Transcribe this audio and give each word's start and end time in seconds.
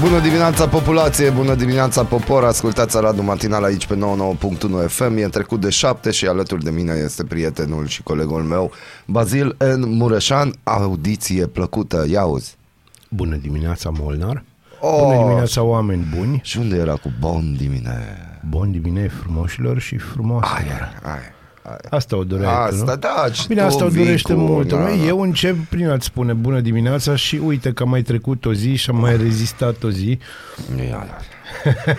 Bună 0.00 0.20
dimineața 0.20 0.68
populație, 0.68 1.30
bună 1.30 1.54
dimineața 1.54 2.04
popor 2.04 2.44
Ascultați 2.44 3.00
Radu 3.00 3.22
Matinal 3.22 3.64
aici 3.64 3.86
pe 3.86 3.94
99.1 3.94 4.86
FM 4.86 5.16
E 5.16 5.28
trecut 5.28 5.60
de 5.60 5.70
7 5.70 6.10
și 6.10 6.26
alături 6.26 6.64
de 6.64 6.70
mine 6.70 6.92
este 7.04 7.24
prietenul 7.24 7.86
și 7.86 8.02
colegul 8.02 8.42
meu 8.42 8.70
Bazil 9.06 9.56
N. 9.76 9.96
Mureșan 9.96 10.54
Audiție 10.62 11.46
plăcută, 11.46 12.06
ia 12.08 12.20
auzi 12.20 12.56
Bună 13.08 13.36
dimineața, 13.36 13.90
Molnar. 13.98 14.44
Oh. 14.80 14.98
Bună 15.02 15.16
dimineața, 15.16 15.62
oameni 15.62 16.06
buni. 16.16 16.40
Și 16.42 16.58
unde 16.58 16.76
era 16.76 16.94
cu 16.94 17.12
bon 17.20 17.56
dimine? 17.56 17.98
Bun 18.48 18.70
dimineața 18.70 19.14
frumoșilor 19.20 19.78
și 19.78 19.96
frumoase. 19.96 20.52
Aia, 20.54 20.74
aia, 20.74 21.12
aia. 21.14 21.32
Asta 21.90 22.16
o 22.16 22.24
doreai 22.24 22.68
tu, 22.68 22.74
Asta, 22.74 22.90
nu? 22.92 22.96
da, 22.96 23.32
și 23.32 23.46
Bine, 23.46 23.60
tu 23.60 23.66
asta 23.66 23.84
o 23.84 23.88
vii 23.88 24.04
dorește 24.04 24.32
cu- 24.32 24.38
mult. 24.40 24.68
da, 24.68 24.76
da. 24.76 24.90
Eu 24.92 25.20
încep 25.20 25.56
prin 25.68 25.88
a-ți 25.88 26.06
spune 26.06 26.32
bună 26.32 26.60
dimineața 26.60 27.16
și 27.16 27.36
uite 27.36 27.72
că 27.72 27.82
am 27.82 27.88
mai 27.88 28.02
trecut 28.02 28.44
o 28.44 28.52
zi 28.52 28.74
și 28.76 28.90
am 28.90 28.96
mai 28.96 29.16
rezistat 29.16 29.82
o 29.82 29.90
zi. 29.90 30.18
Ia, 30.76 30.84
ia. 30.84 31.06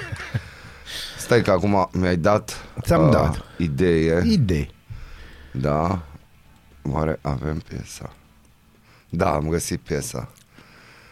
Stai 1.17 1.41
că 1.41 1.51
acum 1.51 1.89
mi-ai 1.91 2.17
dat 2.17 2.65
Ți-am 2.81 3.11
dat. 3.11 3.41
idee 3.57 4.21
Idei. 4.25 4.71
Da 5.51 5.99
Oare 6.91 7.19
avem 7.21 7.61
piesa? 7.67 8.13
Da, 9.09 9.29
am 9.33 9.49
găsit 9.49 9.79
piesa 9.79 10.29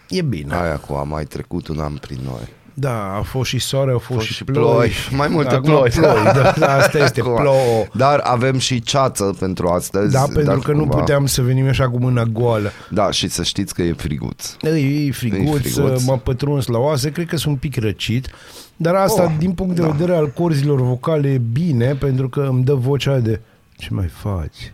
E 0.09 0.21
bine. 0.21 0.55
Aia 0.55 0.77
cu 0.77 0.93
a 0.93 1.03
mai 1.03 1.25
trecut 1.25 1.67
un 1.67 1.79
an 1.79 1.93
prin 1.95 2.19
noi 2.23 2.47
Da, 2.79 3.13
a 3.17 3.21
fost 3.21 3.49
și 3.49 3.59
soare, 3.59 3.91
au 3.91 3.97
fost, 3.97 4.13
fost 4.13 4.25
și 4.25 4.33
și 4.33 4.43
ploi. 4.43 4.63
ploi. 4.63 4.91
Mai 5.19 5.27
multe 5.27 5.55
Acum 5.55 5.69
ploi. 5.69 5.89
ploi. 5.89 6.23
Da, 6.23 6.53
da, 6.57 6.73
asta 6.75 6.97
este, 6.97 7.19
Acum. 7.25 7.35
plouă. 7.35 7.85
Dar 7.93 8.19
avem 8.19 8.57
și 8.57 8.81
ceață 8.81 9.35
pentru 9.39 9.67
astăzi 9.67 10.13
Da, 10.13 10.21
pentru 10.21 10.43
dar 10.43 10.57
că 10.59 10.71
nu 10.71 10.79
cumva- 10.79 10.97
puteam 10.97 11.25
să 11.25 11.41
venim 11.41 11.67
așa 11.67 11.89
cu 11.89 11.99
mâna 11.99 12.23
goală. 12.23 12.71
Da, 12.89 13.11
și 13.11 13.27
să 13.27 13.43
știți 13.43 13.73
că 13.73 13.81
e 13.81 13.93
friguț 13.93 14.55
E, 14.61 14.69
e 14.69 15.11
friguț, 15.11 15.65
E 15.65 15.69
friguț. 15.69 16.03
m-a 16.03 16.15
pătruns 16.17 16.67
la 16.67 16.77
oase, 16.77 17.11
cred 17.11 17.27
că 17.27 17.37
sunt 17.37 17.53
un 17.53 17.59
pic 17.59 17.79
răcit, 17.81 18.27
dar 18.75 18.95
asta, 18.95 19.23
Oh, 19.23 19.31
din 19.37 19.51
punct 19.51 19.75
de 19.75 19.81
da. 19.81 19.87
vedere 19.87 20.17
al 20.17 20.29
corzilor 20.29 20.81
vocale, 20.81 21.27
e 21.29 21.37
bine, 21.37 21.93
pentru 21.95 22.29
că 22.29 22.47
îmi 22.49 22.63
dă 22.63 22.73
vocea 22.73 23.17
de 23.17 23.39
ce 23.77 23.87
mai 23.91 24.07
faci? 24.07 24.73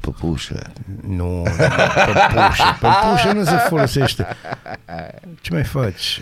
Păpușe 0.00 0.62
Nu, 1.08 1.42
păpușe, 1.56 2.62
păpușe 2.80 3.32
nu 3.34 3.44
se 3.44 3.56
folosește. 3.68 4.26
Ce 5.40 5.52
mai 5.52 5.64
faci? 5.64 6.20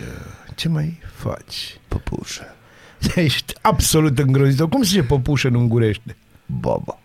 Ce 0.57 0.69
mai 0.69 0.99
faci? 1.15 1.79
Păpușe 1.87 2.55
Ești 3.15 3.53
absolut 3.61 4.19
îngrozitor. 4.19 4.69
Cum 4.69 4.81
se 4.81 4.89
zice 4.89 5.03
păpușă 5.03 5.47
în 5.47 5.55
ungurește? 5.55 6.15
Baba 6.45 6.99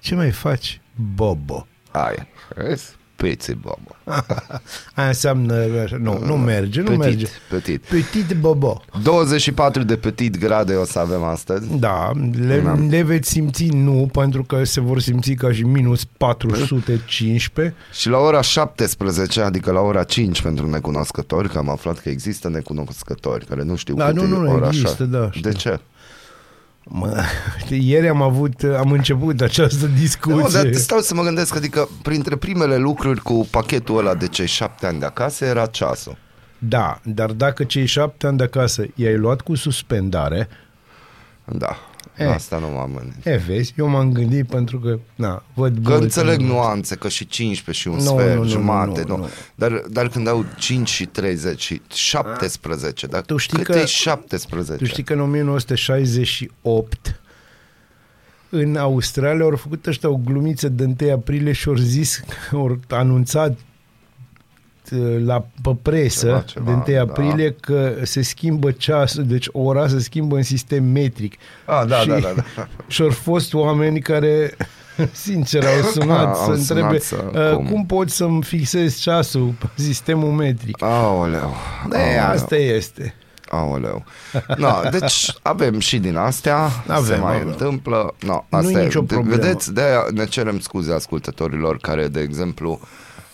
Ce 0.00 0.14
mai 0.14 0.30
faci? 0.30 0.80
Bobo. 1.14 1.66
Aia 1.90 2.26
Vezi? 2.54 2.96
Pețe 3.22 3.58
baba 3.62 3.96
Aia 4.94 5.06
înseamnă, 5.08 5.54
așa, 5.84 5.96
nu, 6.00 6.18
nu 6.24 6.36
merge, 6.36 6.80
nu 6.80 6.86
Petit, 6.86 6.98
merge. 6.98 7.26
petit 7.50 7.80
Petit 7.82 8.34
bobo. 8.34 8.82
24 9.02 9.82
de 9.82 9.96
petit 9.96 10.38
grade 10.38 10.74
o 10.74 10.84
să 10.84 10.98
avem 10.98 11.22
astăzi 11.22 11.76
Da, 11.78 12.10
le, 12.46 12.60
Da. 12.60 12.74
le 12.88 13.02
veți 13.02 13.30
simți 13.30 13.64
nu, 13.68 14.08
pentru 14.12 14.44
că 14.44 14.64
se 14.64 14.80
vor 14.80 15.00
simți 15.00 15.32
ca 15.32 15.52
și 15.52 15.62
minus 15.62 16.04
415. 16.04 17.74
Și 18.00 18.08
la 18.08 18.18
ora 18.18 18.40
17, 18.40 19.40
adică 19.40 19.70
la 19.72 19.80
ora 19.80 20.02
5 20.04 20.42
pentru 20.42 20.68
necunoscători, 20.70 21.48
că 21.48 21.58
am 21.58 21.68
aflat 21.68 21.98
că 21.98 22.08
există 22.08 22.48
necunoscători 22.48 23.44
care 23.46 23.62
nu 23.62 23.76
știu 23.76 23.94
Da, 23.94 24.06
cât 24.06 24.14
nu, 24.14 24.22
e 24.22 24.26
nu, 24.26 24.40
nu 24.42 24.52
ora 24.52 24.66
există, 24.66 24.88
așa. 24.90 25.04
da, 25.04 25.24
De 25.24 25.30
știu. 25.38 25.50
ce? 25.52 25.80
Mă, 26.92 27.22
ieri 27.68 28.08
am 28.08 28.22
avut, 28.22 28.62
am 28.62 28.90
început 28.92 29.40
această 29.40 29.86
Nu, 29.86 29.94
discuție. 29.98 30.62
dar 30.62 30.72
stau 30.72 30.98
să 31.00 31.14
mă 31.14 31.22
gândesc, 31.22 31.56
adică 31.56 31.88
printre 32.02 32.36
primele 32.36 32.76
lucruri 32.76 33.20
cu 33.20 33.48
pachetul 33.50 33.98
ăla 33.98 34.14
de 34.14 34.26
cei 34.26 34.46
șapte 34.46 34.86
ani 34.86 34.98
de 34.98 35.04
acasă 35.06 35.44
era 35.44 35.66
ceasul. 35.66 36.16
Da, 36.58 37.00
dar 37.04 37.30
dacă 37.30 37.64
cei 37.64 37.86
șapte 37.86 38.26
ani 38.26 38.36
de 38.36 38.42
acasă 38.44 38.84
i-ai 38.94 39.16
luat 39.16 39.40
cu 39.40 39.54
suspendare, 39.54 40.48
Da, 41.44 41.76
E. 42.18 42.24
asta 42.28 42.58
nu 42.58 42.68
m-am 42.70 42.90
gândit. 42.96 43.26
e, 43.26 43.36
vezi, 43.46 43.74
eu 43.78 43.86
m-am 43.88 44.12
gândit 44.12 44.46
pentru 44.46 44.78
că, 44.78 44.98
na, 45.14 45.42
văd 45.54 45.74
Că 45.74 45.80
multe 45.88 46.02
înțeleg 46.04 46.30
lucruri. 46.38 46.52
nuanțe, 46.52 46.94
că 46.96 47.08
și 47.08 47.26
15 47.26 47.82
și 47.82 47.88
un 47.88 47.94
Nu, 48.04 48.18
sfert, 48.18 48.34
nu, 48.36 48.42
nu, 48.42 48.48
jumate, 48.48 49.04
nu, 49.06 49.16
nu, 49.16 49.22
nu. 49.22 49.28
Dar, 49.54 49.82
dar 49.90 50.08
când 50.08 50.28
au 50.28 50.44
5 50.58 50.88
și 50.88 51.06
30 51.06 51.60
și 51.62 51.80
17, 51.94 53.06
dar 53.06 53.20
Tu 53.20 53.36
știi 53.36 53.62
cât 53.62 53.74
că- 53.74 53.80
e 53.80 53.84
17? 53.84 54.84
Tu 54.84 54.90
știi 54.90 55.02
că 55.02 55.12
în 55.12 55.20
1968 55.20 57.20
în 58.48 58.76
Australia 58.76 59.44
au 59.44 59.56
făcut 59.56 59.86
ăștia 59.86 60.08
o 60.08 60.16
glumiță 60.16 60.68
de 60.68 60.84
1 61.02 61.12
aprilie 61.12 61.52
și 61.52 61.68
au 61.68 61.74
zis, 61.74 62.20
au 62.52 62.78
anunțat 62.88 63.50
uh, 63.50 63.56
la 65.24 65.46
pe 65.62 65.76
presă 65.82 66.26
Ceva, 66.26 66.40
ceva, 66.40 66.82
de 66.84 66.92
1 66.92 66.96
da. 66.96 67.00
aprilie 67.12 67.56
că 67.60 67.92
se 68.02 68.22
schimbă 68.22 68.70
ceasul, 68.70 69.24
deci 69.26 69.48
ora 69.52 69.88
se 69.88 69.98
schimbă 70.00 70.36
în 70.36 70.42
sistem 70.42 70.84
metric. 70.84 71.34
Ah, 71.66 71.82
da, 71.86 71.96
și, 71.96 72.08
da, 72.08 72.18
da, 72.18 72.32
da. 72.56 72.68
Și 72.88 73.02
au 73.02 73.10
fost 73.10 73.54
oameni 73.54 74.00
care 74.00 74.56
sincer 75.12 75.64
au 75.64 75.88
sunat 75.92 76.26
Au 76.26 76.34
să 76.34 76.42
sunat 76.44 76.58
întrebe 76.58 76.98
să- 76.98 77.24
uh, 77.50 77.54
cum? 77.56 77.66
cum 77.66 77.86
pot 77.86 78.10
să-mi 78.10 78.42
fixez 78.42 78.96
ceasul 78.98 79.54
pe 79.58 79.66
sistemul 79.82 80.30
metric. 80.32 80.82
Aoleu, 80.82 81.54
E, 81.92 81.96
aoleu. 81.96 82.24
asta 82.34 82.56
este. 82.56 83.14
Aoleu. 83.52 84.04
No, 84.56 84.68
deci 84.90 85.32
avem 85.42 85.78
și 85.78 85.98
din 85.98 86.16
astea, 86.16 86.68
Avem, 86.86 87.04
se 87.04 87.16
mai 87.16 87.34
avem. 87.34 87.48
întâmplă. 87.48 88.14
No, 88.26 88.44
Nu-i 88.48 88.60
asta 88.60 88.80
e. 88.80 88.84
nicio 88.84 89.00
De- 89.00 89.14
problemă. 89.14 89.36
Vedeți, 89.42 89.72
de 89.72 89.80
aia 89.80 90.04
ne 90.14 90.24
cerem 90.24 90.58
scuze 90.60 90.92
ascultătorilor 90.92 91.76
care, 91.78 92.08
de 92.08 92.20
exemplu, 92.20 92.80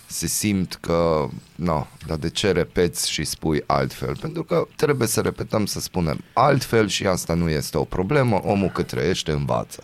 se 0.07 0.27
simt 0.27 0.79
că, 0.81 1.27
no, 1.55 1.87
dar 2.07 2.17
de 2.17 2.31
ce 2.31 2.51
repeți 2.53 3.11
și 3.11 3.25
spui 3.25 3.63
altfel? 3.67 4.17
Pentru 4.21 4.45
că 4.45 4.67
trebuie 4.77 5.09
să 5.09 5.21
repetăm 5.21 5.67
să 5.67 5.81
spunem 5.81 6.19
altfel 6.33 6.89
și 6.89 7.07
asta 7.07 7.35
nu 7.35 7.49
este 7.49 7.77
o 7.79 7.85
problemă, 7.85 8.41
omul 8.45 8.69
cât 8.69 8.87
trăiește 8.87 9.31
învață. 9.33 9.83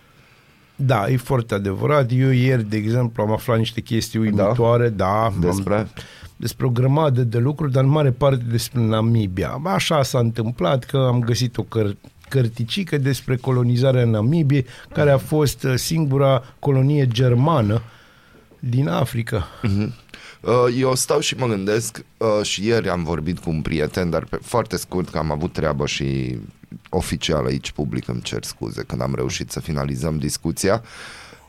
Da, 0.76 1.08
e 1.08 1.16
foarte 1.16 1.54
adevărat. 1.54 2.10
Eu 2.12 2.30
ieri, 2.30 2.64
de 2.68 2.76
exemplu, 2.76 3.22
am 3.22 3.32
aflat 3.32 3.58
niște 3.58 3.80
chestii 3.80 4.18
uimitoare, 4.18 4.88
da, 4.88 5.24
am- 5.24 5.36
Despre? 5.40 5.88
despre 6.36 6.66
o 6.66 6.70
grămadă 6.70 7.22
de 7.22 7.38
lucruri, 7.38 7.72
dar 7.72 7.84
în 7.84 7.90
mare 7.90 8.10
parte 8.10 8.44
despre 8.50 8.80
Namibia. 8.80 9.60
Așa 9.64 10.02
s-a 10.02 10.18
întâmplat 10.18 10.84
că 10.84 10.96
am 10.96 11.20
găsit 11.20 11.56
o 11.56 11.62
căr- 11.64 11.96
cărticică 12.28 12.98
despre 12.98 13.36
colonizarea 13.36 14.04
Namibiei, 14.04 14.66
care 14.92 15.10
a 15.10 15.18
fost 15.18 15.64
uh, 15.64 15.74
singura 15.76 16.42
colonie 16.58 17.06
germană 17.06 17.82
din 18.58 18.88
Africa. 18.88 19.46
Uh, 19.62 19.86
Eu 20.76 20.94
stau 20.94 21.20
și 21.20 21.34
mă 21.34 21.46
gândesc 21.46 22.04
uh, 22.16 22.42
și 22.42 22.66
ieri 22.66 22.88
am 22.88 23.04
vorbit 23.04 23.38
cu 23.38 23.50
un 23.50 23.62
prieten, 23.62 24.10
dar 24.10 24.24
pe, 24.24 24.38
foarte 24.42 24.76
scurt 24.76 25.08
că 25.08 25.18
am 25.18 25.30
avut 25.30 25.52
treabă 25.52 25.86
și 25.86 26.38
oficial 26.88 27.46
aici 27.46 27.70
public, 27.70 28.08
îmi 28.08 28.22
cer 28.22 28.44
scuze 28.44 28.82
când 28.82 29.00
am 29.00 29.14
reușit 29.14 29.50
să 29.50 29.60
finalizăm 29.60 30.18
discuția. 30.18 30.82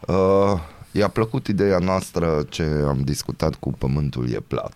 Uh, 0.08 0.60
I-a 0.92 1.08
plăcut 1.08 1.48
ideea 1.48 1.78
noastră 1.78 2.46
ce 2.50 2.64
am 2.88 3.02
discutat 3.04 3.56
cu 3.56 3.72
Pământul 3.72 4.30
e 4.32 4.40
plat. 4.48 4.74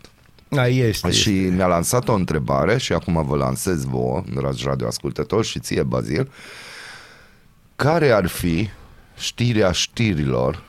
A, 0.50 0.68
este. 0.68 1.12
Și 1.12 1.32
mi-a 1.32 1.68
lansat 1.68 2.08
o 2.08 2.14
întrebare 2.14 2.78
și 2.78 2.94
acum 2.94 3.26
vă 3.26 3.36
lansez 3.36 3.84
vouă, 3.84 4.24
dragi 4.36 4.66
radioascultători 4.66 5.48
și 5.48 5.60
ție, 5.60 5.84
Bazil. 5.84 6.32
Care 7.76 8.12
ar 8.12 8.28
fi 8.28 8.70
știrea 9.18 9.72
știrilor 9.72 10.64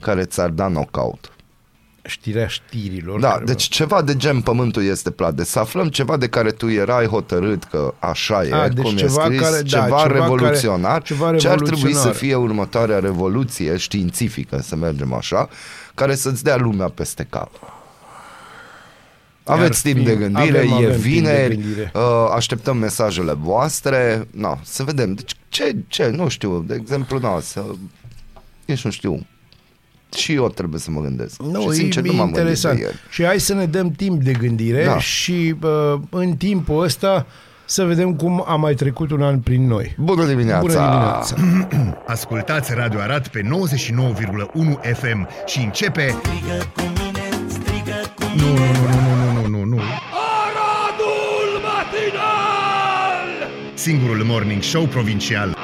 care 0.00 0.24
ți-ar 0.24 0.50
da 0.50 0.66
knockout? 0.66 1.35
Știrea 2.06 2.46
știrilor. 2.46 3.20
Da, 3.20 3.28
care- 3.30 3.44
deci 3.44 3.62
ceva 3.62 4.02
de 4.02 4.16
gen 4.16 4.40
pământul 4.40 4.84
este 4.84 5.10
plat. 5.10 5.34
Deci 5.34 5.46
să 5.46 5.58
aflăm 5.58 5.88
ceva 5.88 6.16
de 6.16 6.28
care 6.28 6.50
tu 6.50 6.68
erai 6.70 7.06
hotărât 7.06 7.64
că 7.64 7.94
așa 7.98 8.44
e, 8.44 8.52
A, 8.52 8.68
deci 8.68 8.84
cum 8.84 8.96
ceva 8.96 9.22
e 9.22 9.24
scris, 9.24 9.40
care- 9.40 9.56
da, 9.62 9.62
ceva, 9.68 9.84
ceva 10.02 10.06
revoluționar. 10.06 10.90
care- 10.90 11.04
ceva 11.04 11.36
Ce 11.36 11.48
ar 11.48 11.54
trebui 11.54 11.76
să 11.78 11.84
revoluționar. 11.86 12.14
fie 12.14 12.34
următoarea 12.34 12.98
revoluție 12.98 13.76
științifică, 13.76 14.58
să 14.62 14.76
mergem 14.76 15.12
așa, 15.12 15.48
care 15.94 16.14
să-ți 16.14 16.42
dea 16.44 16.56
lumea 16.56 16.88
peste 16.88 17.26
cap. 17.30 17.50
Aveți 19.44 19.86
Ar 19.86 19.92
timp 19.92 20.06
fi- 20.06 20.12
de 20.12 20.16
gândire, 20.16 20.58
avem- 20.58 20.70
e 20.70 20.74
avem 20.74 20.76
timp 20.78 20.90
de 20.90 20.96
vineri, 21.08 21.54
gândire. 21.56 21.92
uh, 21.94 22.30
așteptăm 22.34 22.76
mesajele 22.76 23.32
voastre, 23.32 24.28
no, 24.30 24.58
să 24.62 24.82
vedem. 24.82 25.14
Deci 25.14 25.32
ce, 25.48 25.76
ce, 25.88 26.08
nu 26.08 26.28
știu, 26.28 26.64
de 26.66 26.74
exemplu, 26.74 27.18
no, 27.18 27.40
să, 27.40 27.64
nici 28.64 28.84
nu 28.84 28.90
știu, 28.90 29.26
și 30.16 30.32
eu 30.32 30.48
trebuie 30.48 30.80
să 30.80 30.90
mă 30.90 31.00
gândesc. 31.00 31.42
Nu, 31.42 31.60
și 31.60 31.76
sincer, 31.78 32.04
e, 32.04 32.06
nu 32.06 32.12
e 32.12 32.16
m-am 32.16 32.30
gândit 32.30 32.34
de 32.34 32.40
interesant. 32.40 32.78
ieri. 32.78 32.96
Și 33.10 33.24
hai 33.24 33.40
să 33.40 33.54
ne 33.54 33.66
dăm 33.66 33.90
timp 33.90 34.22
de 34.22 34.32
gândire 34.32 34.84
Da. 34.84 34.98
și 34.98 35.54
uh, 35.62 36.00
în 36.10 36.36
timpul 36.36 36.82
ăsta 36.82 37.26
să 37.64 37.84
vedem 37.84 38.14
cum 38.14 38.44
a 38.46 38.54
mai 38.56 38.74
trecut 38.74 39.10
un 39.10 39.22
an 39.22 39.38
prin 39.38 39.66
noi. 39.66 39.94
Bună 39.98 40.24
dimineața! 40.24 40.60
Bună 40.60 40.72
dimineața! 40.72 41.36
Ascultați 42.14 42.72
Radio 42.74 43.00
Arat 43.00 43.28
pe 43.28 43.40
99,1 43.40 43.48
FM 44.94 45.28
și 45.46 45.58
începe... 45.64 46.14
Strigă 46.22 46.64
cu 46.74 46.82
mine, 46.82 47.28
strigă 47.48 48.00
cu 48.16 48.24
Nu, 48.36 48.46
nu, 48.46 48.56
nu, 48.88 49.14
nu, 49.16 49.32
nu, 49.32 49.40
nu, 49.40 49.58
nu, 49.58 49.64
nu. 49.64 49.80
Aradul 50.42 51.50
matinal! 51.66 53.50
Singurul 53.74 54.24
morning 54.24 54.62
show 54.62 54.84
provincial. 54.84 55.56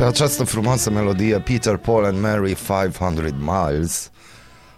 Pe 0.00 0.06
această 0.06 0.44
frumoasă 0.44 0.90
melodie 0.90 1.40
Peter, 1.40 1.76
Paul 1.76 2.04
and 2.04 2.20
Mary 2.20 2.56
500 2.66 3.34
Miles 3.38 4.10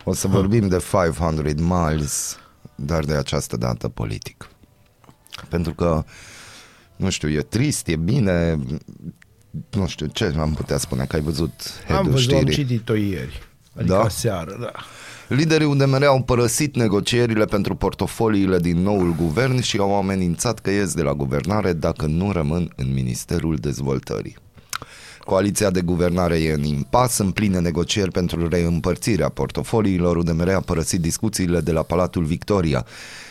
O 0.04 0.12
să 0.12 0.28
vorbim 0.28 0.69
de 0.69 0.82
500 0.90 1.54
Miles 1.58 2.38
dar 2.74 3.04
de 3.04 3.14
această 3.14 3.56
dată 3.56 3.88
politic. 3.88 4.48
Pentru 5.48 5.74
că, 5.74 6.04
nu 6.96 7.10
știu, 7.10 7.28
e 7.28 7.40
trist, 7.40 7.88
e 7.88 7.96
bine, 7.96 8.58
nu 9.70 9.86
știu 9.86 10.06
ce 10.06 10.34
am 10.38 10.54
putea 10.54 10.76
spune, 10.76 11.04
că 11.04 11.16
ai 11.16 11.22
văzut 11.22 11.52
Am 11.88 11.94
head-ul 11.94 12.10
văzut, 12.10 12.32
am 12.32 12.38
știrii. 12.38 12.54
citit-o 12.54 12.94
ieri. 12.94 13.42
Adică 13.76 13.94
Da? 13.94 14.08
seară, 14.08 14.56
da. 14.60 14.72
Liderii 15.28 15.66
UDMR 15.66 16.04
au 16.04 16.22
părăsit 16.22 16.76
negocierile 16.76 17.44
pentru 17.44 17.74
portofoliile 17.74 18.58
din 18.58 18.78
noul 18.78 19.14
guvern 19.14 19.60
și 19.60 19.78
au 19.78 19.96
amenințat 19.96 20.58
că 20.58 20.70
ies 20.70 20.94
de 20.94 21.02
la 21.02 21.14
guvernare 21.14 21.72
dacă 21.72 22.06
nu 22.06 22.32
rămân 22.32 22.72
în 22.76 22.92
Ministerul 22.92 23.56
Dezvoltării. 23.56 24.36
Coaliția 25.24 25.70
de 25.70 25.80
guvernare 25.80 26.36
e 26.36 26.52
în 26.52 26.64
impas, 26.64 27.19
în 27.19 27.30
pline 27.30 27.58
negocieri 27.58 28.10
pentru 28.10 28.48
reîmpărțirea 28.48 29.28
portofoliilor. 29.28 30.16
UDMR 30.16 30.48
a 30.48 30.60
părăsit 30.60 31.00
discuțiile 31.00 31.60
de 31.60 31.72
la 31.72 31.82
Palatul 31.82 32.24
Victoria. 32.24 32.86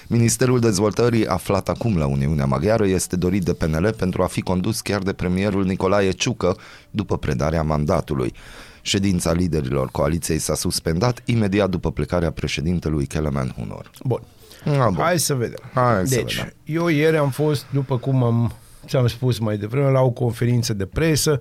Ministerul 0.07 0.59
Dezvoltării, 0.59 1.27
aflat 1.27 1.69
acum 1.69 1.97
la 1.97 2.05
Uniunea 2.05 2.45
Maghiară, 2.45 2.85
este 2.85 3.15
dorit 3.15 3.43
de 3.43 3.53
PNL 3.53 3.93
pentru 3.97 4.23
a 4.23 4.25
fi 4.25 4.41
condus 4.41 4.81
chiar 4.81 5.01
de 5.01 5.13
premierul 5.13 5.65
Nicolae 5.65 6.11
Ciucă 6.11 6.57
după 6.89 7.17
predarea 7.17 7.63
mandatului. 7.63 8.33
Ședința 8.81 9.31
liderilor 9.31 9.89
coaliției 9.91 10.37
s-a 10.37 10.55
suspendat 10.55 11.21
imediat 11.25 11.69
după 11.69 11.91
plecarea 11.91 12.31
președintelui 12.31 13.05
Kelemen 13.05 13.53
Hunor. 13.57 13.91
Bun. 14.03 14.21
Ah, 14.65 14.85
bun. 14.85 14.95
Hai 15.03 15.19
să 15.19 15.33
vedem. 15.33 15.59
Hai 15.73 16.07
să 16.07 16.15
deci, 16.15 16.35
vedem. 16.35 16.53
eu 16.63 16.87
ieri 16.87 17.17
am 17.17 17.29
fost, 17.29 17.65
după 17.73 17.97
cum 17.97 18.23
am, 18.23 18.53
ți-am 18.87 19.07
spus 19.07 19.39
mai 19.39 19.57
devreme, 19.57 19.89
la 19.89 20.01
o 20.01 20.09
conferință 20.09 20.73
de 20.73 20.85
presă 20.85 21.39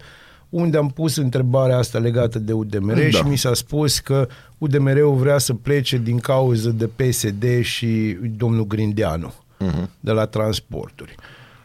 unde 0.50 0.76
am 0.76 0.88
pus 0.88 1.16
întrebarea 1.16 1.76
asta 1.76 1.98
legată 1.98 2.38
de 2.38 2.52
UDMR 2.52 2.94
Da. 2.94 3.08
și 3.08 3.22
mi 3.22 3.36
s-a 3.36 3.54
spus 3.54 3.98
că 3.98 4.28
UDMR-ul 4.58 5.14
vrea 5.14 5.38
să 5.38 5.54
plece 5.54 5.96
din 5.96 6.18
cauză 6.18 6.70
de 6.70 6.86
PSD 6.86 7.62
și 7.62 8.18
domnul 8.36 8.66
Grindeanu 8.66 9.32
uh-huh. 9.64 9.88
de 10.00 10.10
la 10.10 10.26
transporturi. 10.26 11.14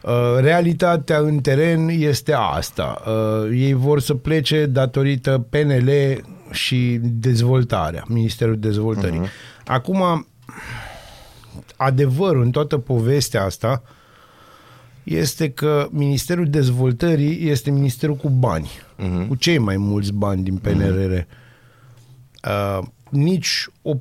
Uh, 0.02 0.12
Realitatea 0.40 1.18
în 1.18 1.38
teren 1.38 1.88
este 1.88 2.32
asta. 2.32 3.02
Uh, 3.06 3.50
Ei 3.52 3.72
vor 3.72 4.00
să 4.00 4.14
plece 4.14 4.66
datorită 4.66 5.46
PNL 5.50 5.90
și 6.50 6.98
dezvoltarea, 7.02 8.04
Ministerul 8.08 8.58
Dezvoltării. 8.58 9.20
Uh-huh. 9.20 9.64
Acum, 9.64 10.26
adevărul 11.76 12.42
în 12.42 12.50
toată 12.50 12.78
povestea 12.78 13.44
asta 13.44 13.82
este 15.06 15.50
că 15.50 15.88
Ministerul 15.90 16.48
Dezvoltării 16.48 17.48
este 17.50 17.70
ministerul 17.70 18.16
cu 18.16 18.28
bani, 18.28 18.70
uh-huh. 18.98 19.28
cu 19.28 19.34
cei 19.34 19.58
mai 19.58 19.76
mulți 19.76 20.12
bani 20.12 20.42
din 20.42 20.56
PNRR. 20.56 21.12
Uh, 21.12 22.86
nici 23.10 23.66
o 23.82 23.94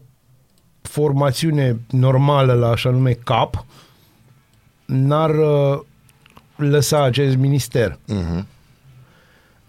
formațiune 0.81 1.80
normală 1.90 2.54
la 2.54 2.69
așa 2.69 2.90
nume 2.90 3.12
CAP 3.12 3.66
n-ar 4.86 5.30
uh, 5.30 5.80
lăsa 6.56 7.04
acest 7.04 7.36
minister. 7.36 8.00
Uh-huh. 8.13 8.44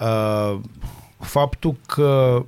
Uh, 0.00 0.58
faptul 1.18 1.76
că 1.86 2.42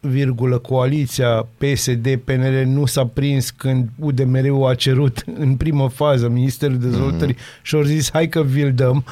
virgulă, 0.00 0.58
coaliția 0.58 1.46
PSD-PNL 1.58 2.64
nu 2.66 2.86
s-a 2.86 3.06
prins 3.06 3.50
când 3.50 3.88
UDMR-ul 3.98 4.66
a 4.66 4.74
cerut 4.74 5.24
în 5.38 5.56
primă 5.56 5.88
fază 5.88 6.28
Ministerul 6.28 6.78
Dezvoltării 6.78 7.34
mm-hmm. 7.34 7.62
și 7.62 7.74
au 7.74 7.82
zis 7.82 8.10
hai 8.12 8.28
că 8.28 8.42
vi-l 8.42 8.72
dăm 8.72 9.04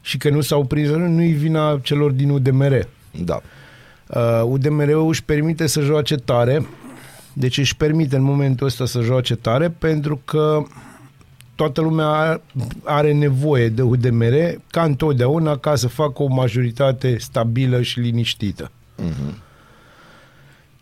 și 0.00 0.18
că 0.18 0.30
nu 0.30 0.40
s-au 0.40 0.64
prins, 0.64 0.88
nu-i 0.88 1.32
vina 1.32 1.78
celor 1.82 2.10
din 2.10 2.30
UDMR. 2.30 2.88
Da. 3.24 3.40
Uh, 4.06 4.42
UDMR-ul 4.44 5.08
își 5.08 5.24
permite 5.24 5.66
să 5.66 5.80
joace 5.80 6.16
tare, 6.16 6.66
deci 7.32 7.58
își 7.58 7.76
permite 7.76 8.16
în 8.16 8.22
momentul 8.22 8.66
ăsta 8.66 8.86
să 8.86 9.00
joace 9.00 9.34
tare 9.34 9.68
pentru 9.70 10.20
că 10.24 10.62
toată 11.54 11.80
lumea 11.80 12.40
are 12.84 13.12
nevoie 13.12 13.68
de 13.68 13.82
UDMR 13.82 14.34
ca 14.70 14.82
întotdeauna 14.82 15.56
ca 15.56 15.74
să 15.74 15.88
facă 15.88 16.22
o 16.22 16.26
majoritate 16.26 17.16
stabilă 17.18 17.82
și 17.82 18.00
liniștită. 18.00 18.70
Uh-huh. 18.98 19.50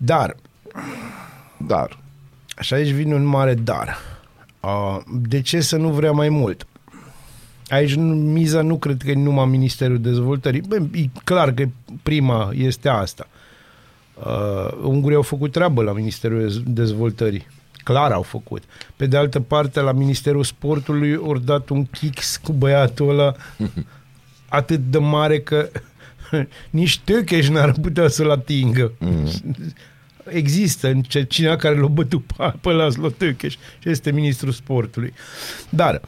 Dar, 0.03 0.37
Dar, 1.57 1.99
și 2.61 2.75
aici 2.75 2.89
vine 2.91 3.15
un 3.15 3.25
mare 3.25 3.55
dar. 3.55 3.97
Uh, 4.61 4.99
De 5.23 5.41
ce 5.41 5.61
să 5.61 5.77
nu 5.77 5.89
vrea 5.89 6.13
mai 6.13 6.29
mult? 6.29 6.67
Aici 7.69 7.95
nu- 7.95 8.15
miza 8.15 8.63
nu 8.63 8.77
cred 8.79 9.03
că 9.05 9.11
e 9.11 9.15
numai 9.15 9.47
Ministerul 9.47 10.01
Dezvoltării. 10.01 10.61
Bă, 10.61 10.77
e 10.93 11.05
clar 11.25 11.53
că 11.53 11.65
prima 12.03 12.51
este 12.55 12.89
asta. 12.89 13.27
Uh, 14.15 14.79
Ungurii 14.83 15.17
au 15.17 15.23
făcut 15.23 15.53
treabă 15.53 15.83
la 15.83 15.93
Ministerul 15.93 16.49
Dez- 16.51 16.63
Dezvoltării. 16.67 17.47
Clar 17.85 18.13
au 18.13 18.23
făcut. 18.23 18.63
Pe 18.97 19.07
de 19.07 19.17
altă 19.17 19.41
parte, 19.41 19.81
la 19.81 19.93
Ministerul 19.93 20.45
Sportului 20.45 21.15
au 21.15 21.39
dat 21.39 21.69
un 21.69 21.85
kicks 21.85 22.37
cu 22.37 22.53
băiatul 22.53 23.09
ăla 23.09 23.35
atât 24.49 24.81
de 24.81 24.99
mare 24.99 25.41
că 25.41 25.69
nici 26.71 26.99
Tökeș 26.99 27.49
n-ar 27.49 27.73
putea 27.73 28.09
să-l 28.09 28.31
atingă. 28.31 28.93
Există 30.29 30.89
în 30.89 31.03
ce- 31.03 31.25
cineva 31.25 31.57
care 31.57 31.79
l-a 31.79 31.87
bătut 31.87 32.25
pe, 32.37 32.53
pe 32.61 32.69
Laszlo 32.71 33.09
Tökeș 33.09 33.53
și 33.53 33.89
este 33.89 34.13
ministrul 34.13 34.53
sportului. 34.53 35.13
Dar 35.69 36.01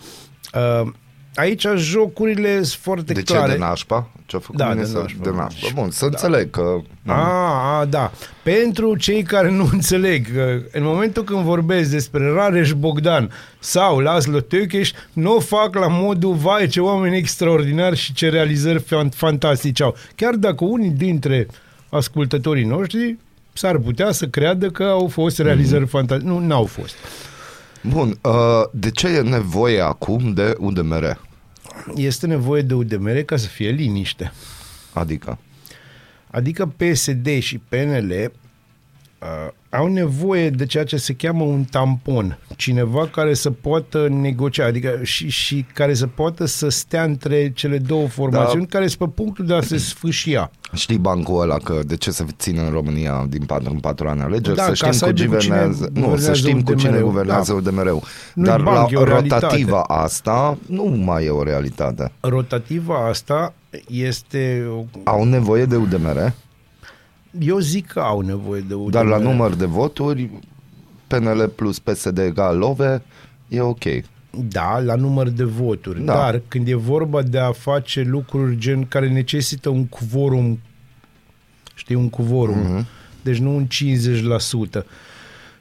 uh, 0.55 0.93
aici 1.35 1.67
jocurile 1.77 2.55
sunt 2.55 2.81
foarte 2.83 3.13
de 3.13 3.23
ce 3.23 3.33
clare. 3.33 3.53
de 3.53 3.59
nașpa? 3.59 4.11
Ce-a 4.27 4.39
făcut 4.39 4.57
Da, 4.57 4.67
de 4.69 4.75
ministrul? 4.75 5.03
nașpa. 5.03 5.23
De 5.23 5.31
nașpa. 5.37 5.69
Bun, 5.75 5.91
să 5.91 6.05
înțeleg 6.05 6.51
că... 6.51 6.77
A, 7.07 7.79
a, 7.79 7.85
da. 7.85 8.13
Pentru 8.43 8.97
cei 8.97 9.23
care 9.23 9.51
nu 9.51 9.69
înțeleg, 9.73 10.35
că 10.35 10.59
în 10.73 10.83
momentul 10.83 11.25
când 11.25 11.41
vorbesc 11.41 11.91
despre 11.91 12.33
Rareș 12.33 12.73
Bogdan 12.73 13.31
sau 13.59 13.99
Laszlo 13.99 14.41
Tökeș, 14.41 14.91
nu 15.13 15.37
o 15.37 15.41
fac 15.41 15.75
la 15.75 15.87
modul, 15.89 16.35
vai, 16.35 16.67
ce 16.67 16.81
oameni 16.81 17.17
extraordinari 17.17 17.97
și 17.97 18.13
ce 18.13 18.29
realizări 18.29 18.83
fan- 18.83 19.15
fantastice 19.15 19.83
au. 19.83 19.97
Chiar 20.17 20.35
dacă 20.35 20.65
unii 20.65 20.91
dintre 20.91 21.47
ascultătorii 21.91 22.65
noștri 22.65 23.17
s-ar 23.53 23.79
putea 23.79 24.13
să 24.13 24.27
creadă 24.27 24.71
că 24.71 24.83
au 24.83 25.07
fost 25.09 25.39
realizări 25.39 25.87
fantastice. 25.87 26.31
Nu, 26.31 26.39
n-au 26.39 26.65
fost. 26.65 26.95
Bun, 27.83 28.19
uh, 28.23 28.33
de 28.73 28.91
ce 28.91 29.09
e 29.09 29.21
nevoie 29.21 29.81
acum 29.81 30.33
de 30.33 30.55
UDMR? 30.59 31.21
Este 31.95 32.27
nevoie 32.27 32.63
de 32.63 32.75
UDMR 32.75 33.21
ca 33.21 33.37
să 33.37 33.47
fie 33.47 33.71
liniște. 33.71 34.33
Adică? 34.93 35.39
Adică 36.31 36.67
PSD 36.67 37.39
și 37.39 37.59
PNL 37.59 38.11
uh, 38.11 39.53
au 39.75 39.87
nevoie 39.87 40.51
de 40.51 40.67
ceea 40.67 40.85
ce 40.85 40.97
se 40.97 41.13
cheamă 41.15 41.43
un 41.45 41.65
tampon. 41.65 42.39
Cineva 42.57 43.07
care 43.07 43.35
să 43.35 43.51
poată 43.51 44.09
negocia, 44.11 44.65
adică 44.67 44.99
și, 45.03 45.29
și 45.29 45.65
care 45.75 45.95
să 45.95 46.07
poată 46.07 46.45
să 46.45 46.69
stea 46.69 47.03
între 47.05 47.51
cele 47.55 47.79
două 47.79 48.09
formațiuni, 48.09 48.67
Da. 48.67 48.79
care 48.79 48.87
sunt 48.87 48.99
pe 48.99 49.23
punctul 49.23 49.47
de 49.47 49.55
a 49.55 49.61
se 49.61 49.77
sfâșia. 49.79 50.51
Știi 50.75 50.99
bancul 50.99 51.41
ăla 51.41 51.57
că 51.57 51.81
de 51.87 51.97
ce 51.97 52.11
să 52.11 52.25
țină 52.39 52.63
în 52.63 52.71
România 52.71 53.27
din 53.29 53.45
4 53.45 53.71
în 53.73 53.79
4 53.79 54.09
ani 54.09 54.21
alegeri? 54.21 54.57
Da, 54.57 54.63
să 54.63 54.69
ca 54.69 54.75
știm 54.75 54.91
să 54.93 55.05
cu 55.05 55.11
aibă 55.21 55.35
cu 55.35 55.41
cine 55.41 55.55
guvernează, 55.57 55.91
nu, 55.93 56.01
să 56.01 56.07
guvernează 56.09 56.33
știm 56.35 56.63
cu 56.63 56.75
cine 56.75 56.91
UDMR-ul, 56.91 57.09
guvernează 57.11 57.53
da. 57.53 57.59
UDMR-ul. 57.59 58.03
Nu-i 58.35 58.47
Dar 58.47 58.61
banc, 58.63 58.91
e 58.91 58.95
la 58.95 59.01
o 59.01 59.05
realitate. 59.05 59.45
rotativa 59.45 59.81
asta 59.83 60.59
nu 60.67 60.85
mai 60.85 61.25
e 61.25 61.29
o 61.31 61.43
realitate. 61.43 62.13
Rotativa 62.21 63.07
asta 63.09 63.55
este... 63.89 64.67
o- 64.79 64.85
Au 65.05 65.25
nevoie 65.25 65.65
de 65.65 65.77
UDMR, 65.77 66.33
Eu 67.39 67.59
zic 67.59 67.87
că 67.87 68.01
au 68.01 68.21
nevoie 68.21 68.61
de 68.69 68.75
UDMR. 68.75 68.91
dar 68.91 69.05
la 69.05 69.19
număr 69.19 69.55
de 69.55 69.65
voturi 69.65 70.31
PNL 71.07 71.49
plus 71.49 71.79
PSD 71.79 72.19
egal 72.19 72.59
LOVE 72.59 73.03
e 73.49 73.61
ok. 73.61 73.83
Da, 74.49 74.79
la 74.79 74.95
număr 74.95 75.29
de 75.29 75.45
voturi. 75.45 76.01
Da. 76.05 76.15
Dar 76.15 76.41
când 76.49 76.69
e 76.69 76.75
vorba 76.75 77.23
de 77.23 77.39
a 77.39 77.53
face 77.53 78.01
lucruri 78.03 78.57
gen 78.59 78.87
care 78.87 79.09
necesită 79.09 79.69
un 79.69 79.87
quorum, 79.87 80.61
știi, 81.75 81.95
un 81.95 82.11
quorum, 82.11 82.59
Mhm. 82.59 82.81
mm-hmm. 82.83 83.23
deci 83.23 83.39
nu 83.39 83.55
un 83.57 83.67
50%, 83.67 84.85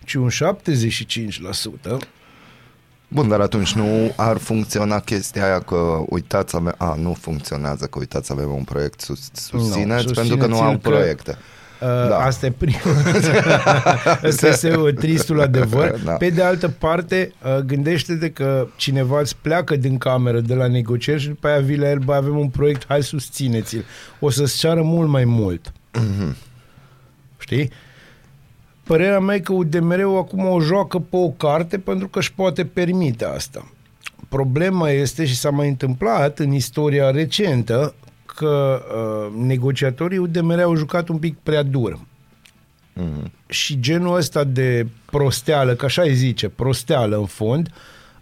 ci 0.05 0.13
un 0.13 0.29
75%, 0.29 1.97
Bun, 3.07 3.27
dar 3.27 3.39
atunci 3.39 3.73
nu 3.73 4.13
ar 4.15 4.37
funcționa 4.37 4.99
chestia 4.99 5.45
aia 5.45 5.59
că 5.59 6.03
uitați, 6.09 6.55
ave- 6.55 6.75
a, 6.77 6.95
nu 6.99 7.13
funcționează, 7.13 7.85
că 7.85 7.99
uitați, 7.99 8.31
avem 8.31 8.51
un 8.53 8.63
proiect, 8.63 9.01
sus, 9.01 9.29
susțineți, 9.33 10.05
Nu, 10.05 10.11
pentru 10.11 10.37
că 10.37 10.45
nu 10.47 10.53
au 10.53 10.59
susțineți-l 10.59 10.81
că- 10.81 10.89
proiecte. 10.89 11.31
Uh, 11.31 11.37
Da. 11.81 12.07
da. 12.07 12.17
Asta 12.17 12.45
e 12.45 12.51
primul. 12.51 12.95
Asta 14.27 14.47
este 14.47 14.75
o 14.75 14.91
tristul 14.91 15.41
adevăr. 15.41 15.89
Da. 15.89 15.99
Da. 16.11 16.11
Pe 16.11 16.29
de 16.29 16.43
altă 16.43 16.69
parte, 16.69 17.33
uh, 17.43 17.57
gândește-te 17.57 18.29
că 18.29 18.67
cineva 18.75 19.19
îți 19.19 19.35
pleacă 19.41 19.75
din 19.75 19.97
cameră 19.97 20.39
de 20.39 20.53
la 20.53 20.67
negocieri 20.67 21.21
și 21.21 21.27
după 21.27 21.47
aia 21.47 21.59
vii 21.59 21.77
la 21.77 21.89
el, 21.89 21.97
bă, 21.97 22.13
avem 22.13 22.37
un 22.37 22.47
proiect, 22.47 22.85
hai 22.87 23.03
susțineți-l. 23.03 23.85
O 24.19 24.29
să-ți 24.29 24.57
ceară 24.57 24.81
mult 24.81 25.09
mai 25.09 25.25
mult. 25.25 25.71
Mhm. 25.93 26.35
Știi? 27.37 27.71
Părerea 28.83 29.19
mea 29.19 29.35
e 29.35 29.39
că 29.39 29.53
UDMR-ul 29.53 30.17
acum 30.17 30.45
o 30.45 30.59
joacă 30.59 30.99
pe 30.99 31.15
o 31.15 31.29
carte 31.29 31.77
pentru 31.77 32.07
că 32.07 32.19
își 32.19 32.33
poate 32.33 32.65
permite 32.65 33.25
asta. 33.25 33.71
Problema 34.29 34.89
este, 34.89 35.25
și 35.25 35.35
s-a 35.35 35.49
mai 35.49 35.67
întâmplat 35.67 36.39
în 36.39 36.51
istoria 36.51 37.11
recentă, 37.11 37.93
că 38.35 38.81
uh, 38.95 39.45
negociatorii 39.45 40.17
UDMR 40.17 40.59
au 40.59 40.75
jucat 40.75 41.07
un 41.07 41.17
pic 41.17 41.37
prea 41.43 41.63
dur. 41.63 41.99
mm-hmm. 42.97 43.31
și 43.47 43.79
genul 43.79 44.15
ăsta 44.15 44.43
de 44.43 44.87
prosteală, 45.05 45.73
că 45.73 45.85
așa 45.85 46.01
îi 46.01 46.13
zice, 46.13 46.49
prosteală 46.49 47.17
în 47.17 47.25
fond, 47.25 47.69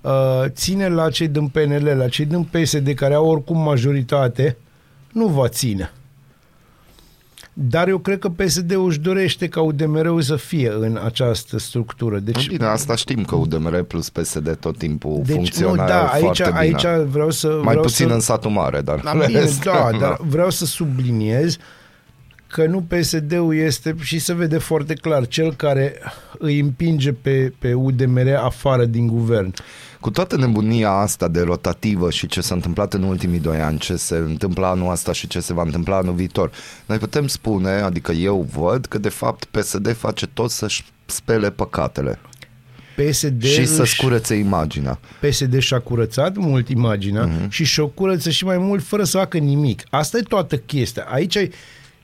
uh, 0.01 0.43
ține 0.47 0.87
la 0.87 1.09
cei 1.09 1.27
din 1.27 1.47
PNL, 1.47 1.85
la 1.97 2.07
cei 2.07 2.25
din 2.25 2.43
PSD, 2.43 2.93
care 2.93 3.13
au 3.13 3.27
oricum 3.27 3.57
majoritate, 3.57 4.57
nu 5.11 5.27
va 5.27 5.47
ține. 5.47 5.91
Dar 7.61 7.87
eu 7.87 7.97
cred 7.97 8.19
că 8.19 8.29
PSD-ul 8.29 8.87
își 8.87 8.99
dorește 8.99 9.47
ca 9.47 9.61
UDMR-ul 9.61 10.21
să 10.21 10.35
fie 10.35 10.71
în 10.79 10.99
această 11.03 11.57
structură. 11.57 12.19
Deci, 12.19 12.47
Bine, 12.47 12.65
asta 12.65 12.95
știm 12.95 13.23
că 13.23 13.35
UDMR 13.35 13.81
plus 13.81 14.09
PSD 14.09 14.55
tot 14.59 14.77
timpul 14.77 15.21
deci 15.25 15.35
funcționează 15.35 15.81
nu, 15.81 15.87
da, 15.87 16.07
aici, 16.07 16.23
foarte 16.23 16.43
bine. 16.43 16.57
aici 16.57 17.07
vreau 17.07 17.29
să... 17.29 17.47
Mai 17.47 17.61
vreau 17.61 17.81
puțin 17.81 18.07
să... 18.07 18.13
în 18.13 18.19
satul 18.19 18.51
mare, 18.51 18.81
dar... 18.81 18.99
Da, 19.03 19.11
bine, 19.25 19.43
da, 19.63 19.89
dar 19.99 20.17
vreau 20.27 20.49
să 20.49 20.65
subliniez 20.65 21.57
că 22.47 22.65
nu 22.65 22.81
PSD-ul 22.81 23.55
este 23.55 23.95
și 24.01 24.19
se 24.19 24.33
vede 24.33 24.57
foarte 24.57 24.93
clar 24.93 25.27
cel 25.27 25.53
care 25.53 25.95
îi 26.37 26.59
împinge 26.59 27.13
pe, 27.13 27.53
pe 27.59 27.73
UDMR 27.73 28.35
afară 28.43 28.85
din 28.85 29.07
guvern. 29.07 29.53
Cu 29.99 30.09
toată 30.09 30.37
nebunia 30.37 30.89
asta 30.91 31.27
de 31.27 31.41
rotativă 31.41 32.09
și 32.09 32.27
ce 32.27 32.41
s-a 32.41 32.55
întâmplat 32.55 32.93
în 32.93 33.03
ultimii 33.03 33.39
doi 33.39 33.57
ani, 33.61 33.77
ce 33.79 33.95
se 33.95 34.15
întâmplă 34.15 34.65
anul 34.65 34.91
ăsta 34.91 35.11
și 35.11 35.27
ce 35.27 35.39
se 35.39 35.53
va 35.53 35.61
întâmpla 35.61 35.97
anul 35.97 36.13
viitor, 36.13 36.51
noi 36.85 36.97
putem 36.97 37.27
spune, 37.27 37.69
adică 37.69 38.11
eu 38.11 38.47
văd 38.53 38.85
că 38.85 38.97
de 38.97 39.09
fapt 39.09 39.43
PSD 39.45 39.95
face 39.95 40.27
tot 40.27 40.49
să-și 40.49 40.85
spele 41.05 41.49
păcatele 41.51 42.19
PSD 42.95 43.43
și 43.43 43.65
să 43.65 43.81
își- 43.81 43.93
scurețe 43.95 44.35
imaginea. 44.35 44.99
PSD 45.21 45.57
și-a 45.59 45.79
curățat 45.79 46.35
mult 46.35 46.69
imaginea 46.69 47.25
Mhm. 47.25 47.45
uh-huh. 47.45 47.49
și 47.49 47.63
și-o 47.63 47.87
curăță 47.87 48.29
și 48.29 48.45
mai 48.45 48.57
mult 48.57 48.83
fără 48.83 49.03
să 49.03 49.17
facă 49.17 49.37
nimic. 49.37 49.83
Asta 49.89 50.17
e 50.17 50.21
toată 50.21 50.57
chestia. 50.57 51.05
Aici 51.09 51.35
e 51.35 51.49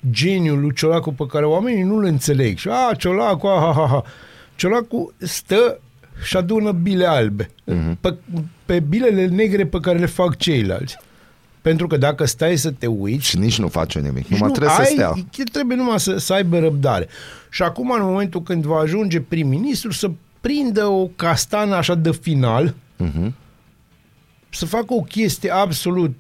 geniul 0.10 0.60
lui 0.60 0.74
Ciolacu 0.74 1.12
pe 1.14 1.26
care 1.26 1.46
oamenii 1.46 1.84
nu-l 1.84 2.04
înțeleg. 2.04 2.58
Și, 2.58 2.68
a, 2.72 2.94
Ciolacu, 2.96 3.48
ha, 3.48 3.72
ha, 3.76 3.88
ha. 3.90 4.04
Ciolacu 4.56 5.14
stă 5.18 5.80
și 6.24 6.38
adună 6.38 6.72
bile 6.72 7.06
albe. 7.06 7.50
Mhm. 7.64 7.92
Uh-huh. 7.94 8.00
Pe, 8.02 8.16
pe 8.66 8.80
bilele 8.80 9.26
negre 9.28 9.66
pe 9.66 9.80
care 9.80 9.98
le 9.98 10.06
fac 10.06 10.38
ceilalți. 10.38 10.98
Pentru 11.62 11.88
că 11.88 11.98
dacă 11.98 12.26
stai 12.26 12.56
să 12.58 12.72
te 12.72 12.88
uiți, 12.88 13.26
Și 13.28 13.38
nici 13.38 13.60
nu 13.60 13.68
face 13.68 14.00
nimic, 14.00 14.28
Deci 14.28 14.38
numai 14.38 14.52
trebuie 14.52 14.74
să 14.76 14.82
ai, 14.82 14.86
stea. 14.88 15.14
Trebuie 15.52 15.78
numai 15.78 16.00
să, 16.00 16.18
să 16.18 16.34
aibă 16.34 16.60
răbdare. 16.60 17.08
Și 17.50 17.62
acum, 17.64 17.92
în 17.92 18.02
momentul 18.04 18.42
când 18.44 18.66
va 18.66 18.78
ajunge 18.80 19.20
prim-ministru, 19.22 19.92
să 19.92 20.12
prindă 20.42 20.86
o 20.86 21.06
castană 21.16 21.76
așa 21.76 21.96
de 21.96 22.12
final, 22.12 22.74
Mhm. 22.98 23.34
să 24.50 24.66
facă 24.66 24.94
o 24.94 25.02
chestie 25.02 25.50
absolut 25.54 26.16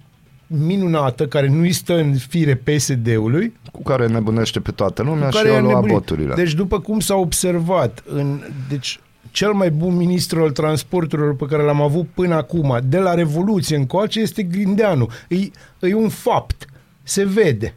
minunată, 0.47 1.27
care 1.27 1.47
nu-i 1.49 1.71
stă 1.71 1.93
în 1.97 2.13
fire 2.13 2.55
PSD-ului, 2.55 3.53
Cu 3.71 3.81
care 3.83 4.07
nebunește 4.07 4.59
pe 4.59 4.71
toată 4.71 5.03
lumea 5.03 5.29
și 5.29 5.35
care 5.37 5.49
o 5.49 5.53
i-a 5.53 5.59
lua 5.59 5.69
nebunit. 5.69 5.93
voturile. 5.93 6.33
Deci, 6.35 6.53
după 6.53 6.79
cum 6.79 6.99
s-a 6.99 7.15
observat, 7.15 8.03
în, 8.07 8.39
deci, 8.69 8.99
cel 9.35 9.51
mai 9.53 9.71
bun 9.71 9.95
ministru 9.95 10.41
al 10.43 10.51
transporturilor 10.51 11.35
pe 11.35 11.45
care 11.45 11.63
l-am 11.63 11.81
avut 11.81 12.07
până 12.13 12.35
acum, 12.35 12.79
de 12.83 12.97
la 12.97 13.13
Revoluție 13.13 13.75
încoace, 13.75 14.19
este 14.19 14.43
Grindeanu. 14.43 15.09
E, 15.27 15.37
e 15.79 15.93
un 15.95 16.09
fapt. 16.09 16.65
Se 17.03 17.23
vede. 17.25 17.73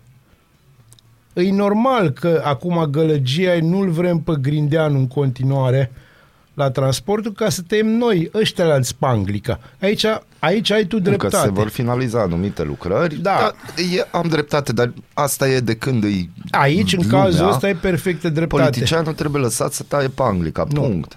E 1.32 1.50
normal 1.52 2.10
că 2.10 2.42
acum 2.44 2.84
gălăgia 2.90 3.54
e 3.54 3.60
nu-l 3.60 3.90
vrem 3.90 4.18
pe 4.18 4.32
Grindeanu 4.40 4.98
în 4.98 5.06
continuare 5.08 5.90
la 6.54 6.70
transportul 6.70 7.32
ca 7.32 7.48
să 7.48 7.62
tăiem 7.66 7.86
noi, 7.86 8.30
ăștia 8.34 8.64
la 8.64 8.82
Spanglica. 8.82 9.60
Aici, 9.80 10.04
aici 10.38 10.70
ai 10.70 10.84
tu 10.84 10.96
Nu, 10.96 11.02
Că 11.02 11.08
dreptate. 11.08 11.36
se 11.44 11.50
vor 11.50 11.68
finaliza 11.68 12.20
anumite 12.20 12.62
lucrări. 12.62 13.14
Da. 13.14 13.36
Dar 13.40 13.54
e, 13.96 14.06
am 14.10 14.26
dreptate, 14.28 14.72
dar 14.72 14.92
asta 15.14 15.48
e 15.48 15.60
de 15.60 15.74
când 15.74 16.04
îi 16.04 16.30
Aici, 16.50 16.92
în 16.92 17.02
lumea, 17.02 17.22
cazul 17.22 17.48
ăsta, 17.48 17.68
e 17.68 17.74
perfectă 17.74 18.28
dreptate. 18.28 18.62
Politicianul 18.62 19.12
trebuie 19.12 19.42
lăsat 19.42 19.72
să 19.72 19.82
taie 19.88 20.08
pe 20.08 20.22
Anglica, 20.22 20.66
Nu. 20.70 20.80
punct. 20.80 21.16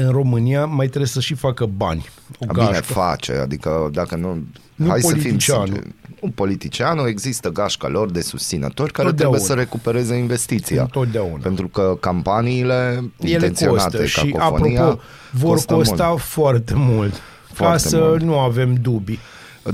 În 0.00 0.10
România 0.10 0.66
mai 0.66 0.86
trebuie 0.86 1.06
să 1.06 1.20
și 1.20 1.34
facă 1.34 1.66
bani. 1.66 2.06
O 2.38 2.44
A, 2.48 2.52
Bine 2.52 2.66
gașcă. 2.66 2.82
face, 2.92 3.32
adică 3.32 3.88
dacă 3.92 4.16
nu... 4.16 4.44
Nu 4.74 4.88
hai 4.88 5.00
să 5.00 5.06
fim 5.12 5.20
politicianul. 5.22 5.66
sinceri. 5.66 5.94
Nu 6.22 6.30
politicianul, 6.30 7.08
există 7.08 7.48
gașca 7.50 7.88
lor 7.88 8.10
de 8.10 8.20
susținători 8.20 8.92
care 8.92 9.08
Totdeauna. 9.08 9.36
trebuie 9.36 9.56
să 9.56 9.64
recupereze 9.64 10.14
investiția. 10.14 10.82
Întotdeauna. 10.82 11.42
Pentru 11.42 11.68
că 11.68 11.96
campaniile 12.00 13.10
Ele 13.20 13.30
intenționate, 13.32 13.96
costă 13.96 14.04
și, 14.04 14.30
cacofonia, 14.30 14.82
apropo, 14.82 15.02
vor 15.32 15.50
costă 15.54 15.74
costa 15.74 16.06
mult. 16.08 16.20
foarte 16.20 16.74
mult. 16.76 17.14
Foarte 17.52 17.72
ca 17.82 17.88
să 17.88 17.98
mult. 17.98 18.22
nu 18.22 18.38
avem 18.38 18.74
dubii. 18.74 19.18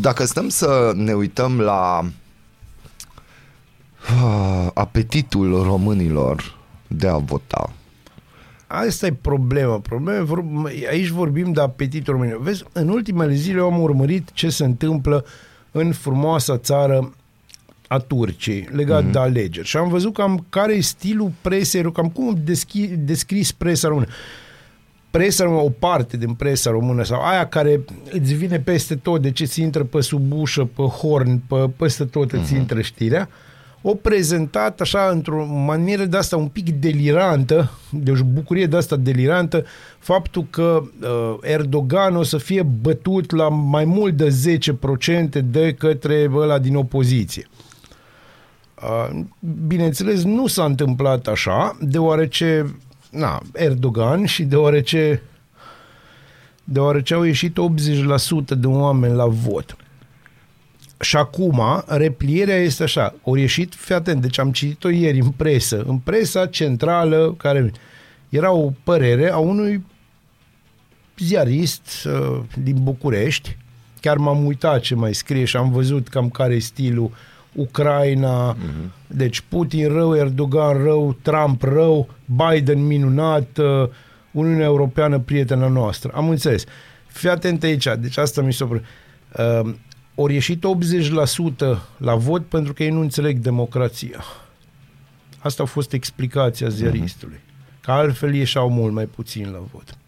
Dacă 0.01 0.25
stăm 0.27 0.49
să 0.49 0.93
ne 0.95 1.13
uităm 1.13 1.61
la 1.61 2.05
ah, 4.07 4.67
apetitul 4.75 5.63
românilor 5.63 6.57
de 6.87 7.09
a 7.09 7.17
vota, 7.17 7.73
Asta 8.67 9.07
e 9.07 9.13
problema. 9.13 9.79
problema 9.79 10.19
e 10.19 10.23
vor, 10.23 10.45
aici 10.91 11.09
vorbim 11.09 11.53
de 11.53 11.61
apetitul 11.61 12.13
român. 12.13 12.37
Vezi, 12.41 12.65
în 12.73 12.89
ultimele 12.89 13.35
zile 13.35 13.59
eu 13.59 13.73
am 13.73 13.81
urmărit 13.81 14.31
ce 14.33 14.49
se 14.49 14.65
întâmplă 14.65 15.25
în 15.71 15.93
frumoasa 15.93 16.59
țară 16.59 17.13
a 17.89 17.99
Turciei, 17.99 18.69
legat 18.73 19.05
mm-hmm. 19.05 19.11
de 19.13 19.19
alegeri. 19.19 19.67
Și 19.67 19.77
am 19.77 19.89
văzut 19.89 20.15
cam 20.15 20.47
care 20.49 20.75
e 20.75 20.81
stilul 20.81 21.33
presei, 21.41 21.93
cam 21.93 22.09
cum 22.09 22.41
deschi, 22.45 22.87
descris 22.87 23.53
presa 23.53 23.89
română. 23.89 24.07
Presa 25.11 25.45
română, 25.45 25.63
o 25.63 25.71
parte 25.71 26.17
din 26.17 26.35
presa 26.35 26.71
română 26.71 27.05
sau 27.05 27.23
aia 27.23 27.49
care 27.49 27.85
îți 28.11 28.35
vine 28.35 28.61
peste 28.61 28.97
tot, 28.97 29.23
de 29.23 29.31
ce 29.31 29.45
ți 29.45 29.61
intră 29.61 29.85
pe 29.85 30.01
sub 30.01 30.33
ușă, 30.33 30.65
pe 30.65 30.83
horn, 30.83 31.39
pe, 31.39 31.71
peste 31.77 32.05
tot 32.05 32.33
îți 32.33 32.55
intră 32.55 32.81
știrea, 32.81 33.29
o 33.87 33.95
prezentat 33.95 34.81
așa 34.81 35.09
într-o 35.11 35.47
manieră 35.47 36.05
de 36.05 36.17
asta 36.17 36.37
un 36.37 36.49
pic 36.49 36.71
delirantă, 36.71 37.71
de 37.91 38.11
o 38.11 38.25
bucurie 38.25 38.67
de 38.67 38.77
asta 38.77 38.97
delirantă, 38.97 39.65
faptul 39.99 40.47
că 40.51 40.83
uh, 40.83 41.37
Erdogan 41.43 42.17
o 42.17 42.23
să 42.23 42.39
fie 42.39 42.63
bătut 42.63 43.31
la 43.31 43.49
mai 43.49 43.85
mult 43.85 44.17
de 44.17 44.59
10% 45.39 45.45
de 45.45 45.75
către 45.79 46.31
ăla 46.35 46.59
din 46.59 46.77
opoziție. 46.77 47.47
Uh, 48.83 49.21
Bineînțeles, 49.67 50.23
nu 50.23 50.47
s-a 50.47 50.65
întâmplat 50.65 51.27
așa, 51.27 51.77
deoarece 51.81 52.77
na, 53.11 53.43
Erdogan 53.53 54.25
și 54.25 54.43
deoarece 54.43 55.23
deoarece 56.65 57.15
au 57.15 57.23
ieșit 57.23 57.59
80% 58.55 58.59
de 58.59 58.67
oameni 58.67 59.15
la 59.15 59.27
vot. 59.27 59.77
Și 61.05 61.17
acum, 61.17 61.85
replierea 61.87 62.57
este 62.57 62.83
așa, 62.83 63.15
au 63.25 63.35
ieșit, 63.35 63.75
fii 63.75 63.95
atent, 63.95 64.21
deci 64.21 64.39
am 64.39 64.53
citit-o 64.53 64.89
ieri 64.89 65.21
în 65.21 65.31
presă, 65.31 65.85
în 65.87 65.99
presa 65.99 66.47
centrală, 66.47 67.35
care 67.39 67.73
era 68.29 68.53
o 68.53 68.71
părere 68.85 69.31
a 69.31 69.37
unui 69.37 69.85
ziarist 71.19 72.05
uh, 72.05 72.41
din 72.63 72.77
București, 72.83 73.57
chiar 74.01 74.17
m-am 74.17 74.45
uitat 74.45 74.81
ce 74.81 74.95
mai 74.95 75.15
scrie 75.15 75.45
și 75.45 75.57
am 75.57 75.71
văzut 75.71 76.09
cam 76.09 76.29
care 76.29 76.55
e 76.55 76.59
stilul 76.59 77.11
Ucraina, 77.53 78.57
uh-huh. 78.57 79.07
deci 79.07 79.41
Putin 79.49 79.89
rău, 79.89 80.17
Erdogan 80.17 80.83
rău, 80.83 81.17
Trump 81.23 81.63
rău, 81.63 82.09
Biden 82.25 82.87
minunat, 82.87 83.59
uh, 83.59 83.89
Uniunea 84.31 84.65
Europeană 84.65 85.19
prietena 85.19 85.69
noastră. 85.69 86.11
Am 86.15 86.29
înțeles. 86.29 86.65
Fii 87.07 87.29
atent 87.29 87.63
aici, 87.63 87.87
deci 87.99 88.17
asta 88.17 88.43
mi 88.43 88.53
se 88.53 88.65
uh, 88.65 88.81
ori 90.15 90.33
ieșit 90.33 90.65
80% 90.65 91.79
la 91.97 92.15
vot 92.15 92.47
pentru 92.47 92.73
că 92.73 92.83
ei 92.83 92.91
nu 92.91 93.01
înțeleg 93.01 93.39
democrația. 93.39 94.25
Asta 95.39 95.63
a 95.63 95.67
fost 95.67 95.93
explicația 95.93 96.69
ziaristului. 96.69 97.41
Că 97.81 97.91
altfel 97.91 98.35
ieșeau 98.35 98.71
mult 98.71 98.93
mai 98.93 99.05
puțin 99.05 99.51
la 99.51 99.59
vot. 99.73 99.99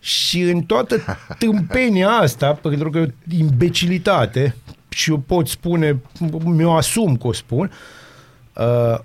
Și 0.00 0.40
în 0.40 0.62
toată 0.62 0.96
tâmpenia 1.38 2.08
asta, 2.08 2.52
pentru 2.52 2.90
că 2.90 2.98
e 2.98 3.02
o 3.02 3.34
imbecilitate, 3.36 4.54
și 4.88 5.10
eu 5.10 5.18
pot 5.18 5.48
spune, 5.48 6.00
mi-o 6.44 6.76
asum 6.76 7.16
că 7.16 7.26
o 7.26 7.32
spun, 7.32 7.70
uh, 8.56 8.98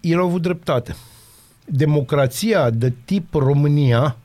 el 0.00 0.18
a 0.18 0.22
avut 0.22 0.42
dreptate. 0.42 0.96
Democrația 1.64 2.70
de 2.70 2.92
tip 3.04 3.34
România 3.34 4.16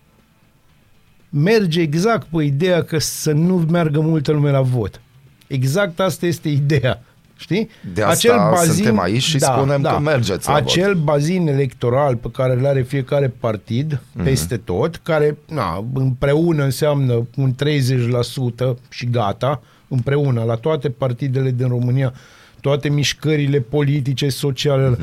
merge 1.38 1.82
exact 1.82 2.28
pe 2.28 2.44
ideea 2.44 2.84
că 2.84 3.00
să 3.00 3.32
nu 3.32 3.56
meargă 3.70 4.00
multă 4.00 4.32
lume 4.32 4.52
la 4.52 4.62
vot. 4.62 5.02
Exact 5.48 6.00
asta 6.00 6.26
este 6.26 6.50
ideea. 6.50 7.04
Știi? 7.38 7.70
De 7.94 8.02
asta 8.02 8.54
suntem 8.66 9.00
aici 9.00 9.22
și 9.24 9.40
spunem 9.40 9.82
că 9.82 10.00
mergeți 10.00 10.48
la 10.50 10.56
Acel 10.56 10.94
bazin 10.94 11.48
electoral 11.48 12.16
pe 12.16 12.28
care 12.32 12.54
îl 12.54 12.66
are 12.66 12.82
fiecare 12.82 13.28
partid 13.40 14.02
Mhm. 14.14 14.24
peste 14.24 14.58
tot, 14.58 14.96
care 14.96 15.38
na, 15.48 15.86
împreună 15.94 16.64
înseamnă 16.64 17.28
un 17.38 17.54
30% 17.54 18.78
și 18.90 19.06
gata, 19.10 19.62
împreună, 19.88 20.44
la 20.44 20.56
toate 20.56 20.90
partidele 20.90 21.52
din 21.52 21.68
România, 21.68 22.14
toate 22.62 22.90
mișcările 22.90 23.60
politice, 23.60 24.30
sociale. 24.30 24.98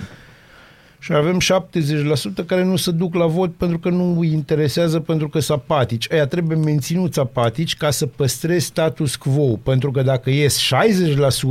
Și 1.02 1.12
avem 1.12 1.38
70% 2.42 2.47
care 2.47 2.64
nu 2.64 2.76
se 2.76 2.90
duc 2.90 3.14
la 3.14 3.26
vot 3.26 3.54
pentru 3.54 3.78
că 3.78 3.88
nu 3.88 4.18
îi 4.18 4.32
interesează, 4.32 5.00
pentru 5.00 5.28
că 5.28 5.38
sunt 5.38 5.59
apatici. 5.59 6.12
Aia 6.12 6.26
trebuie 6.26 6.56
menținuți 6.56 7.18
apatici 7.18 7.76
ca 7.76 7.90
să 7.90 8.06
păstrezi 8.06 8.64
status 8.64 9.16
quo, 9.16 9.56
pentru 9.56 9.90
că 9.90 10.02
dacă 10.02 10.30
ies 10.30 10.61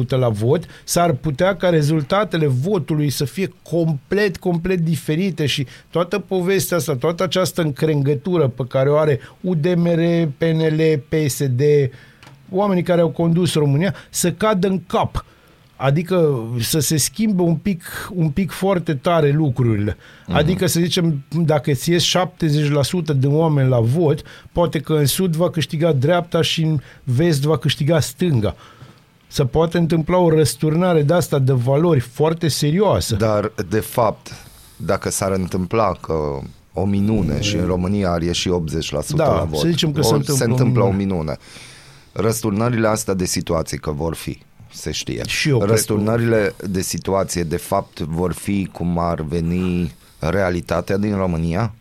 60% 0.06 0.08
la 0.08 0.30
vot, 0.30 0.66
s-ar 0.84 1.12
putea 1.14 1.56
ca 1.56 1.70
rezultatele 1.70 2.48
votului 2.48 3.10
să 3.10 3.26
fie 3.26 3.54
complet, 3.62 4.38
complet 4.38 4.80
diferite 4.80 5.46
și 5.46 5.68
toată 5.90 6.20
povestea 6.20 6.78
asta, 6.78 6.96
toată 6.96 7.24
această 7.24 7.62
încrengătură 7.62 8.48
pe 8.48 8.64
care 8.68 8.90
o 8.90 8.98
are 8.98 9.20
UDMR, 9.42 10.28
PNL, 10.38 11.04
PSD, 11.10 11.62
oamenii 12.50 12.84
care 12.84 13.02
au 13.02 13.10
condus 13.10 13.54
România, 13.54 13.96
să 14.10 14.32
cadă 14.32 14.68
în 14.68 14.82
cap. 14.88 15.26
Adică 15.82 16.40
să 16.60 16.80
se 16.80 16.98
schimbe 16.98 17.42
un 17.42 17.56
pic, 17.56 17.84
un 18.14 18.30
pic 18.30 18.52
foarte 18.52 18.94
tare 18.96 19.32
lucrurile. 19.32 19.94
Uh-huh. 19.94 20.34
Adică 20.34 20.66
să 20.66 20.80
zicem, 20.80 21.24
dacă 21.30 21.72
ți 21.72 21.90
ies 21.90 22.06
70% 22.08 22.12
de 23.16 23.28
oameni 23.28 23.70
la 23.70 23.80
vot, 23.80 24.22
poate 24.52 24.80
că 24.80 24.94
în 24.94 25.06
sud 25.06 25.36
va 25.36 25.50
câștiga 25.50 25.92
dreapta 25.92 26.42
și 26.42 26.62
în 26.62 26.80
vest 27.04 27.42
va 27.42 27.58
câștiga 27.58 28.00
stânga. 28.00 28.56
Se 29.28 29.46
poate 29.46 29.78
întâmpla 29.78 30.18
o 30.18 30.30
răsturnare 30.30 31.02
de 31.02 31.14
asta 31.14 31.40
de 31.40 31.54
valori 31.54 32.00
foarte 32.00 32.48
serioasă. 32.48 33.16
Dar, 33.16 33.52
de 33.70 33.80
fapt, 33.80 34.36
dacă 34.76 35.10
s-ar 35.10 35.32
întâmpla 35.32 35.92
că 35.92 36.40
o 36.74 36.86
minune 36.86 37.42
și 37.42 37.56
în 37.56 37.66
România 37.66 38.12
ar 38.12 38.22
ieși 38.22 38.50
80% 38.50 38.52
Da, 39.16 39.36
la 39.36 39.44
vot, 39.44 39.60
să 39.60 39.68
zicem 39.68 39.92
că 39.92 40.02
se 40.02 40.14
ori 40.14 40.18
întâmplă 40.18 40.46
se 40.46 40.50
o 40.50 40.52
întâmplă 40.52 40.84
o 40.84 40.92
minune. 40.92 41.04
minune. 41.04 41.38
Răsturnările 42.12 42.88
astea 42.88 43.14
de 43.14 43.26
situații, 43.26 43.78
că 43.78 43.92
vor 43.92 44.16
fi, 44.16 44.40
se 44.74 44.92
știe. 44.92 45.22
Și 45.28 45.50
eu 45.50 45.58
cred 45.58 45.70
Răsturnările 45.70 46.54
de 46.70 46.82
situație, 46.82 47.44
de 47.44 47.58
fapt, 47.58 48.00
vor 48.00 48.34
fi 48.34 48.70
cum 48.72 48.98
ar 49.00 49.22
veni 49.22 49.94
realitatea 50.20 50.98
din 50.98 51.16
România? 51.16 51.74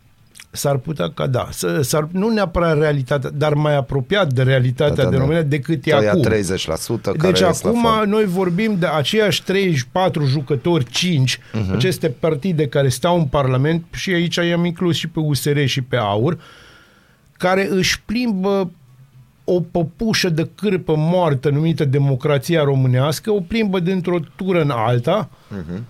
S-ar 0.53 0.77
putea 0.77 1.11
ca 1.11 1.27
da. 1.27 1.47
S- 1.51 1.65
S-ar, 1.81 2.07
nu 2.11 2.29
neapărat 2.29 2.77
realitatea, 2.77 3.29
dar 3.33 3.53
mai 3.53 3.75
apropiat 3.75 4.33
de 4.33 4.43
realitatea 4.43 4.95
Da, 4.95 5.03
da, 5.03 5.09
de 5.09 5.15
da. 5.15 5.21
România 5.21 5.41
decât 5.41 5.85
e 5.85 5.93
Aia 5.95 6.09
acum. 6.11 6.21
30% 6.21 7.01
care 7.17 7.17
Deci 7.31 7.39
ies 7.39 7.61
la 7.61 7.69
acum 7.69 7.81
fond. 7.81 8.11
noi 8.11 8.25
vorbim 8.25 8.75
de 8.79 8.85
aceiași 8.85 9.43
34 9.43 10.25
jucători, 10.25 10.85
5, 10.85 11.39
Mhm. 11.53 11.69
uh-huh. 11.71 11.75
aceste 11.75 12.09
partide 12.09 12.67
care 12.67 12.89
stau 12.89 13.17
în 13.17 13.25
Parlament 13.25 13.85
și 13.91 14.09
aici 14.09 14.35
i-am 14.35 14.65
inclus 14.65 14.95
și 14.95 15.07
pe 15.07 15.19
USR 15.19 15.65
și 15.65 15.81
pe 15.81 15.95
AUR, 15.95 16.37
care 17.37 17.67
își 17.71 18.01
plimbă 18.01 18.71
o 19.53 19.59
păpușă 19.59 20.29
de 20.29 20.49
cârpă 20.55 20.95
moartă 20.97 21.49
numită 21.49 21.85
democrația 21.85 22.63
românească, 22.63 23.31
o 23.31 23.39
plimbă 23.39 23.79
dintr-o 23.79 24.19
tură 24.35 24.61
în 24.61 24.69
alta 24.69 25.29
Mhm. 25.49 25.83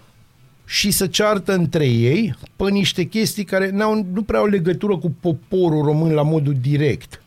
și 0.66 0.92
să 0.92 1.08
ceartă 1.08 1.54
între 1.54 1.86
ei 1.88 2.36
pe 2.56 2.70
niște 2.70 3.04
chestii 3.04 3.44
care 3.44 3.70
n-au, 3.70 4.06
nu 4.14 4.22
prea 4.24 4.40
au 4.40 4.46
legătură 4.46 4.98
cu 4.98 5.16
poporul 5.20 5.84
român 5.86 6.12
la 6.12 6.22
modul 6.24 6.56
direct. 6.62 7.22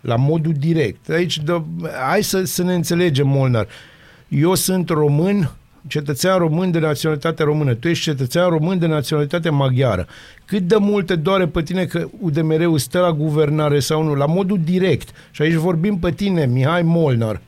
La 0.00 0.16
modul 0.16 0.52
direct. 0.58 1.08
Aici, 1.08 1.38
de, 1.38 1.62
hai 2.08 2.22
să, 2.22 2.44
să 2.44 2.62
ne 2.62 2.74
înțelegem, 2.74 3.28
Molnar. 3.28 3.66
Eu 4.28 4.54
sunt 4.54 4.88
român, 4.88 5.50
cetățean 5.86 6.38
român 6.38 6.70
de 6.70 6.78
naționalitate 6.78 7.42
română. 7.42 7.74
Tu 7.74 7.88
ești 7.88 8.04
cetățean 8.04 8.48
român 8.48 8.78
de 8.78 8.86
naționalitate 8.86 9.50
maghiară. 9.50 10.06
Cât 10.44 10.62
de 10.62 10.76
mult 10.78 11.06
te 11.06 11.14
doare 11.16 11.46
pe 11.46 11.62
tine 11.62 11.84
că 11.84 12.08
UDMR-ul 12.20 12.78
stă 12.78 12.98
la 12.98 13.12
guvernare 13.12 13.80
sau 13.80 14.02
nu? 14.02 14.14
La 14.14 14.26
modul 14.26 14.60
direct. 14.64 15.08
Și 15.30 15.42
aici 15.42 15.54
vorbim 15.54 15.98
pe 15.98 16.10
tine, 16.10 16.46
Mihai 16.46 16.82
Molnar. 16.82 17.40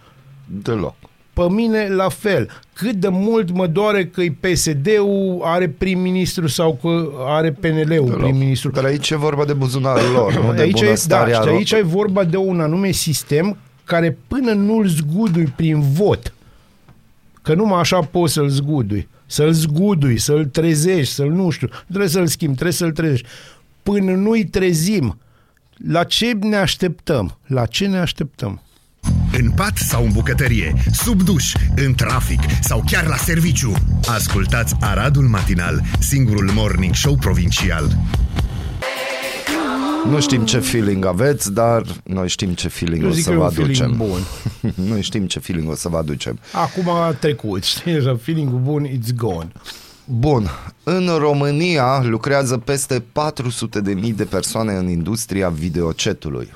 Deloc. 0.63 0.95
Pe 1.33 1.43
mine 1.51 1.89
la 1.89 2.09
fel. 2.09 2.49
Cât 2.73 2.93
de 2.95 3.09
mult 3.09 3.51
mă 3.51 3.67
doare 3.67 4.05
că 4.07 4.23
PSD-ul 4.41 5.41
are 5.43 5.69
prim-ministru 5.69 6.47
sau 6.47 6.79
că 6.83 7.09
are 7.27 7.51
PNL-ul 7.53 7.85
Deloc. 7.87 8.17
prim-ministru. 8.21 8.71
Dar 8.71 8.85
aici 8.85 9.11
e 9.11 9.17
vorba 9.17 9.45
de 9.45 9.53
buzunarul 9.53 10.13
lor, 10.13 10.45
nu 10.45 10.53
de 10.55 10.61
Aici, 10.61 10.81
e, 10.81 10.81
da, 10.81 10.85
bunăstarea 10.85 11.41
și 11.41 11.47
lor. 11.47 11.57
aici 11.57 11.73
e 11.73 11.83
vorba 11.83 12.25
de 12.25 12.37
un 12.37 12.61
anume 12.61 12.91
sistem 12.91 13.57
care 13.85 14.19
până 14.29 14.53
nu-l 14.53 14.87
zgudui 14.87 15.53
prin 15.57 15.81
vot, 15.81 16.35
că 17.43 17.55
numai 17.55 17.81
așa 17.81 18.01
poți 18.01 18.33
să-l 18.33 18.49
zgudui, 18.49 19.09
să-l 19.27 19.53
zgudui, 19.53 20.19
să-l 20.19 20.45
trezești, 20.45 21.15
să-l 21.15 21.31
nu 21.31 21.51
știu, 21.51 21.69
trebuie 21.87 22.09
să-l 22.09 22.27
schimbi, 22.27 22.55
trebuie 22.55 22.77
să-l 22.77 22.93
trezești. 22.93 23.27
Până 23.83 24.13
nu-i 24.13 24.45
trezim, 24.45 25.19
la 25.89 26.05
ce 26.05 26.33
ne 26.33 26.57
așteptăm? 26.57 27.39
La 27.47 27.67
ce 27.67 27.87
ne 27.87 27.99
așteptăm? 27.99 28.63
În 29.39 29.51
pat 29.51 29.77
sau 29.77 30.05
în 30.05 30.13
bucătărie, 30.13 30.75
sub 30.93 31.23
duș, 31.23 31.53
în 31.77 31.95
trafic 31.95 32.41
sau 32.61 32.83
chiar 32.87 33.07
la 33.07 33.17
serviciu. 33.17 33.73
Ascultați 34.07 34.75
Aradul 34.81 35.29
Matinal, 35.29 35.83
singurul 35.99 36.51
morning 36.55 36.95
show 36.95 37.17
provincial. 37.17 37.97
Nu 40.11 40.21
știm 40.21 40.45
ce 40.45 40.59
feeling 40.59 41.05
aveți, 41.05 41.53
dar 41.53 41.83
noi 42.05 42.29
știm 42.29 42.51
ce 42.55 42.69
feeling 42.69 43.03
Eu 43.03 43.09
o 43.09 43.13
zic 43.13 43.23
să 43.25 43.29
că 43.29 43.35
e 43.35 43.39
vă 43.39 43.45
un 43.45 43.51
feeling 43.51 43.83
aducem. 43.83 44.07
bun. 44.07 44.21
noi 44.91 45.03
știm 45.03 45.27
ce 45.27 45.39
feeling 45.39 45.71
o 45.71 45.75
să 45.75 45.89
vă 45.89 45.97
aducem. 45.97 46.39
Acum 46.53 46.89
a 46.89 47.13
trecut, 47.13 47.63
știi, 47.63 47.93
așa, 47.93 48.17
feeling-ul 48.23 48.59
bun, 48.59 48.87
it's 48.87 49.15
gone. 49.17 49.53
Bun, 50.05 50.51
în 50.83 51.09
România 51.19 52.03
lucrează 52.05 52.57
peste 52.59 53.05
400.000 54.03 54.15
de 54.15 54.25
persoane 54.25 54.73
în 54.73 54.89
industria 54.89 55.49
videocetului. 55.49 56.53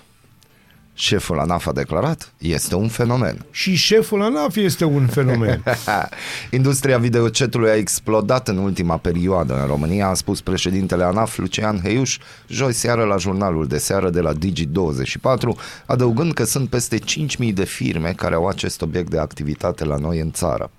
Șeful 0.98 1.38
ANAF 1.38 1.66
a 1.66 1.72
declarat, 1.72 2.32
este 2.38 2.74
un 2.74 2.88
fenomen. 2.88 3.44
Și 3.50 3.74
șeful 3.74 4.22
ANAF 4.22 4.56
este 4.56 4.84
un 4.84 5.06
fenomen. 5.06 5.62
Industria 6.50 6.98
videocetului 6.98 7.70
a 7.70 7.74
explodat 7.74 8.48
în 8.48 8.56
ultima 8.56 8.96
perioadă 8.96 9.60
în 9.60 9.66
România, 9.66 10.08
a 10.08 10.14
spus 10.14 10.40
președintele 10.40 11.04
ANAF 11.04 11.38
Lucian 11.38 11.80
Heiuș 11.82 12.18
joi 12.48 12.72
seară 12.72 13.04
la 13.04 13.16
jurnalul 13.16 13.66
de 13.66 13.78
seară 13.78 14.10
de 14.10 14.20
la 14.20 14.32
Digi24, 14.32 15.60
adăugând 15.86 16.32
că 16.32 16.44
sunt 16.44 16.68
peste 16.68 16.98
5.000 16.98 17.52
de 17.52 17.64
firme 17.64 18.12
care 18.16 18.34
au 18.34 18.46
acest 18.46 18.82
obiect 18.82 19.10
de 19.10 19.18
activitate 19.18 19.84
la 19.84 19.96
noi 19.96 20.20
în 20.20 20.30
țară. 20.30 20.70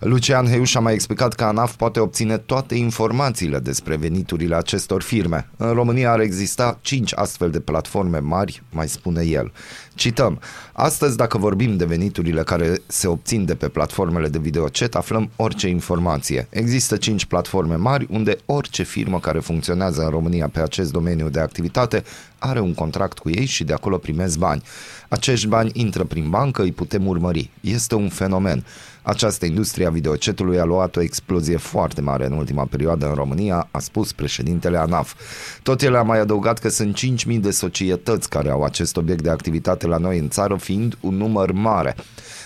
Lucian 0.00 0.46
Heiuș 0.46 0.74
a 0.74 0.80
mai 0.80 0.94
explicat 0.94 1.34
că 1.34 1.44
ANAF 1.44 1.76
poate 1.76 2.00
obține 2.00 2.36
toate 2.36 2.74
informațiile 2.74 3.58
despre 3.58 3.96
veniturile 3.96 4.54
acestor 4.54 5.02
firme. 5.02 5.48
În 5.56 5.72
România 5.72 6.12
ar 6.12 6.20
exista 6.20 6.78
5 6.80 7.12
astfel 7.14 7.50
de 7.50 7.60
platforme 7.60 8.18
mari, 8.18 8.62
mai 8.70 8.88
spune 8.88 9.24
el. 9.24 9.52
Cităm, 9.98 10.40
astăzi 10.72 11.16
dacă 11.16 11.38
vorbim 11.38 11.76
de 11.76 11.84
veniturile 11.84 12.42
care 12.42 12.82
se 12.86 13.06
obțin 13.06 13.44
de 13.44 13.54
pe 13.54 13.68
platformele 13.68 14.28
de 14.28 14.38
videochat, 14.38 14.94
aflăm 14.94 15.30
orice 15.36 15.68
informație. 15.68 16.46
Există 16.50 16.96
5 16.96 17.24
platforme 17.24 17.74
mari 17.74 18.06
unde 18.10 18.36
orice 18.46 18.82
firmă 18.82 19.20
care 19.20 19.38
funcționează 19.38 20.02
în 20.02 20.10
România 20.10 20.48
pe 20.48 20.60
acest 20.60 20.92
domeniu 20.92 21.28
de 21.28 21.40
activitate 21.40 22.04
are 22.38 22.60
un 22.60 22.74
contract 22.74 23.18
cu 23.18 23.30
ei 23.30 23.44
și 23.44 23.64
de 23.64 23.72
acolo 23.72 23.96
primesc 23.96 24.38
bani. 24.38 24.62
Acești 25.08 25.46
bani 25.46 25.70
intră 25.74 26.04
prin 26.04 26.30
bancă, 26.30 26.62
îi 26.62 26.72
putem 26.72 27.06
urmări. 27.06 27.50
Este 27.60 27.94
un 27.94 28.08
fenomen. 28.08 28.64
Această 29.02 29.46
industrie 29.46 29.86
a 29.86 29.90
videocetului 29.90 30.58
a 30.60 30.64
luat 30.64 30.96
o 30.96 31.00
explozie 31.00 31.56
foarte 31.56 32.00
mare 32.00 32.26
în 32.26 32.32
ultima 32.32 32.64
perioadă 32.64 33.08
în 33.08 33.14
România, 33.14 33.68
a 33.70 33.78
spus 33.78 34.12
președintele 34.12 34.78
ANAF. 34.78 35.14
Tot 35.62 35.82
el 35.82 35.96
a 35.96 36.02
mai 36.02 36.18
adăugat 36.18 36.58
că 36.58 36.68
sunt 36.68 36.98
5.000 37.28 37.40
de 37.40 37.50
societăți 37.50 38.28
care 38.28 38.50
au 38.50 38.62
acest 38.62 38.96
obiect 38.96 39.22
de 39.22 39.30
activitate 39.30 39.86
la 39.88 39.96
noi 39.96 40.18
în 40.18 40.28
țară, 40.28 40.56
fiind 40.56 40.98
un 41.00 41.14
număr 41.16 41.52
mare. 41.52 41.94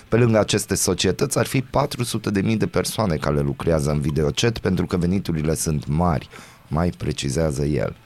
Pe 0.08 0.16
lângă 0.16 0.38
aceste 0.38 0.74
societăți 0.74 1.38
ar 1.38 1.46
fi 1.46 1.64
400.000 2.42 2.56
de 2.56 2.66
persoane 2.66 3.16
care 3.16 3.40
lucrează 3.40 3.90
în 3.90 4.00
videocet 4.00 4.58
pentru 4.58 4.86
că 4.86 4.96
veniturile 4.96 5.54
sunt 5.54 5.86
mari, 5.86 6.28
mai 6.68 6.90
precizează 6.96 7.64
el. 7.64 7.96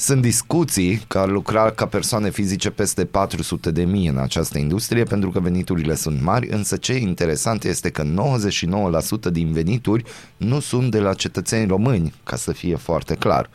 Sunt 0.00 0.22
discuții 0.22 1.02
că 1.08 1.18
ar 1.18 1.28
lucra 1.28 1.70
ca 1.70 1.86
persoane 1.86 2.30
fizice 2.30 2.70
peste 2.70 3.04
400 3.04 3.70
de 3.70 3.84
mii 3.84 4.08
în 4.08 4.18
această 4.18 4.58
industrie 4.58 5.02
pentru 5.02 5.30
că 5.30 5.40
veniturile 5.40 5.94
sunt 5.94 6.22
mari, 6.22 6.48
însă 6.48 6.76
ce 6.76 6.92
e 6.92 6.96
interesant 6.96 7.64
este 7.64 7.90
că 7.90 8.02
99% 8.02 9.32
din 9.32 9.52
venituri 9.52 10.04
nu 10.36 10.60
sunt 10.60 10.90
de 10.90 10.98
la 10.98 11.14
cetățeni 11.14 11.66
români, 11.66 12.14
ca 12.24 12.36
să 12.36 12.52
fie 12.52 12.76
foarte 12.76 13.14
clar. 13.14 13.50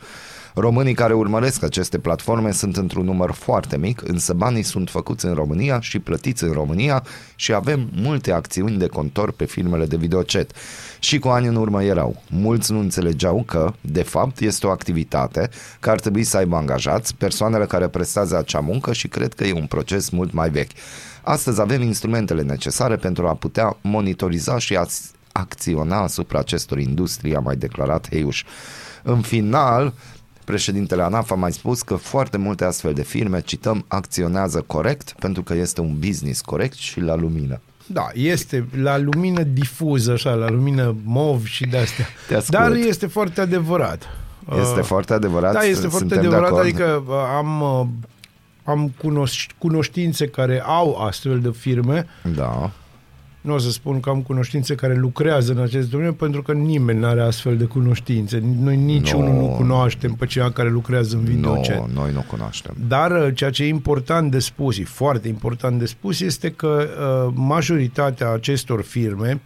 Românii 0.56 0.94
care 0.94 1.12
urmăresc 1.12 1.62
aceste 1.62 1.98
platforme 1.98 2.52
sunt 2.52 2.76
într-un 2.76 3.04
număr 3.04 3.30
foarte 3.30 3.76
mic, 3.76 4.08
însă 4.08 4.32
banii 4.32 4.62
sunt 4.62 4.90
făcuți 4.90 5.26
în 5.26 5.34
România 5.34 5.80
și 5.80 5.98
plătiți 5.98 6.44
în 6.44 6.52
România 6.52 7.04
și 7.34 7.52
avem 7.52 7.88
multe 7.94 8.32
acțiuni 8.32 8.76
de 8.76 8.86
contor 8.86 9.32
pe 9.32 9.44
filmele 9.44 9.86
de 9.86 9.96
videochat. 9.96 10.52
Și 10.98 11.18
cu 11.18 11.28
ani 11.28 11.46
în 11.46 11.56
urmă 11.56 11.82
erau. 11.82 12.22
Mulți 12.28 12.72
nu 12.72 12.78
înțelegeau 12.78 13.42
că, 13.46 13.72
de 13.80 14.02
fapt, 14.02 14.40
este 14.40 14.66
o 14.66 14.70
activitate 14.70 15.50
că 15.80 15.90
ar 15.90 16.00
trebui 16.00 16.24
să 16.24 16.36
aibă 16.36 16.56
angajați 16.56 17.14
persoanele 17.14 17.66
care 17.66 17.88
prestează 17.88 18.38
acea 18.38 18.60
muncă 18.60 18.92
și 18.92 19.08
cred 19.08 19.34
că 19.34 19.44
e 19.44 19.52
un 19.52 19.66
proces 19.66 20.10
mult 20.10 20.32
mai 20.32 20.50
vechi. 20.50 20.72
Astăzi 21.22 21.60
avem 21.60 21.82
instrumentele 21.82 22.42
necesare 22.42 22.96
pentru 22.96 23.26
a 23.26 23.34
putea 23.34 23.76
monitoriza 23.80 24.58
și 24.58 24.76
a 24.76 24.86
acționa 25.32 26.02
asupra 26.02 26.38
acestor 26.38 26.78
industrii, 26.78 27.36
a 27.36 27.40
mai 27.40 27.56
declarat 27.56 28.08
Heiuș. 28.10 28.44
În 29.02 29.20
final, 29.20 29.92
Președintele 30.44 31.02
ANAF 31.02 31.30
a 31.30 31.34
mai 31.34 31.52
spus 31.52 31.82
că 31.82 31.94
foarte 31.94 32.36
multe 32.36 32.64
astfel 32.64 32.92
de 32.94 33.02
firme, 33.02 33.40
cităm, 33.40 33.84
acționează 33.88 34.64
corect 34.66 35.14
pentru 35.18 35.42
că 35.42 35.54
este 35.54 35.80
un 35.80 35.96
business 35.98 36.40
corect 36.40 36.76
și 36.76 37.00
la 37.00 37.14
lumină. 37.14 37.60
Da, 37.86 38.06
este 38.14 38.68
la 38.82 38.98
lumină 38.98 39.42
difuză, 39.42 40.12
așa, 40.12 40.30
la 40.34 40.48
lumină 40.50 40.96
mov 41.04 41.44
și 41.44 41.66
de-astea. 41.66 42.06
Te 42.28 42.34
ascult. 42.34 42.58
Dar 42.58 42.72
este 42.72 43.06
foarte 43.06 43.40
adevărat. 43.40 44.02
Este 44.60 44.78
Uh, 44.80 44.84
foarte 44.86 45.12
adevărat. 45.12 45.52
Da, 45.52 45.62
este 45.62 45.86
foarte 45.86 45.96
suntem 45.98 46.20
de 46.20 46.26
adevărat, 46.26 46.48
acord. 46.50 46.62
adică 46.64 47.02
uh, 47.06 47.14
am, 47.36 47.60
uh, 47.60 47.86
am 48.64 48.92
cunoș- 48.98 49.50
cunoștințe 49.58 50.26
care 50.28 50.62
au 50.66 50.96
astfel 50.96 51.40
de 51.40 51.50
firme, 51.58 52.06
Da. 52.34 52.70
Nu 53.44 53.54
o 53.54 53.58
să 53.58 53.70
spun 53.70 54.00
că 54.00 54.10
am 54.10 54.22
cunoștințe 54.22 54.74
care 54.74 54.94
lucrează 54.94 55.52
în 55.52 55.58
acest 55.58 55.90
domeniu, 55.90 56.12
pentru 56.12 56.42
că 56.42 56.52
nimeni 56.52 56.98
nu 56.98 57.06
are 57.06 57.20
astfel 57.20 57.56
de 57.56 57.64
cunoștințe. 57.64 58.42
Noi 58.60 58.76
niciunul 58.76 59.32
Nu. 59.34 59.40
nu 59.40 59.46
cunoaștem 59.46 60.12
pe 60.12 60.26
cineva 60.26 60.50
care 60.50 60.70
lucrează 60.70 61.16
în 61.16 61.22
Nu, 61.22 61.28
videochat. 61.28 61.90
noi 61.94 62.12
nu 62.12 62.24
cunoaștem. 62.30 62.74
Dar 62.88 63.10
uh, 63.10 63.34
ceea 63.34 63.50
ce 63.50 63.62
e 63.64 63.68
important 63.68 64.30
de 64.30 64.38
spus, 64.38 64.78
e 64.78 64.84
foarte 64.84 65.28
important 65.28 65.78
de 65.78 65.86
spus, 65.86 66.20
este 66.20 66.50
că 66.50 66.86
uh, 67.26 67.32
majoritatea 67.36 68.30
acestor 68.32 68.82
firme 68.82 69.40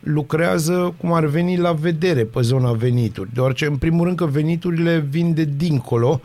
lucrează 0.00 0.94
cum 1.00 1.12
ar 1.12 1.24
veni 1.24 1.56
la 1.56 1.72
vedere 1.72 2.24
pe 2.24 2.40
zona 2.40 2.72
venituri, 2.72 3.30
deoarece 3.34 3.66
în 3.66 3.76
primul 3.76 4.04
rând 4.04 4.16
că 4.16 4.24
veniturile 4.26 4.98
vin 5.10 5.34
de 5.34 5.44
dincolo 5.56 6.20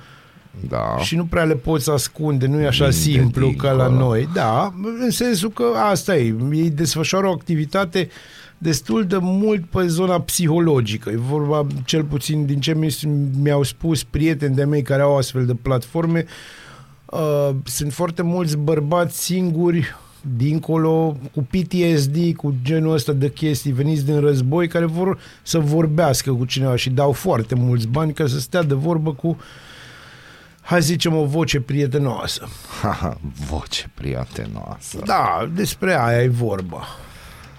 Da. 0.69 0.97
și 0.99 1.15
nu 1.15 1.25
prea 1.25 1.43
le 1.43 1.55
poți 1.55 1.89
ascunde, 1.89 2.47
nu 2.47 2.61
e 2.61 2.67
așa 2.67 2.87
Vin 2.87 2.93
de 2.93 2.99
simplu 2.99 3.51
ca 3.51 3.71
la 3.71 3.85
dincolo. 3.87 4.07
noi. 4.07 4.29
Da, 4.33 4.73
în 5.03 5.09
sensul 5.09 5.49
că 5.49 5.63
asta 5.89 6.17
e, 6.17 6.35
ei 6.51 6.69
desfășoară 6.69 7.27
o 7.27 7.31
activitate 7.31 8.09
destul 8.57 9.05
de 9.05 9.17
mult 9.21 9.65
pe 9.65 9.87
zona 9.87 10.19
psihologică. 10.21 11.09
E 11.09 11.17
vorba, 11.17 11.67
cel 11.85 12.03
puțin 12.03 12.45
din 12.45 12.59
ce 12.59 12.73
mi- 12.75 12.97
mi-au 13.41 13.63
spus 13.63 14.03
prieteni 14.03 14.55
de 14.55 14.63
mei 14.63 14.81
care 14.81 15.01
au 15.01 15.17
astfel 15.17 15.45
de 15.45 15.53
platforme, 15.61 16.25
uh, 17.05 17.49
sunt 17.63 17.93
foarte 17.93 18.21
mulți 18.21 18.57
bărbați 18.57 19.23
singuri 19.23 19.95
dincolo, 20.37 21.17
cu 21.33 21.47
PTSD, 21.49 22.35
cu 22.35 22.53
genul 22.63 22.93
ăsta 22.93 23.11
de 23.13 23.29
chestii, 23.31 23.71
veniți 23.71 24.05
din 24.05 24.19
război, 24.19 24.67
care 24.67 24.85
vor 24.85 25.19
să 25.43 25.59
vorbească 25.59 26.31
cu 26.31 26.45
cineva 26.45 26.75
și 26.75 26.89
dau 26.89 27.11
foarte 27.11 27.55
mulți 27.55 27.87
bani 27.87 28.13
ca 28.13 28.27
să 28.27 28.39
stea 28.39 28.63
de 28.63 28.73
vorbă 28.73 29.13
cu 29.13 29.37
hai 30.61 30.81
să 30.81 30.87
zicem 30.87 31.15
o 31.15 31.25
voce 31.25 31.59
prietenoasă. 31.61 32.47
Haha, 32.81 33.17
voce 33.49 33.89
prietenoasă. 33.93 35.01
Da, 35.05 35.49
despre 35.53 35.99
aia 35.99 36.23
e 36.23 36.27
vorba. 36.27 36.83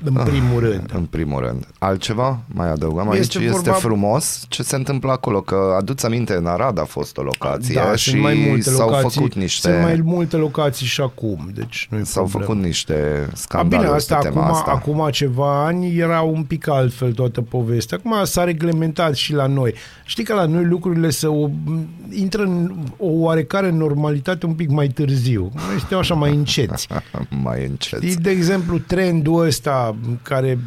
În 0.04 0.14
primul 0.14 0.60
rând. 0.60 0.90
În 0.94 1.04
primul 1.04 1.40
rând. 1.40 1.66
Altceva? 1.78 2.38
Mai 2.46 2.70
adăugăm 2.70 3.12
Este 3.12 3.38
aici? 3.38 3.46
Este 3.48 3.70
vorba- 3.70 3.78
frumos 3.80 4.44
ce 4.48 4.62
se 4.62 4.76
întâmplă 4.76 5.10
acolo, 5.12 5.40
că 5.40 5.74
aduți 5.78 6.06
aminte, 6.06 6.34
în 6.34 6.46
Arad 6.46 6.78
a 6.78 6.84
fost 6.84 7.16
o 7.16 7.22
locație 7.22 7.74
Da, 7.74 7.96
și 7.96 8.10
sunt 8.10 8.22
mai 8.22 8.44
multe 8.48 8.70
s-au 8.70 8.88
locații. 8.88 9.10
făcut 9.10 9.34
niște 9.34 9.68
Sunt 9.70 9.82
mai 9.82 10.00
multe 10.04 10.36
locații 10.36 10.86
și 10.86 11.00
acum, 11.00 11.50
deci 11.54 11.88
nu 11.90 12.04
s-au 12.04 12.26
făcut 12.26 12.56
niște 12.56 13.26
A, 13.30 13.34
scandaluri 13.34 13.80
bine, 13.82 13.94
asta 13.96 14.16
pe 14.16 14.28
tema 14.28 14.42
acum, 14.42 14.54
asta. 14.54 14.70
acum 14.70 15.08
ceva 15.10 15.64
ani 15.64 15.96
era 15.98 16.20
un 16.20 16.42
pic 16.42 16.68
altfel 16.68 17.12
toată 17.12 17.40
povestea. 17.40 17.98
Acum 18.04 18.24
s-a 18.24 18.44
reglementat 18.44 19.14
și 19.14 19.32
la 19.32 19.46
noi. 19.46 19.74
Știi 20.04 20.24
că 20.24 20.34
la 20.34 20.46
noi 20.46 20.64
lucrurile 20.64 21.10
se 21.10 21.26
o, 21.26 21.48
intră 22.10 22.42
în 22.42 22.72
o 22.98 23.06
oarecare 23.08 23.70
normalitate 23.70 24.46
un 24.46 24.52
pic 24.54 24.70
mai 24.70 24.86
târziu. 24.88 25.50
Noi 25.54 25.78
suntem 25.78 25.98
așa 25.98 26.14
mai 26.14 26.34
înceți. 26.34 26.88
mai 27.42 27.66
încet. 27.66 28.02
Știi, 28.02 28.16
de 28.16 28.30
exemplu, 28.30 28.78
trendul 28.78 29.46
ăsta 29.46 29.91
care 30.22 30.58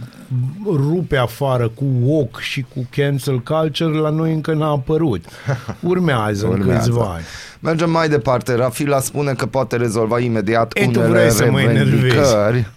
rupe 0.66 1.18
afară 1.18 1.68
cu 1.68 1.84
woke 2.02 2.38
și 2.42 2.66
cu 2.74 2.88
cancel 2.96 3.42
culture, 3.42 3.98
la 3.98 4.10
noi 4.10 4.34
încă 4.34 4.54
n-a 4.54 4.70
apărut. 4.70 5.26
Urmează, 5.80 6.46
în 6.46 6.52
Urmează. 6.52 6.80
câțiva 6.90 7.04
ani. 7.14 7.24
Mergem 7.60 7.90
mai 7.92 8.10
departe. 8.10 8.54
Rafila 8.56 9.00
spune 9.00 9.34
că 9.34 9.46
poate 9.46 9.76
rezolva 9.76 10.20
imediat 10.20 10.72
E, 10.78 10.88
tu 10.88 11.00
unele 11.00 11.08
vrei 11.14 11.32
să 11.32 11.52
mă 11.52 11.60
revendicări. 11.60 12.68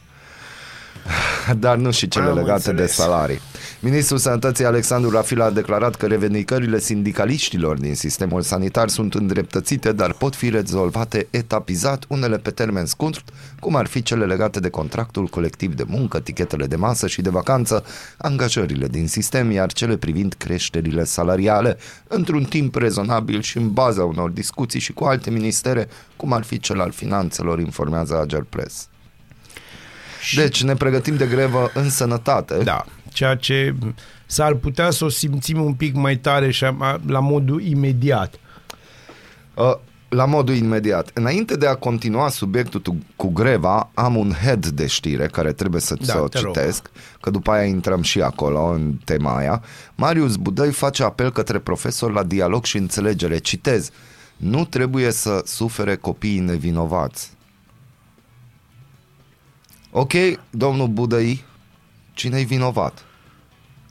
Dar 1.58 1.76
nu 1.76 1.90
și 1.90 2.08
cele 2.08 2.24
Am 2.28 2.34
legate 2.36 2.52
înțeles. 2.70 2.96
de 2.96 3.02
salarii. 3.02 3.40
Ministrul 3.80 4.18
Sănătății 4.18 4.64
Alexandru 4.64 5.10
Rafila 5.10 5.44
a 5.44 5.50
declarat 5.50 5.94
că 5.94 6.06
revendicările 6.06 6.78
sindicaliștilor 6.78 7.78
din 7.78 7.94
sistemul 7.94 8.42
sanitar 8.42 8.88
sunt 8.88 9.14
îndreptățite, 9.14 9.92
dar 9.92 10.12
pot 10.12 10.34
fi 10.34 10.50
rezolvate 10.50 11.26
etapizat, 11.30 12.04
unele 12.08 12.38
pe 12.38 12.50
termen 12.50 12.86
scurt, 12.86 13.22
cum 13.60 13.76
ar 13.76 13.86
fi 13.86 14.02
cele 14.02 14.24
legate 14.24 14.60
de 14.60 14.68
contractul 14.68 15.26
colectiv 15.26 15.74
de 15.74 15.84
muncă, 15.86 16.20
tichetele 16.20 16.66
de 16.66 16.76
masă 16.76 17.06
și 17.06 17.20
de 17.20 17.30
vacanță, 17.30 17.84
angajările 18.16 18.86
din 18.86 19.08
sistem, 19.08 19.50
iar 19.50 19.72
cele 19.72 19.96
privind 19.96 20.34
creșterile 20.38 21.04
salariale, 21.04 21.76
într-un 22.08 22.44
timp 22.44 22.74
rezonabil 22.74 23.40
și 23.40 23.56
în 23.56 23.72
baza 23.72 24.04
unor 24.04 24.30
discuții 24.30 24.80
și 24.80 24.92
cu 24.92 25.04
alte 25.04 25.30
ministere, 25.30 25.88
cum 26.16 26.32
ar 26.32 26.42
fi 26.42 26.60
cel 26.60 26.80
al 26.80 26.90
finanțelor, 26.90 27.60
informează 27.60 28.20
Ager 28.20 28.46
Press. 28.48 28.88
Deci 30.34 30.62
ne 30.62 30.74
pregătim 30.74 31.16
de 31.16 31.26
grevă 31.26 31.70
în 31.74 31.90
sănătate. 31.90 32.54
Da, 32.62 32.84
ceea 33.18 33.34
ce 33.36 33.74
s-ar 34.26 34.54
putea 34.54 34.90
să 34.90 35.04
o 35.04 35.08
simțim 35.08 35.60
un 35.64 35.74
pic 35.74 35.94
mai 35.94 36.16
tare 36.16 36.50
și 36.50 36.64
a- 36.64 37.00
la 37.06 37.20
modul 37.20 37.62
imediat. 37.62 38.34
Uh, 39.54 39.74
La 40.08 40.24
modul 40.24 40.54
imediat. 40.54 41.10
Înainte 41.14 41.56
de 41.56 41.66
a 41.66 41.74
continua 41.74 42.28
subiectul 42.28 42.80
tu- 42.80 42.96
cu 43.16 43.28
greva, 43.28 43.90
am 43.94 44.16
un 44.16 44.32
head 44.42 44.66
de 44.66 44.86
știre 44.86 45.26
care 45.26 45.52
trebuie 45.52 45.80
să, 45.80 45.94
Da, 45.94 46.04
să 46.12 46.20
o 46.20 46.28
te 46.28 46.40
rog. 46.40 46.54
citesc, 46.54 46.90
că 47.20 47.30
după 47.30 47.50
aia 47.50 47.64
intrăm 47.64 48.02
și 48.02 48.20
acolo 48.22 48.64
în 48.64 48.92
tema 49.04 49.36
aia. 49.36 49.62
Marius 49.94 50.36
Budăi 50.36 50.70
face 50.72 51.02
apel 51.02 51.32
către 51.32 51.58
profesor 51.58 52.12
la 52.12 52.22
dialog 52.22 52.64
și 52.64 52.76
înțelegere. 52.76 53.38
Citez. 53.38 53.90
Nu 54.36 54.64
trebuie 54.64 55.10
să 55.10 55.42
sufere 55.44 55.96
copiii 55.96 56.38
nevinovați. 56.38 57.30
Ok, 59.90 60.12
domnul 60.50 60.88
Budăi, 60.88 61.44
cine-i 62.12 62.44
vinovat? 62.44 63.04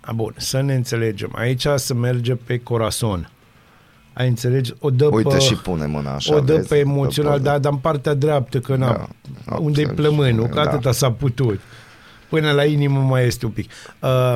A, 0.08 0.12
bun, 0.13 0.34
să 0.38 0.62
ne 0.62 0.74
înțelegem. 0.76 1.32
Aici 1.36 1.65
să 1.76 1.93
merge 1.93 2.36
pe 2.36 2.58
corazon. 2.60 3.30
Ai 4.13 4.28
înțelegi? 4.28 4.74
O 4.80 4.89
dă 4.89 5.06
Uite 5.06 5.30
pe, 5.34 5.39
și 5.39 5.54
pune 5.56 5.86
mâna 5.86 6.13
așa. 6.13 6.36
o 6.36 6.39
dă 6.39 6.56
vezi? 6.56 6.67
pe 6.67 6.78
emoțional, 6.78 7.38
Dă 7.38 7.43
dar, 7.43 7.60
dar 7.60 7.72
în 7.72 7.78
partea 7.78 8.13
dreaptă, 8.13 8.60
că 8.60 8.76
na, 8.76 9.08
Da, 9.46 9.56
unde-i 9.56 9.84
absolut. 9.86 9.96
plămânul, 10.15 10.46
că 10.48 10.54
Da. 10.56 10.62
atâta 10.62 10.91
s-a 10.91 11.12
putut. 11.12 11.60
Până 12.30 12.52
la 12.52 12.63
inimă 12.65 13.00
mai 13.00 13.26
este 13.26 13.46
un 13.46 13.52
pic. 13.52 13.70
Uh, 14.02 14.36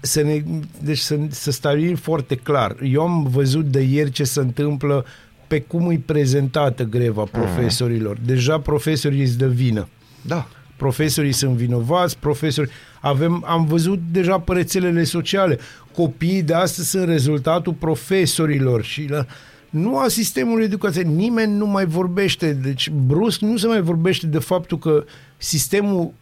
să 0.00 0.22
ne, 0.22 0.42
deci 0.82 0.98
să, 0.98 1.18
să 1.28 1.50
stabilim 1.50 1.96
foarte 1.96 2.34
clar. 2.34 2.76
Eu 2.82 3.02
am 3.02 3.26
văzut 3.30 3.64
de 3.64 3.80
ieri 3.80 4.10
ce 4.10 4.24
se 4.24 4.40
întâmplă 4.40 5.04
pe 5.46 5.60
cum 5.60 5.90
e 5.90 6.00
prezentată 6.06 6.82
greva 6.84 7.20
Mm. 7.22 7.28
profesorilor. 7.32 8.16
Deja 8.24 8.58
profesorii 8.60 9.20
îți 9.22 9.38
dă 9.38 9.46
vină. 9.46 9.88
Da. 10.22 10.46
Profesorii 10.76 11.32
sunt 11.32 11.56
vinovați, 11.56 12.18
profesori... 12.18 12.70
Avem, 13.00 13.44
am 13.46 13.64
văzut 13.64 14.00
deja 14.10 14.38
pe 14.38 14.52
rețelele 14.52 15.04
sociale. 15.04 15.58
Copiii 15.94 16.42
de 16.42 16.54
astăzi 16.54 16.90
sunt 16.90 17.04
rezultatul 17.04 17.72
profesorilor 17.72 18.82
și 18.82 19.06
la, 19.08 19.26
nu 19.70 19.98
a 19.98 20.08
sistemului 20.08 20.64
educației. 20.64 21.04
Nimeni 21.04 21.56
nu 21.56 21.66
mai 21.66 21.86
vorbește. 21.86 22.52
Deci, 22.52 22.90
brusc, 22.90 23.40
nu 23.40 23.56
se 23.56 23.66
mai 23.66 23.80
vorbește 23.80 24.26
de 24.26 24.38
faptul 24.38 24.78
că 24.78 25.04
sistemul 25.36 26.12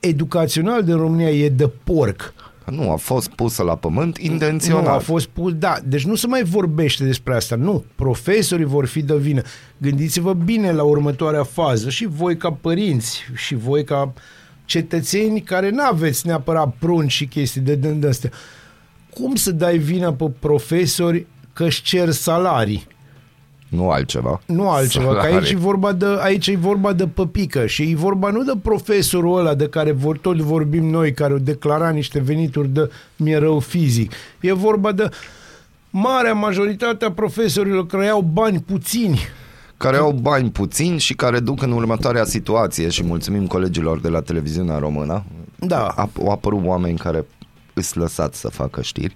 educațional 0.00 0.84
din 0.84 0.96
România 0.96 1.30
e 1.30 1.48
de 1.48 1.70
porc. 1.84 2.34
Nu, 2.70 2.90
a 2.90 2.96
fost 2.96 3.28
pusă 3.28 3.62
la 3.62 3.76
pământ 3.76 4.18
intenționat. 4.18 4.84
Nu, 4.84 4.90
a 4.90 4.98
fost 4.98 5.26
pus, 5.26 5.52
da, 5.52 5.76
deci 5.84 6.04
nu 6.04 6.14
se 6.14 6.26
mai 6.26 6.42
vorbește 6.42 7.04
despre 7.04 7.34
asta, 7.34 7.56
nu. 7.56 7.84
Profesorii 7.94 8.64
vor 8.64 8.86
fi 8.86 9.02
de 9.02 9.16
vină. 9.16 9.42
Gândiți-vă 9.78 10.32
bine 10.32 10.72
la 10.72 10.82
următoarea 10.82 11.42
fază 11.42 11.90
și 11.90 12.06
voi 12.06 12.36
ca 12.36 12.52
părinți 12.52 13.22
și 13.34 13.54
voi 13.54 13.84
ca 13.84 14.12
cetățeni 14.64 15.40
care 15.40 15.70
nu 15.70 15.82
aveți 15.82 16.26
neapărat 16.26 16.74
prunci 16.78 17.12
și 17.12 17.26
chestii 17.26 17.60
de 17.60 17.74
dând 17.74 18.04
astea. 18.04 18.30
Cum 19.10 19.34
să 19.34 19.50
dai 19.50 19.78
vina 19.78 20.12
pe 20.12 20.30
profesori 20.38 21.26
că 21.52 21.64
își 21.64 21.82
cer 21.82 22.10
salarii? 22.10 22.86
Nu 23.68 23.90
altceva. 23.90 24.40
Nu 24.46 24.70
altceva, 24.70 25.06
că 25.06 25.14
Salarii. 25.14 25.36
aici 25.36 25.50
e 25.50 25.56
vorba 25.56 25.92
de, 25.92 26.06
aici 26.20 26.46
e 26.46 26.56
vorba 26.56 26.92
de 26.92 27.06
păpică 27.06 27.66
și 27.66 27.82
e 27.82 27.94
vorba 27.94 28.30
nu 28.30 28.42
de 28.42 28.52
profesorul 28.62 29.38
ăla 29.38 29.54
de 29.54 29.68
care 29.68 29.92
vor, 29.92 30.18
tot 30.18 30.36
vorbim 30.36 30.84
noi, 30.84 31.12
care 31.12 31.32
au 31.32 31.38
declarat 31.38 31.94
niște 31.94 32.20
venituri 32.20 32.68
de 32.68 32.90
mi 33.16 33.34
rău 33.34 33.58
fizic. 33.58 34.12
E 34.40 34.52
vorba 34.52 34.92
de 34.92 35.08
marea 35.90 36.32
majoritate 36.32 37.04
a 37.04 37.12
profesorilor 37.12 37.86
care 37.86 38.04
iau 38.04 38.20
bani 38.20 38.58
puțini. 38.60 39.18
care 39.76 39.96
au 39.96 40.12
bani 40.12 40.50
puțini 40.50 40.98
și 40.98 41.14
care 41.14 41.40
duc 41.40 41.62
în 41.62 41.72
următoarea 41.72 42.24
situație 42.24 42.88
și 42.88 43.04
mulțumim 43.04 43.46
colegilor 43.46 44.00
de 44.00 44.08
la 44.08 44.20
televiziunea 44.20 44.78
română. 44.78 45.24
Da. 45.58 45.86
A, 45.86 46.10
au 46.20 46.30
apărut 46.30 46.60
oameni 46.64 46.98
care 46.98 47.26
îți 47.74 47.96
lăsați 47.96 48.40
să 48.40 48.48
facă 48.48 48.82
știri. 48.82 49.12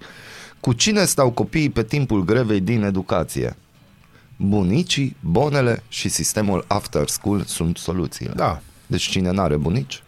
Cu 0.59 0.73
cine 0.73 1.05
stau 1.05 1.31
copiii 1.31 1.69
pe 1.69 1.83
timpul 1.83 2.25
grevei 2.25 2.59
din 2.59 2.83
educație? 2.83 3.55
Bunicii, 4.45 5.15
bonele 5.19 5.83
și 5.87 6.09
sistemul 6.09 6.65
after 6.67 7.07
school 7.07 7.43
sunt 7.45 7.77
soluțiile. 7.77 8.33
Da. 8.35 8.59
Deci 8.87 9.03
cine 9.09 9.31
n-are 9.31 9.55
bunici, 9.55 10.03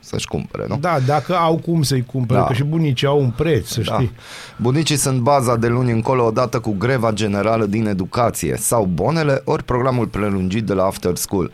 să-și 0.00 0.26
cumpere, 0.26 0.64
nu? 0.68 0.76
Da, 0.76 0.98
dacă 1.06 1.36
au 1.36 1.56
cum 1.56 1.82
să-i 1.82 2.04
cumpere, 2.04 2.38
Da. 2.38 2.46
că 2.46 2.52
și 2.52 2.64
bunicii 2.64 3.06
au 3.06 3.20
un 3.20 3.30
preț, 3.30 3.66
să 3.68 3.82
știi. 3.82 4.12
Bunicii 4.56 4.96
sunt 4.96 5.20
baza 5.20 5.56
de 5.56 5.66
luni 5.68 5.90
încolo 5.90 6.24
odată 6.24 6.60
cu 6.60 6.70
greva 6.72 7.12
generală 7.12 7.66
din 7.66 7.86
educație 7.86 8.56
sau 8.56 8.84
bonele, 8.84 9.42
ori 9.44 9.64
programul 9.64 10.06
prelungit 10.06 10.64
de 10.64 10.72
la 10.72 10.84
after 10.84 11.16
school. 11.16 11.52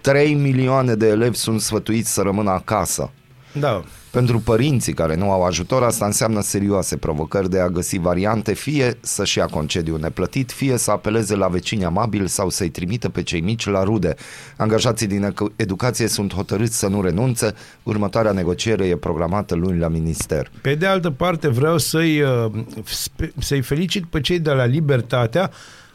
3 0.00 0.34
milioane 0.34 0.94
de 0.94 1.06
elevi 1.06 1.36
sunt 1.36 1.60
sfătuiți 1.60 2.12
să 2.12 2.20
rămână 2.22 2.50
acasă. 2.50 3.10
Da. 3.52 3.84
Pentru 4.16 4.40
părinții 4.40 4.92
care 4.92 5.16
nu 5.16 5.30
au 5.30 5.42
ajutor, 5.42 5.82
asta 5.82 6.04
înseamnă 6.04 6.40
serioase 6.40 6.96
provocări 6.96 7.50
de 7.50 7.60
a 7.60 7.68
găsi 7.68 7.98
variante, 7.98 8.54
fie 8.54 8.98
să-și 9.00 9.38
ia 9.38 9.46
concediu 9.46 9.96
neplătit, 9.96 10.52
fie 10.52 10.76
să 10.76 10.90
apeleze 10.90 11.34
la 11.34 11.48
vecini 11.48 11.84
amabili 11.84 12.28
sau 12.28 12.48
să-i 12.48 12.68
trimită 12.68 13.08
pe 13.08 13.22
cei 13.22 13.40
mici 13.40 13.66
la 13.66 13.82
rude. 13.82 14.14
Angajații 14.56 15.06
din 15.06 15.22
ecu- 15.22 15.52
educație 15.56 16.06
sunt 16.08 16.34
hotărâți 16.34 16.78
să 16.78 16.88
nu 16.88 17.02
renunțe. 17.02 17.54
Următoarea 17.82 18.32
negociere 18.32 18.84
e 18.86 18.96
programată 18.96 19.54
luni 19.54 19.78
la 19.78 19.88
minister. 19.88 20.50
Pe 20.60 20.74
de 20.74 20.86
altă 20.86 21.10
parte 21.10 21.48
vreau 21.48 21.78
să-i, 21.78 22.20
uh, 22.20 22.50
spe- 22.84 23.32
să-i 23.38 23.60
felicit 23.60 24.04
pe 24.04 24.20
cei 24.20 24.38
de 24.38 24.50
la 24.50 24.64
Libertatea 24.64 25.50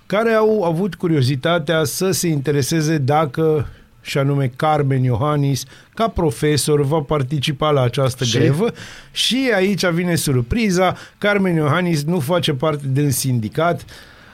care 0.05 0.31
au 0.31 0.63
avut 0.63 0.95
curiozitatea 0.95 1.83
să 1.83 2.11
se 2.11 2.27
intereseze 2.27 2.97
dacă 2.97 3.67
și 4.01 4.17
anume 4.17 4.51
Carmen 4.55 5.03
Iohannis, 5.03 5.63
ca 5.93 6.07
profesor, 6.07 6.81
va 6.81 6.99
participa 6.99 7.69
la 7.69 7.81
această 7.81 8.23
Și? 8.23 8.37
grevă 8.37 8.67
și 9.11 9.51
aici 9.55 9.85
vine 9.85 10.15
surpriza, 10.15 10.95
Carmen 11.17 11.55
Iohannis 11.55 12.03
nu 12.03 12.19
face 12.19 12.53
parte 12.53 12.83
din 12.87 13.11
sindicat, 13.11 13.85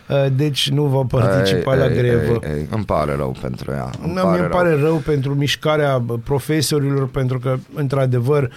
uh, 0.08 0.26
deci 0.36 0.70
nu 0.70 0.84
va 0.84 1.02
participa 1.20 1.74
Ei, 1.74 1.80
la 1.80 1.86
ei, 1.88 1.98
grevă. 1.98 2.40
Ei, 2.44 2.52
ei, 2.56 2.68
îmi 2.72 2.86
pare 2.86 3.16
rău 3.16 3.36
pentru 3.42 3.72
ea. 3.72 3.90
Îmi 4.04 4.14
Nu, 4.14 4.22
pare 4.22 4.36
mi 4.36 4.48
rău. 4.48 4.50
pare 4.58 4.80
rău 4.80 4.96
pentru 4.96 5.36
mișcarea 5.36 6.04
profesorilor, 6.24 7.08
pentru 7.08 7.40
că, 7.40 7.58
într-adevăr, 7.74 8.52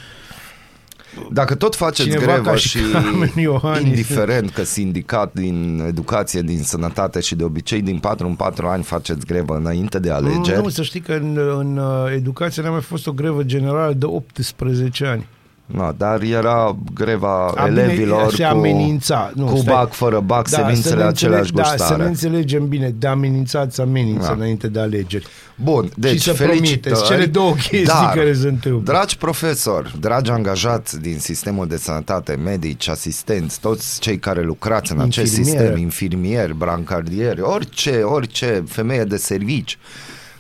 Dacă 1.31 1.55
tot 1.55 1.75
faceți 1.75 2.09
Cineva 2.09 2.25
grevă 2.25 2.51
ca 2.51 2.55
și 2.55 2.69
și, 2.69 2.79
Carmen 2.93 3.33
Iohannis. 3.37 3.87
indiferent 3.87 4.51
că 4.51 4.63
sindicat 4.63 5.33
din 5.33 5.85
educație, 5.87 6.41
din 6.43 6.63
sănătate 6.63 7.21
și 7.21 7.35
de 7.35 7.45
obicei 7.45 7.83
din 7.83 7.99
4 7.99 8.27
în 8.27 8.35
4 8.35 8.67
ani 8.67 8.83
faceți 8.83 9.27
grevă 9.27 9.57
înainte 9.57 9.99
de 9.99 10.11
alegeri, 10.11 10.63
Nu, 10.63 10.69
să 10.69 10.83
știi 10.83 11.01
că 11.01 11.13
în, 11.13 11.39
în 11.59 11.77
uh, 11.77 12.13
educație 12.15 12.63
n-a 12.63 12.71
mai 12.71 12.81
fost 12.81 13.07
o 13.07 13.13
grevă 13.13 13.43
generală 13.43 13.93
de 13.93 14.07
18 14.07 15.07
ani. 15.07 15.27
No, 15.73 15.93
dar 15.97 16.23
era 16.23 16.77
greva 16.95 17.47
A, 17.47 17.67
bine, 17.67 17.81
elevilor 17.83 18.33
se 18.35 18.43
cu, 18.43 18.49
amenința. 18.49 19.31
Nu, 19.35 19.45
cu 19.45 19.57
stai. 19.57 19.75
bac, 19.75 19.93
fără 19.93 20.21
bac, 20.21 20.49
să 20.49 20.57
ne 20.57 20.63
semințele 20.63 20.95
înțeleg- 21.05 21.09
aceleași 21.09 21.53
Da, 21.53 21.65
să 21.65 21.71
gustare. 21.77 22.03
ne 22.03 22.09
înțelegem 22.09 22.69
bine. 22.69 22.95
De 22.99 23.07
amenințat 23.07 23.73
să 23.73 23.83
amenință 23.83 24.27
Da. 24.27 24.33
înainte 24.33 24.69
de 24.69 24.81
alegeri. 24.81 25.27
Bun, 25.55 25.91
deci 25.97 26.13
și 26.13 26.19
să 26.21 26.33
felicitări. 26.33 26.81
promiteți 26.81 27.05
cele 27.05 27.27
două 27.27 27.53
chestii 27.53 27.85
Dar, 27.85 28.13
care 28.15 28.35
se 28.35 28.49
întâmplă. 28.49 28.93
Dragi 28.93 29.17
profesori, 29.17 29.95
dragi 30.01 30.31
angajați 30.31 31.01
din 31.01 31.19
sistemul 31.19 31.67
de 31.67 31.77
sănătate, 31.77 32.35
medici, 32.45 32.89
asistenți, 32.89 33.61
toți 33.61 34.01
cei 34.01 34.19
care 34.19 34.43
lucrați 34.43 34.93
în 34.93 35.01
acest 35.01 35.37
Infirmiere. 35.37 35.65
sistem, 35.67 35.83
infirmieri, 35.83 36.55
brancardieri, 36.57 37.41
orice, 37.41 37.91
orice 38.03 38.65
femeie 38.69 39.05
de 39.05 39.17
servici, 39.17 39.79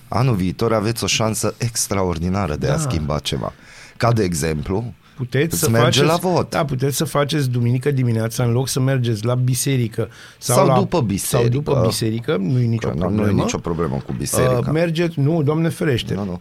anul 0.09 0.35
viitor 0.35 0.73
aveți 0.73 1.05
o 1.05 1.07
șansă 1.07 1.55
extraordinară 1.59 2.55
de 2.57 2.67
a 2.67 2.71
Da. 2.71 2.79
schimba 2.79 3.19
ceva. 3.19 3.53
Ca 3.97 4.13
de 4.13 4.23
exemplu, 4.23 4.93
Puteți 5.21 5.55
Îți 5.55 5.63
să 5.63 5.71
merge 5.71 5.85
faceți, 5.85 6.23
la 6.23 6.31
vot. 6.31 6.51
Da, 6.51 6.65
puteți 6.65 6.97
să 6.97 7.05
faceți 7.05 7.51
duminică 7.51 7.91
dimineața 7.91 8.45
în 8.45 8.53
loc 8.53 8.69
să 8.69 8.81
mergeți 8.81 9.25
la 9.25 9.35
biserică 9.35 10.09
sau, 10.39 10.57
Sau 10.57 10.67
la, 10.67 10.75
după 10.75 11.01
biserică. 11.01 11.53
Sau 11.53 11.63
după 11.63 11.83
biserică, 11.87 12.37
nu 12.37 12.59
e 12.61 12.65
nicio 12.65 12.89
că 12.89 12.95
nu, 12.95 13.01
problemă. 13.01 13.23
nu 13.23 13.39
e 13.39 13.43
nicio 13.43 13.59
problemă 13.59 14.03
cu 14.07 14.13
biserica. 14.19 14.59
Uh, 14.59 14.69
mergeți, 14.73 15.21
nu, 15.21 15.43
Doamne 15.43 15.69
ferește. 15.69 16.15
nu, 16.15 16.25
nu. 16.25 16.41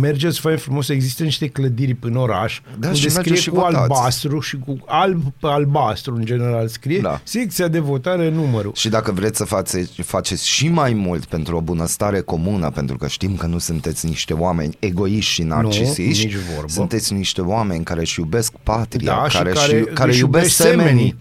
Mergeți, 0.00 0.40
fain 0.40 0.56
frumos, 0.56 0.88
există 0.88 1.22
niște 1.22 1.46
clădiri 1.48 1.96
în 2.00 2.16
oraș, 2.16 2.60
Da, 2.78 2.86
unde 2.86 2.98
și 2.98 3.02
scrie 3.08 3.14
mergeți 3.16 3.42
și 3.42 3.48
cu 3.48 3.54
votați. 3.54 3.76
albastru 3.76 4.40
și 4.40 4.56
cu 4.58 4.76
alb 4.86 5.22
pe 5.40 5.46
albastru, 5.46 6.14
în 6.14 6.24
general, 6.24 6.68
scrie 6.68 6.98
Da. 7.00 7.20
secția 7.24 7.68
de 7.68 7.78
votare 7.78 8.30
numărul. 8.30 8.72
Și 8.74 8.88
dacă 8.88 9.12
vreți 9.12 9.36
să 9.36 9.44
faceți, 9.44 10.02
faceți 10.02 10.48
și 10.48 10.68
mai 10.68 10.92
mult 10.92 11.24
pentru 11.24 11.56
o 11.56 11.60
bunăstare 11.60 12.20
comună, 12.20 12.70
pentru 12.70 12.96
că 12.96 13.06
știm 13.06 13.36
că 13.36 13.46
nu 13.46 13.58
sunteți 13.58 14.06
niște 14.06 14.32
oameni 14.32 14.76
egoiști 14.78 15.30
și 15.32 15.42
narcisiști, 15.42 16.24
nici 16.24 16.34
vorbă. 16.54 16.68
sunteți 16.72 17.12
niște 17.12 17.40
oameni 17.40 17.84
care 17.84 18.00
își 18.00 18.20
iubesc 18.20 18.52
patria, 18.62 19.12
Da, 19.22 19.28
și 19.28 19.36
care, 19.36 19.50
care 19.50 19.78
și, 19.78 19.84
care 19.94 20.10
își 20.10 20.20
iubesc 20.20 20.44
iubesc 20.44 20.54
semenii. 20.70 20.86
semenii. 20.86 21.16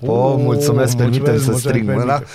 Oh, 0.00 0.08
Oh, 0.10 0.34
mulțumesc, 0.38 0.96
permitem 0.96 1.22
mulțumesc, 1.32 1.44
să 1.44 1.50
mulțumesc, 1.50 1.60
strig 1.78 1.84
mâna. 1.96 2.12
permite. 2.12 2.30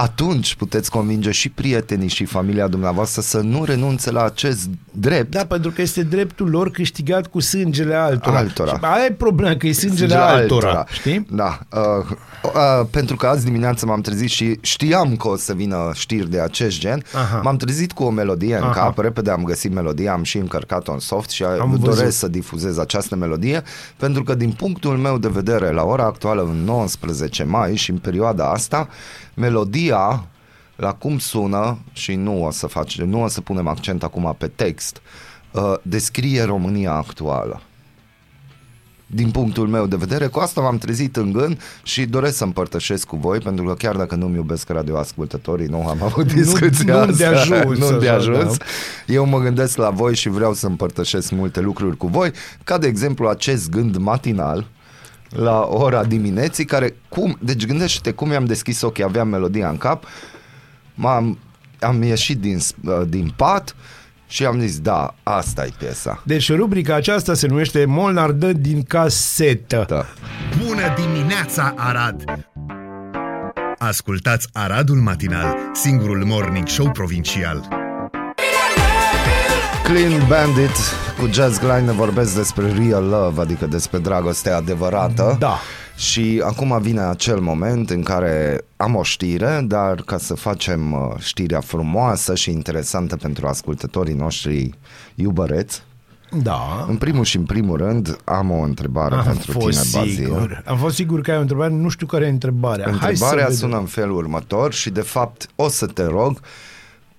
Atunci 0.00 0.54
puteți 0.54 0.90
convinge 0.90 1.30
și 1.30 1.48
prietenii 1.48 2.08
și 2.08 2.24
familia 2.24 2.66
dumneavoastră 2.66 3.20
să 3.20 3.40
nu 3.40 3.64
renunțe 3.64 4.10
la 4.10 4.24
acest 4.24 4.68
drept. 4.92 5.30
Da, 5.30 5.44
pentru 5.44 5.70
că 5.70 5.80
este 5.82 6.02
dreptul 6.02 6.50
lor 6.50 6.70
câștigat 6.70 7.26
cu 7.26 7.40
sângele 7.40 7.94
altora. 7.94 8.38
Altora. 8.38 8.70
Și 8.70 8.78
aia 8.80 9.04
e 9.04 9.12
problema, 9.12 9.56
că 9.56 9.66
e 9.66 9.72
sângele, 9.72 10.08
Sângele 10.08 10.20
altora, 10.20 10.86
știi? 10.92 11.26
Da. 11.30 11.58
Uh, 11.72 11.80
uh, 12.44 12.86
pentru 12.90 13.16
că 13.16 13.26
azi 13.26 13.44
dimineață 13.44 13.86
m-am 13.86 14.00
trezit 14.00 14.28
și 14.28 14.58
știam 14.60 15.16
că 15.16 15.28
o 15.28 15.36
să 15.36 15.52
vină 15.52 15.90
știri 15.94 16.30
de 16.30 16.40
acest 16.40 16.78
gen. 16.78 17.02
Aha. 17.14 17.40
M-am 17.44 17.56
trezit 17.56 17.92
cu 17.92 18.02
o 18.04 18.10
melodie 18.10 18.56
în 18.56 18.62
Aha. 18.62 18.72
cap, 18.72 18.98
repede 18.98 19.30
am 19.30 19.44
găsit 19.44 19.72
melodia, 19.72 20.12
am 20.12 20.22
și 20.22 20.36
încărcat-o 20.36 20.92
în 20.92 20.98
soft 20.98 21.30
și 21.30 21.42
Am 21.42 21.60
am 21.60 21.70
văzut. 21.70 21.84
doresc 21.94 22.18
să 22.18 22.28
difuzez 22.28 22.78
această 22.78 23.16
melodie, 23.16 23.62
pentru 23.96 24.22
că 24.22 24.34
din 24.34 24.50
punctul 24.50 24.96
meu 24.96 25.18
de 25.18 25.28
vedere, 25.28 25.70
la 25.70 25.82
ora 25.82 26.04
actuală, 26.04 26.42
în 26.42 26.64
19 26.64 27.44
mai 27.44 27.76
și 27.76 27.90
în 27.90 27.96
perioada 27.98 28.50
asta, 28.50 28.88
melodia 29.38 30.26
la 30.76 30.92
cum 30.92 31.18
sună 31.18 31.78
și 31.92 32.14
nu 32.14 32.44
o 32.44 32.50
să 32.50 32.66
facem, 32.66 33.08
nu 33.08 33.22
o 33.22 33.28
să 33.28 33.40
punem 33.40 33.66
accent 33.66 34.02
acum 34.02 34.34
pe 34.38 34.46
text, 34.46 35.00
uh, 35.50 35.74
descrie 35.82 36.42
România 36.42 36.92
actuală 36.92 37.62
din 39.10 39.30
punctul 39.30 39.66
meu 39.66 39.86
de 39.86 39.96
vedere. 39.96 40.26
Cu 40.26 40.38
asta 40.38 40.60
m-am 40.60 40.78
trezit 40.78 41.16
în 41.16 41.32
gând 41.32 41.60
și 41.82 42.04
doresc 42.04 42.36
să 42.36 42.44
împărtășesc 42.44 43.06
cu 43.06 43.16
voi, 43.16 43.38
pentru 43.38 43.64
că 43.64 43.74
chiar 43.74 43.96
dacă 43.96 44.14
nu-mi 44.14 44.34
iubesc 44.34 44.68
radioascultătorii, 44.68 45.66
nu 45.66 45.86
am 45.86 46.02
avut 46.02 46.32
discuția 46.32 47.04
nu 47.04 47.12
de 47.12 47.24
asta, 47.24 47.54
ajuns, 47.54 47.78
nu 47.78 47.98
de 47.98 48.08
așa, 48.08 48.16
ajuns. 48.16 48.56
da. 48.56 48.64
Eu 49.06 49.26
mă 49.26 49.38
gândesc 49.38 49.76
la 49.76 49.90
voi 49.90 50.14
și 50.14 50.28
vreau 50.28 50.54
să 50.54 50.66
împărtășesc 50.66 51.30
multe 51.30 51.60
lucruri 51.60 51.96
cu 51.96 52.06
voi, 52.06 52.30
ca 52.64 52.78
de 52.78 52.86
exemplu 52.86 53.28
acest 53.28 53.70
gând 53.70 53.96
matinal, 53.96 54.66
la 55.28 55.66
ora 55.70 56.04
dimineții, 56.04 56.64
care 56.64 56.94
cum, 57.08 57.38
deci 57.40 57.66
gândește-te 57.66 58.12
cum 58.12 58.30
i-am 58.30 58.44
deschis 58.44 58.82
ochii, 58.82 59.04
aveam 59.04 59.28
melodia 59.28 59.68
în 59.68 59.76
cap, 59.76 60.04
m-am, 60.94 61.38
am 61.80 62.02
ieșit 62.02 62.38
din, 62.38 62.58
uh, 62.84 63.00
din 63.08 63.32
pat 63.36 63.74
și 64.26 64.44
am 64.44 64.60
zis, 64.60 64.80
da, 64.80 65.14
asta 65.22 65.64
e 65.64 65.70
piesa. 65.78 66.22
Deci 66.24 66.52
rubrica 66.52 66.94
aceasta 66.94 67.34
se 67.34 67.46
numește 67.46 67.84
Molnar 67.84 68.30
dă 68.30 68.52
din 68.52 68.82
casetă. 68.82 69.84
Da. 69.88 70.04
Bună 70.66 70.94
dimineața, 70.96 71.74
Arad! 71.76 72.24
Ascultați 73.78 74.48
Aradul 74.52 74.96
Matinal, 74.96 75.56
singurul 75.72 76.24
morning 76.24 76.68
show 76.68 76.90
provincial. 76.90 77.87
Clean 79.88 80.26
Bandit 80.28 80.70
cu 81.18 81.26
Jazz 81.32 81.58
Glide 81.58 81.80
ne 81.80 81.92
vorbesc 81.92 82.34
despre 82.34 82.72
real 82.72 83.04
love, 83.04 83.40
adică 83.40 83.66
despre 83.66 83.98
dragoste 83.98 84.50
adevărată. 84.50 85.36
Da. 85.38 85.58
Și 85.96 86.42
acum 86.44 86.78
vine 86.82 87.00
acel 87.00 87.40
moment 87.40 87.90
în 87.90 88.02
care 88.02 88.60
am 88.76 88.94
o 88.94 89.02
știre, 89.02 89.60
dar 89.66 89.94
ca 89.94 90.18
să 90.18 90.34
facem 90.34 90.92
uh, 90.92 90.98
știrea 91.18 91.60
frumoasă 91.60 92.34
și 92.34 92.50
interesantă 92.50 93.16
pentru 93.16 93.46
ascultătorii 93.46 94.14
noștri 94.14 94.70
iubăreți, 95.14 95.82
Da. 96.42 96.84
în 96.88 96.96
primul 96.96 97.24
și 97.24 97.36
în 97.36 97.44
primul 97.44 97.76
rând 97.76 98.18
am 98.24 98.50
o 98.50 98.60
întrebare 98.62 99.14
Am 99.14 99.22
pentru 99.24 99.52
tine, 99.52 99.62
fost 99.72 99.92
Bazil. 99.96 100.14
sigur. 100.14 100.62
Am 100.66 100.76
fost 100.76 100.94
sigur 100.94 101.20
că 101.20 101.30
ai 101.30 101.36
o 101.36 101.40
întrebare, 101.40 101.72
nu 101.72 101.88
știu 101.88 102.06
care 102.06 102.26
e 102.26 102.28
întrebarea. 102.28 102.84
Hai 102.84 102.92
Întrebarea 103.10 103.46
să 103.48 103.52
sună 103.54 103.66
vedem. 103.68 103.80
în 103.82 103.86
felul 103.86 104.16
următor 104.16 104.72
și 104.72 104.90
de 104.90 105.00
fapt 105.00 105.46
o 105.56 105.68
să 105.68 105.86
te 105.86 106.04
rog 106.04 106.40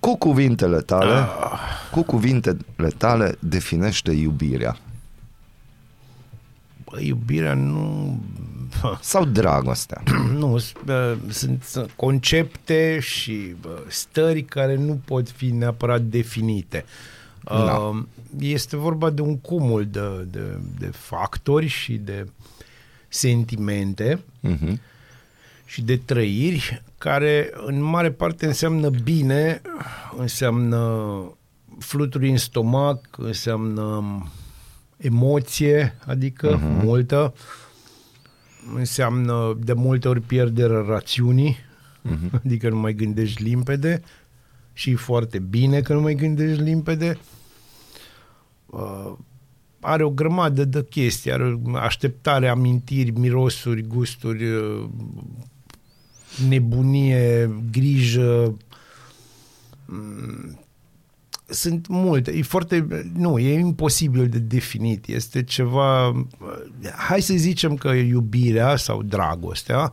cu 0.00 0.16
cuvintele 0.16 0.80
tale, 0.80 1.12
Ah. 1.12 1.58
cu 1.90 2.02
cuvintele 2.02 2.88
tale 2.96 3.36
definește 3.38 4.10
iubirea 4.12 4.76
Bă, 6.84 7.00
iubirea 7.00 7.54
nu... 7.54 8.18
sau 9.00 9.24
dragostea. 9.24 10.02
Nu, 10.38 10.58
s- 10.58 10.72
bă, 10.84 11.16
sunt 11.28 11.62
sunt 11.62 11.90
concepte 11.96 12.98
și 13.00 13.54
bă, 13.60 13.82
stări 13.88 14.42
care 14.42 14.76
nu 14.76 15.00
pot 15.04 15.30
fi 15.30 15.50
neapărat 15.50 16.00
definite. 16.02 16.84
Da. 17.44 17.54
Uh, 17.76 18.02
Este 18.38 18.76
vorba 18.76 19.10
de 19.10 19.20
un 19.22 19.38
cumul 19.38 19.86
de, 19.86 20.26
de, 20.30 20.58
de 20.78 20.86
factori 20.86 21.66
și 21.66 21.92
de 21.92 22.26
sentimente 23.08 24.20
Mhm. 24.40 24.80
și 25.66 25.82
de 25.82 25.96
trăiri 25.96 26.82
care 27.00 27.50
în 27.66 27.82
mare 27.82 28.10
parte 28.10 28.46
înseamnă 28.46 28.88
bine, 28.88 29.62
înseamnă 30.16 30.78
fluturi 31.78 32.30
în 32.30 32.36
stomac, 32.36 33.06
înseamnă 33.16 34.04
emoție, 34.96 35.96
adică 36.06 36.56
uh-huh. 36.56 36.82
multă, 36.84 37.34
înseamnă 38.76 39.58
de 39.64 39.72
multe 39.72 40.08
ori 40.08 40.20
pierderea 40.20 40.84
rațiunii, 40.86 41.56
uh-huh. 41.56 42.30
adică 42.44 42.68
nu 42.68 42.76
mai 42.76 42.94
gândești 42.94 43.42
limpede 43.42 44.02
și 44.72 44.90
e 44.90 44.96
foarte 44.96 45.38
bine 45.38 45.80
că 45.80 45.92
nu 45.92 46.00
mai 46.00 46.14
gândești 46.14 46.62
limpede. 46.62 47.18
Uh, 48.66 49.12
are 49.80 50.02
o 50.04 50.10
grămadă 50.10 50.64
de 50.64 50.84
chestii, 50.84 51.32
are 51.32 51.60
o 51.64 51.76
așteptare, 51.76 52.48
amintiri, 52.48 53.10
mirosuri, 53.10 53.82
gusturi, 53.82 54.50
uh, 54.50 54.88
nebunie, 56.48 57.50
grijă, 57.70 58.56
mm, 59.86 60.58
sunt 61.46 61.86
multe, 61.86 62.30
e 62.30 62.42
foarte, 62.42 63.04
nu, 63.14 63.38
e 63.38 63.58
imposibil 63.58 64.28
de 64.28 64.38
definit, 64.38 65.06
este 65.06 65.42
ceva, 65.42 66.12
hai 66.96 67.20
să 67.20 67.34
zicem 67.36 67.76
că 67.76 67.88
iubirea 67.88 68.76
sau 68.76 69.02
dragostea 69.02 69.92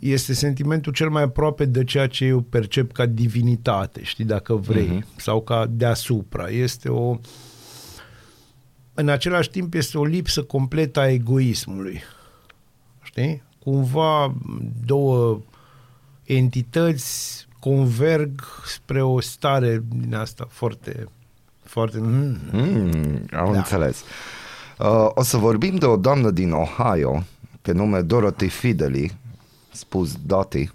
este 0.00 0.32
sentimentul 0.32 0.92
cel 0.92 1.08
mai 1.08 1.22
aproape 1.22 1.64
de 1.64 1.84
ceea 1.84 2.06
ce 2.06 2.24
eu 2.24 2.40
percep 2.40 2.92
ca 2.92 3.06
divinitate, 3.06 4.02
știi, 4.02 4.24
dacă 4.24 4.54
vrei, 4.54 4.98
uh-huh. 4.98 5.16
sau 5.16 5.42
ca 5.42 5.66
deasupra. 5.70 6.48
Este 6.48 6.88
o, 6.88 7.18
în 8.94 9.08
același 9.08 9.50
timp 9.50 9.74
este 9.74 9.98
o 9.98 10.04
lipsă 10.04 10.42
completă 10.42 11.00
a 11.00 11.10
egoismului, 11.10 12.02
știi? 13.02 13.42
Cumva 13.64 14.34
două 14.84 15.40
entități 16.24 17.48
converg 17.58 18.42
spre 18.66 19.02
o 19.02 19.20
stare 19.20 19.82
din 19.88 20.14
asta 20.14 20.46
foarte, 20.50 21.08
foarte... 21.62 21.98
Mm. 21.98 22.38
Mm, 22.50 23.26
am 23.32 23.52
da. 23.52 23.58
înțeles. 23.58 24.02
Uh, 24.78 25.08
o 25.14 25.22
să 25.22 25.36
vorbim 25.36 25.76
de 25.76 25.86
o 25.86 25.96
doamnă 25.96 26.30
din 26.30 26.52
Ohio, 26.52 27.24
pe 27.62 27.72
nume 27.72 28.00
Dorothy 28.00 28.48
Fideli, 28.48 29.16
spus 29.72 30.16
Dottie, 30.26 30.70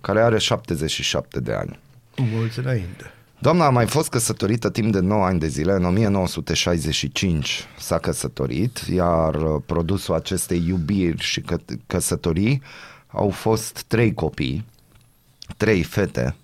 care 0.00 0.20
are 0.20 0.38
77 0.38 1.40
de 1.40 1.52
ani. 1.52 1.78
Mulți 2.16 2.58
înainte. 2.58 3.12
Doamna 3.42 3.64
a 3.64 3.70
mai 3.70 3.86
fost 3.86 4.08
căsătorită 4.08 4.70
timp 4.70 4.92
de 4.92 4.98
9 4.98 5.24
ani 5.24 5.38
de 5.38 5.46
zile, 5.46 5.72
în 5.72 5.84
1965 5.84 7.64
s-a 7.78 7.98
căsătorit, 7.98 8.76
iar 8.78 9.34
uh, 9.34 9.62
produsul 9.66 10.14
acestei 10.14 10.64
iubiri 10.66 11.22
și 11.22 11.40
că- 11.40 11.58
căsătorii 11.86 12.62
au 13.06 13.30
fost 13.30 13.82
trei 13.82 14.14
copii, 14.14 14.64
trei 15.56 15.82
fete, 15.82 16.36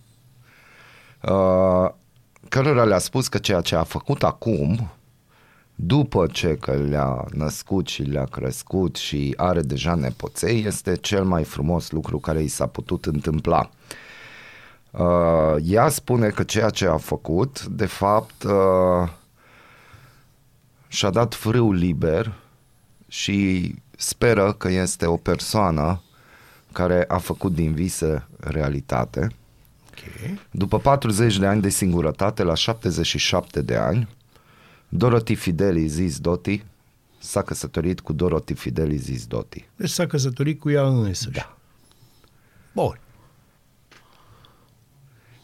uh, 1.22 1.90
cărora 2.48 2.84
le-a 2.84 2.98
spus 2.98 3.28
că 3.28 3.38
ceea 3.38 3.60
ce 3.60 3.74
a 3.76 3.82
făcut 3.82 4.22
acum, 4.22 4.90
după 5.74 6.26
ce 6.32 6.56
că 6.60 6.72
le-a 6.72 7.24
născut 7.32 7.86
și 7.86 8.02
le-a 8.02 8.24
crescut 8.24 8.96
și 8.96 9.34
are 9.36 9.60
deja 9.60 9.94
nepoței, 9.94 10.64
este 10.66 10.96
cel 10.96 11.24
mai 11.24 11.44
frumos 11.44 11.90
lucru 11.90 12.18
care 12.18 12.42
i 12.42 12.48
s-a 12.48 12.66
putut 12.66 13.04
întâmpla. 13.04 13.58
Uh, 13.58 14.06
ea 15.62 15.88
spune 15.88 16.28
că 16.28 16.42
ceea 16.42 16.70
ce 16.70 16.86
a 16.86 16.96
făcut, 16.96 17.64
de 17.64 17.86
fapt, 17.86 18.42
uh, 18.42 19.08
și-a 20.88 21.10
dat 21.10 21.34
frâu 21.34 21.72
liber 21.72 22.32
și 23.08 23.74
speră 23.96 24.52
că 24.52 24.68
este 24.68 25.06
o 25.06 25.16
persoană 25.16 26.02
care 26.72 27.04
a 27.08 27.18
făcut 27.18 27.54
din 27.54 27.72
vise 27.74 28.26
realitate. 28.36 29.28
Ok. 29.90 30.38
După 30.50 30.78
40 30.78 31.38
de 31.38 31.46
ani 31.46 31.60
de 31.60 31.68
singurătate, 31.68 32.42
la 32.42 32.54
77 32.54 33.62
de 33.62 33.76
ani, 33.76 34.08
Dorothy 34.88 35.34
Fideli 35.34 35.88
zis 35.88 36.18
Doti 36.18 36.64
s-a 37.18 37.42
căsătorit 37.42 38.00
cu 38.00 38.12
Dorothy 38.12 38.54
Fideli 38.54 38.96
zis 38.96 39.26
Doti. 39.26 39.68
Deci 39.76 39.90
s-a 39.90 40.06
căsătorit 40.06 40.60
cu 40.60 40.70
ea 40.70 40.86
însăși. 40.86 41.30
Da. 41.30 41.56
Bun. 42.72 43.00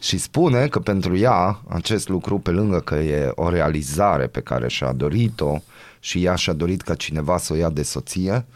Și 0.04 0.18
spune 0.18 0.68
că 0.68 0.78
pentru 0.78 1.16
ea 1.16 1.60
acest 1.68 2.08
lucru, 2.08 2.38
pe 2.38 2.50
lângă 2.50 2.80
că 2.80 2.94
e 2.94 3.32
o 3.34 3.48
realizare 3.48 4.26
pe 4.26 4.40
care 4.40 4.68
și-a 4.68 4.92
dorit-o 4.92 5.58
și 6.00 6.24
ea 6.24 6.34
și-a 6.34 6.52
dorit 6.52 6.82
ca 6.82 6.94
cineva 6.94 7.38
să 7.38 7.52
o 7.52 7.56
ia 7.56 7.70
de 7.70 7.82
soție, 7.82 8.46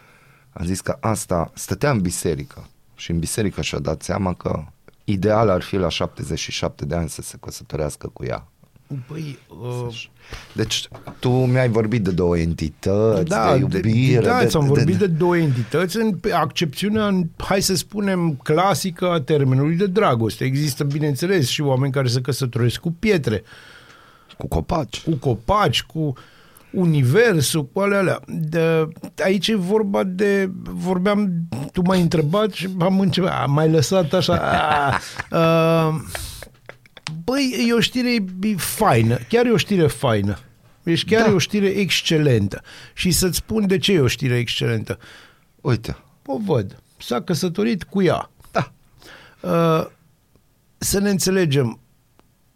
a 0.51 0.65
zis 0.65 0.81
că 0.81 0.97
asta 1.01 1.51
stătea 1.55 1.91
în 1.91 2.01
biserică 2.01 2.67
și 2.95 3.11
în 3.11 3.19
biserică 3.19 3.63
și-a 3.63 3.79
dat 3.79 4.03
seama 4.03 4.35
că 4.35 4.65
ideal 5.05 5.49
ar 5.49 5.63
fi 5.63 5.77
la 5.77 5.89
77 5.89 6.85
de 6.85 6.95
ani 6.95 7.09
să 7.09 7.23
se 7.23 7.37
căsătorească 7.41 8.09
cu 8.09 8.25
ea. 8.25 8.47
Păi, 9.07 9.39
uh, 9.63 10.07
Deci 10.53 10.89
tu 11.19 11.31
mi-ai 11.31 11.69
vorbit 11.69 12.03
de 12.03 12.11
două 12.11 12.39
entități, 12.39 13.29
da, 13.29 13.53
de 13.53 13.59
iubire. 13.59 14.21
de, 14.21 14.27
da, 14.27 14.39
de, 14.39 14.47
ți-am 14.47 14.67
vorbit 14.67 14.97
de, 14.97 15.07
de 15.07 15.13
două 15.13 15.37
entități 15.37 15.97
în 15.97 16.13
pe 16.13 16.33
accepțiunea, 16.33 17.07
în, 17.07 17.25
hai 17.37 17.63
să 17.63 17.75
spunem, 17.75 18.41
clasică 18.43 19.11
a 19.11 19.21
termenului 19.21 19.77
de 19.77 19.87
dragoste. 19.87 20.45
Există, 20.45 20.85
bineînțeles, 20.85 21.49
și 21.49 21.61
oameni 21.61 21.93
care 21.93 22.09
se 22.09 22.21
căsătoresc 22.21 22.81
cu 22.81 22.91
pietre, 22.99 23.43
cu 24.39 24.49
copaci. 24.49 25.03
cu 25.03 25.15
copaci, 25.15 25.83
cu 25.83 26.13
universul, 26.73 27.67
cu 27.67 27.81
alea, 27.81 27.99
alea. 27.99 28.21
De, 28.27 28.89
aici 29.25 29.49
e 29.49 29.57
vorba 29.57 30.03
de, 30.03 30.51
vorbeam, 30.63 31.33
tu 31.73 31.83
m-ai 31.83 32.01
întrebat 32.01 32.53
și 32.53 32.69
am 32.81 33.01
început, 33.01 33.31
a, 33.31 33.45
m-ai 33.45 33.71
lăsat 33.71 34.13
așa. 34.13 34.35
A, 35.31 35.39
a, 35.39 36.01
băi, 37.25 37.67
e 37.69 37.73
o 37.73 37.81
știre 37.81 38.15
e 38.43 38.55
faină, 38.57 39.17
chiar 39.29 39.47
e 39.47 39.51
o 39.51 39.57
știre 39.57 39.87
faină. 39.87 40.39
Deci 40.83 41.05
chiar 41.05 41.23
Da. 41.25 41.31
e 41.31 41.35
o 41.35 41.39
știre 41.39 41.67
excelentă. 41.67 42.63
Și 42.95 43.11
să-ți 43.11 43.37
spun 43.37 43.67
de 43.67 43.79
ce 43.79 43.93
e 43.93 44.01
o 44.01 44.07
știre 44.07 44.37
excelentă. 44.39 44.99
Uite, 45.61 45.97
O 46.27 46.39
văd. 46.45 46.83
S-a 46.99 47.23
căsătorit 47.23 47.85
cu 47.85 48.03
ea. 48.03 48.31
Da. 48.53 48.73
Uh, 49.41 49.87
să 50.79 50.99
ne 50.99 51.11
înțelegem, 51.11 51.81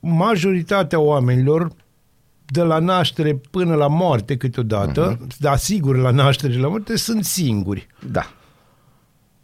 majoritatea 0.00 0.98
oamenilor 0.98 1.70
de 2.44 2.62
la 2.62 2.78
naștere 2.78 3.40
până 3.50 3.74
la 3.74 3.86
moarte 3.88 4.36
câteodată, 4.36 5.16
uh-huh. 5.16 5.36
dar 5.38 5.56
sigur 5.56 5.96
la 5.96 6.10
naștere 6.10 6.52
și 6.52 6.58
la 6.58 6.68
moarte, 6.68 6.96
sunt 6.96 7.24
singuri. 7.24 7.86
da. 8.10 8.32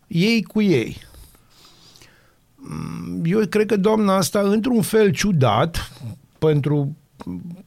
Ei 0.06 0.42
cu 0.42 0.62
ei. 0.62 0.96
Mm, 2.70 3.22
Eu 3.24 3.40
cred 3.46 3.66
că 3.66 3.76
doamna 3.76 4.16
asta, 4.16 4.40
într-un 4.40 4.82
fel 4.82 5.10
ciudat, 5.10 5.92
pentru, 6.38 6.96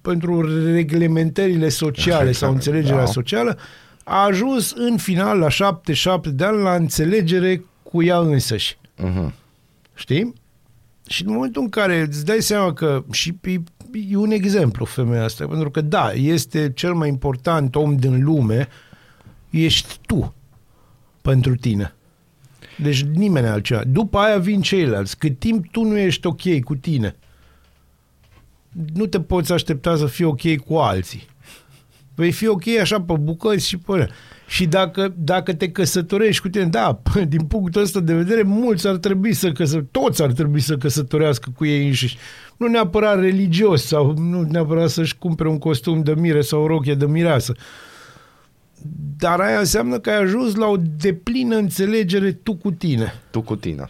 pentru 0.02 0.42
reglementările 0.74 1.70
sociale 1.70 2.32
sau 2.32 2.52
înțelegerea 2.52 2.98
Da. 2.98 3.06
socială, 3.06 3.58
a 4.04 4.24
ajuns 4.24 4.74
în 4.76 4.98
final, 4.98 5.40
la 5.40 5.50
77 5.50 6.30
de 6.30 6.44
ani, 6.44 6.62
la 6.62 6.76
înțelegere 6.76 7.66
cu 7.84 8.04
ea 8.04 8.18
însăși. 8.18 8.78
Uh-huh. 8.98 9.34
Știi? 9.94 10.34
Și 11.08 11.26
în 11.26 11.34
momentul 11.34 11.62
în 11.62 11.70
care 11.70 12.02
îți 12.02 12.26
dai 12.26 12.42
seama 12.42 12.74
că 12.74 13.04
și 13.12 13.36
e, 13.44 13.62
e 14.10 14.16
un 14.16 14.32
exemplu 14.32 14.86
femeia 14.86 15.24
asta, 15.24 15.48
pentru 15.48 15.72
că 15.72 15.82
da, 15.82 16.12
este 16.12 16.72
cel 16.76 16.94
mai 16.94 17.08
important 17.08 17.76
om 17.76 17.96
din 17.96 18.24
lume, 18.24 18.68
ești 19.50 20.00
tu 20.06 20.34
pentru 21.22 21.56
tine. 21.56 21.96
Deci 22.78 23.04
nimeni 23.04 23.48
altceva. 23.48 23.82
După 23.88 24.18
aia 24.18 24.38
vin 24.38 24.62
ceilalți. 24.62 25.18
Cât 25.18 25.40
timp 25.40 25.72
tu 25.72 25.84
nu 25.84 25.98
ești 25.98 26.28
ok 26.28 26.60
cu 26.64 26.76
tine, 26.76 27.16
nu 28.94 29.06
te 29.06 29.20
poți 29.20 29.54
aștepta 29.54 29.96
să 29.96 30.06
fii 30.06 30.26
ok 30.26 30.56
cu 30.56 30.76
alții. 30.76 31.30
Vei 32.16 32.32
fi 32.32 32.48
ok 32.48 32.68
așa 32.82 33.02
pe 33.02 33.14
bucăți 33.20 33.68
și 33.68 33.78
pe 33.78 33.92
alea. 33.92 34.10
Și 34.48 34.66
dacă, 34.66 35.14
dacă 35.18 35.54
te 35.54 35.72
căsătorești 35.72 36.42
cu 36.42 36.50
tine, 36.50 36.66
da, 36.66 37.02
din 37.28 37.46
punctul 37.46 37.82
ăsta 37.82 38.00
de 38.00 38.14
vedere, 38.14 38.42
mulți 38.42 38.88
ar 38.88 38.96
trebui 38.96 39.34
să 39.34 39.52
căsă, 39.52 39.86
toți 39.92 40.22
ar 40.22 40.32
trebui 40.32 40.60
să 40.60 40.78
căsătorească 40.78 41.52
cu 41.56 41.66
ei 41.66 41.86
înșiși. 41.86 42.18
Nu 42.58 42.68
neapărat 42.68 43.20
religios 43.20 43.86
sau 43.86 44.14
nu 44.18 44.42
neapărat 44.42 44.90
să-și 44.90 45.18
cumpere 45.18 45.50
un 45.50 45.58
costum 45.58 46.04
de 46.04 46.14
mire 46.14 46.42
sau 46.42 46.62
o 46.62 46.68
rochie 46.68 46.96
de 46.96 47.06
mireasă. 47.06 47.54
Dar 49.18 49.40
aia 49.40 49.60
înseamnă 49.60 50.00
că 50.00 50.10
ai 50.10 50.22
ajuns 50.22 50.56
la 50.56 50.68
o 50.68 50.78
deplină 50.98 51.56
înțelegere 51.56 52.32
tu 52.32 52.56
cu 52.56 52.72
tine. 52.72 53.14
Tu 53.32 53.42
cu 53.42 53.56
tine. 53.56 53.90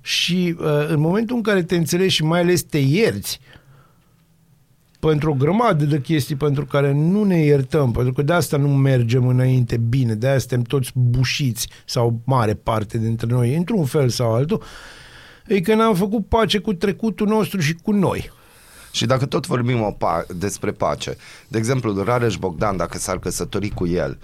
Și 0.00 0.56
uh, 0.58 0.88
în 0.88 1.00
momentul 1.00 1.36
în 1.36 1.42
care 1.42 1.62
te 1.62 1.76
înțelegi 1.76 2.14
și 2.14 2.24
mai 2.24 2.40
ales 2.40 2.62
te 2.62 2.78
ierți 2.78 3.40
pentru 5.00 5.30
o 5.30 5.34
grămadă 5.34 5.84
de 5.84 6.00
chestii 6.00 6.34
pentru 6.34 6.64
care 6.64 6.92
nu 6.92 7.24
ne 7.24 7.38
iertăm, 7.38 7.92
pentru 7.92 8.12
că 8.12 8.22
de 8.22 8.32
asta 8.32 8.56
nu 8.56 8.68
mergem 8.68 9.26
înainte 9.26 9.76
bine, 9.76 10.14
de 10.14 10.26
asta 10.26 10.38
suntem 10.38 10.62
toți 10.62 10.90
bușiți 10.94 11.68
sau 11.84 12.20
mare 12.24 12.54
parte 12.54 12.98
dintre 12.98 13.26
noi, 13.26 13.56
într-un 13.56 13.84
fel 13.84 14.08
sau 14.08 14.34
altul, 14.34 14.62
e 15.46 15.60
că 15.60 15.74
n-am 15.74 15.94
făcut 15.94 16.26
pace 16.26 16.58
cu 16.58 16.72
trecutul 16.72 17.26
nostru 17.26 17.60
și 17.60 17.74
cu 17.74 17.92
noi. 17.92 18.30
Și 18.98 19.06
dacă 19.06 19.26
tot 19.26 19.46
vorbim 19.46 19.80
o 19.82 19.92
pa- 19.92 20.26
despre 20.36 20.70
pace, 20.70 21.16
de 21.48 21.58
exemplu, 21.58 22.02
Rareș 22.02 22.36
Bogdan, 22.36 22.76
dacă 22.76 22.98
s-ar 22.98 23.18
căsători 23.18 23.68
cu 23.68 23.86
el, 23.86 24.18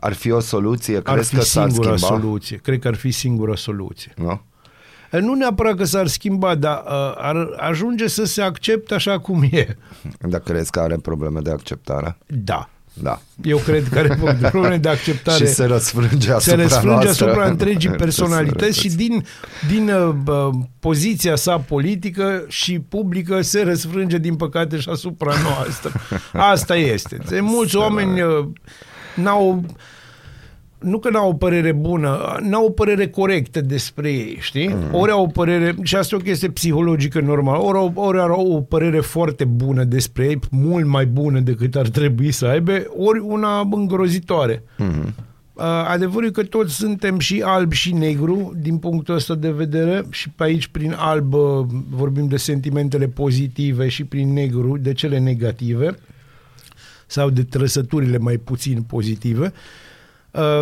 ar 0.00 0.12
fi 0.12 0.30
o 0.30 0.40
soluție? 0.40 0.96
Ar 0.96 1.02
Crezi 1.14 1.28
fi 1.28 1.34
că 1.36 1.42
s-ar 1.42 1.68
singura 1.70 1.96
schimba? 1.96 2.14
soluție. 2.20 2.56
Cred 2.56 2.80
că 2.80 2.88
ar 2.88 2.94
fi 2.94 3.10
singura 3.10 3.54
soluție. 3.56 4.12
Nu? 4.16 4.40
Nu 5.10 5.34
neapărat 5.34 5.76
că 5.76 5.84
s-ar 5.84 6.06
schimba, 6.06 6.54
dar 6.54 6.76
uh, 6.86 7.14
ar 7.16 7.48
ajunge 7.56 8.06
să 8.06 8.24
se 8.24 8.42
accepte 8.42 8.94
așa 8.94 9.18
cum 9.18 9.42
e. 9.50 9.76
Dacă 10.20 10.52
crezi 10.52 10.70
că 10.70 10.80
are 10.80 10.96
probleme 10.96 11.40
de 11.40 11.50
acceptare? 11.50 12.16
Da. 12.26 12.68
Da. 13.02 13.20
Eu 13.42 13.58
cred 13.58 13.88
că 13.88 13.98
are 13.98 14.18
probleme 14.50 14.76
de 14.76 14.88
acceptare. 14.88 15.46
Și 15.46 15.52
se 15.52 15.64
răsfrânge 15.64 16.26
se 16.26 16.32
asupra 16.32 16.62
răsfrânge 16.62 17.04
noastră. 17.04 17.26
asupra 17.26 17.46
întregii 17.46 17.90
Se 17.96 17.96
personalități 17.96 18.78
și 18.78 18.86
răsfrânge. 18.86 19.08
din, 19.08 19.24
din 19.68 19.90
uh, 19.90 20.08
bă, 20.08 20.50
poziția 20.80 21.36
sa 21.36 21.58
politică 21.58 22.44
și 22.48 22.78
publică 22.78 23.42
se 23.42 23.62
răsfrânge 23.62 24.18
din 24.18 24.36
păcate 24.36 24.78
și 24.78 24.88
asupra 24.88 25.32
noastră. 25.42 25.92
Asta 26.52 26.76
este. 26.76 27.18
De 27.28 27.40
mulți 27.40 27.76
oameni 27.76 28.20
uh, 28.20 28.46
n-au 29.14 29.64
nu 30.86 30.98
că 30.98 31.10
n-au 31.10 31.28
o 31.28 31.34
părere 31.34 31.72
bună, 31.72 32.36
n-au 32.42 32.64
o 32.64 32.70
părere 32.70 33.08
corectă 33.08 33.60
despre 33.60 34.10
ei, 34.10 34.36
știi? 34.40 34.68
Mm. 34.68 34.94
Ori 34.94 35.10
au 35.10 35.22
o 35.22 35.26
părere, 35.26 35.74
și 35.82 35.96
asta 35.96 36.14
e 36.14 36.18
o 36.18 36.22
chestie 36.22 36.48
psihologică 36.48 37.20
normală, 37.20 37.62
ori, 37.62 37.78
au- 37.78 37.92
ori 37.94 38.18
au 38.18 38.52
o 38.52 38.60
părere 38.60 39.00
foarte 39.00 39.44
bună 39.44 39.84
despre 39.84 40.24
ei, 40.24 40.38
mult 40.50 40.86
mai 40.86 41.06
bună 41.06 41.40
decât 41.40 41.76
ar 41.76 41.88
trebui 41.88 42.30
să 42.30 42.46
aibă, 42.46 42.72
ori 42.96 43.18
una 43.18 43.68
îngrozitoare. 43.70 44.62
Mm. 44.78 45.14
Adevărul 45.88 46.28
e 46.28 46.30
că 46.30 46.42
toți 46.42 46.74
suntem 46.74 47.18
și 47.18 47.42
alb 47.44 47.72
și 47.72 47.92
negru 47.92 48.54
din 48.60 48.78
punctul 48.78 49.14
ăsta 49.14 49.34
de 49.34 49.50
vedere 49.50 50.04
și 50.10 50.30
pe 50.30 50.44
aici 50.44 50.66
prin 50.66 50.94
alb 50.98 51.34
uh, 51.34 51.66
vorbim 51.90 52.26
de 52.26 52.36
sentimentele 52.36 53.06
pozitive 53.06 53.88
și 53.88 54.04
prin 54.04 54.32
negru 54.32 54.76
de 54.76 54.92
cele 54.92 55.18
negative 55.18 55.98
sau 57.06 57.30
de 57.30 57.42
trăsăturile 57.42 58.18
mai 58.18 58.36
puțin 58.36 58.82
pozitive. 58.82 59.44
Uh, 59.44 59.85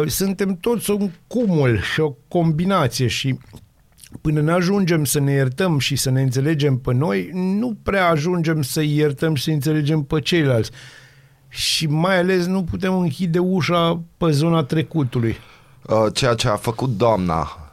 Suntem 0.07 0.57
toți 0.57 0.91
un 0.91 1.11
cumul 1.27 1.81
și 1.81 2.01
o 2.01 2.15
combinație 2.29 3.07
și 3.07 3.39
până 4.21 4.41
ne 4.41 4.53
ajungem 4.53 5.05
să 5.05 5.21
ne 5.21 5.33
iertăm 5.33 5.79
și 5.79 5.97
să 5.97 6.11
ne 6.11 6.23
înțelegem 6.23 6.79
pe 6.79 6.93
noi, 6.93 7.31
nu 7.33 7.77
prea 7.83 8.09
ajungem 8.09 8.63
să 8.63 8.83
iertăm 8.83 9.35
și 9.35 9.43
să 9.43 9.51
înțelegem 9.51 10.03
pe 10.03 10.21
ceilalți. 10.21 10.71
Și 11.49 11.87
mai 11.87 12.19
ales 12.19 12.47
nu 12.47 12.65
putem 12.65 12.99
închide 12.99 13.39
ușa 13.39 14.03
pe 14.17 14.31
zona 14.31 14.65
trecutului. 14.65 15.37
Uh, 15.87 16.07
ceea 16.13 16.35
ce 16.35 16.49
a 16.49 16.57
făcut 16.57 16.97
doamna, 16.97 17.73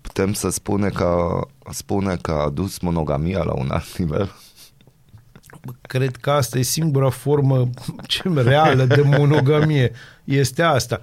putem 0.00 0.32
să 0.32 0.50
spune 0.50 0.88
că, 0.88 1.40
spune 1.70 2.16
că 2.22 2.32
a 2.32 2.50
dus 2.50 2.78
monogamia 2.78 3.42
la 3.42 3.52
un 3.52 3.70
alt 3.70 3.96
nivel. 3.98 4.32
Cred 5.80 6.16
că 6.16 6.30
asta 6.30 6.58
e 6.58 6.62
singura 6.62 7.10
formă 7.10 7.70
ce 8.06 8.22
reală 8.34 8.84
de 8.84 9.02
monogamie. 9.02 9.92
Este 10.24 10.62
asta. 10.62 11.00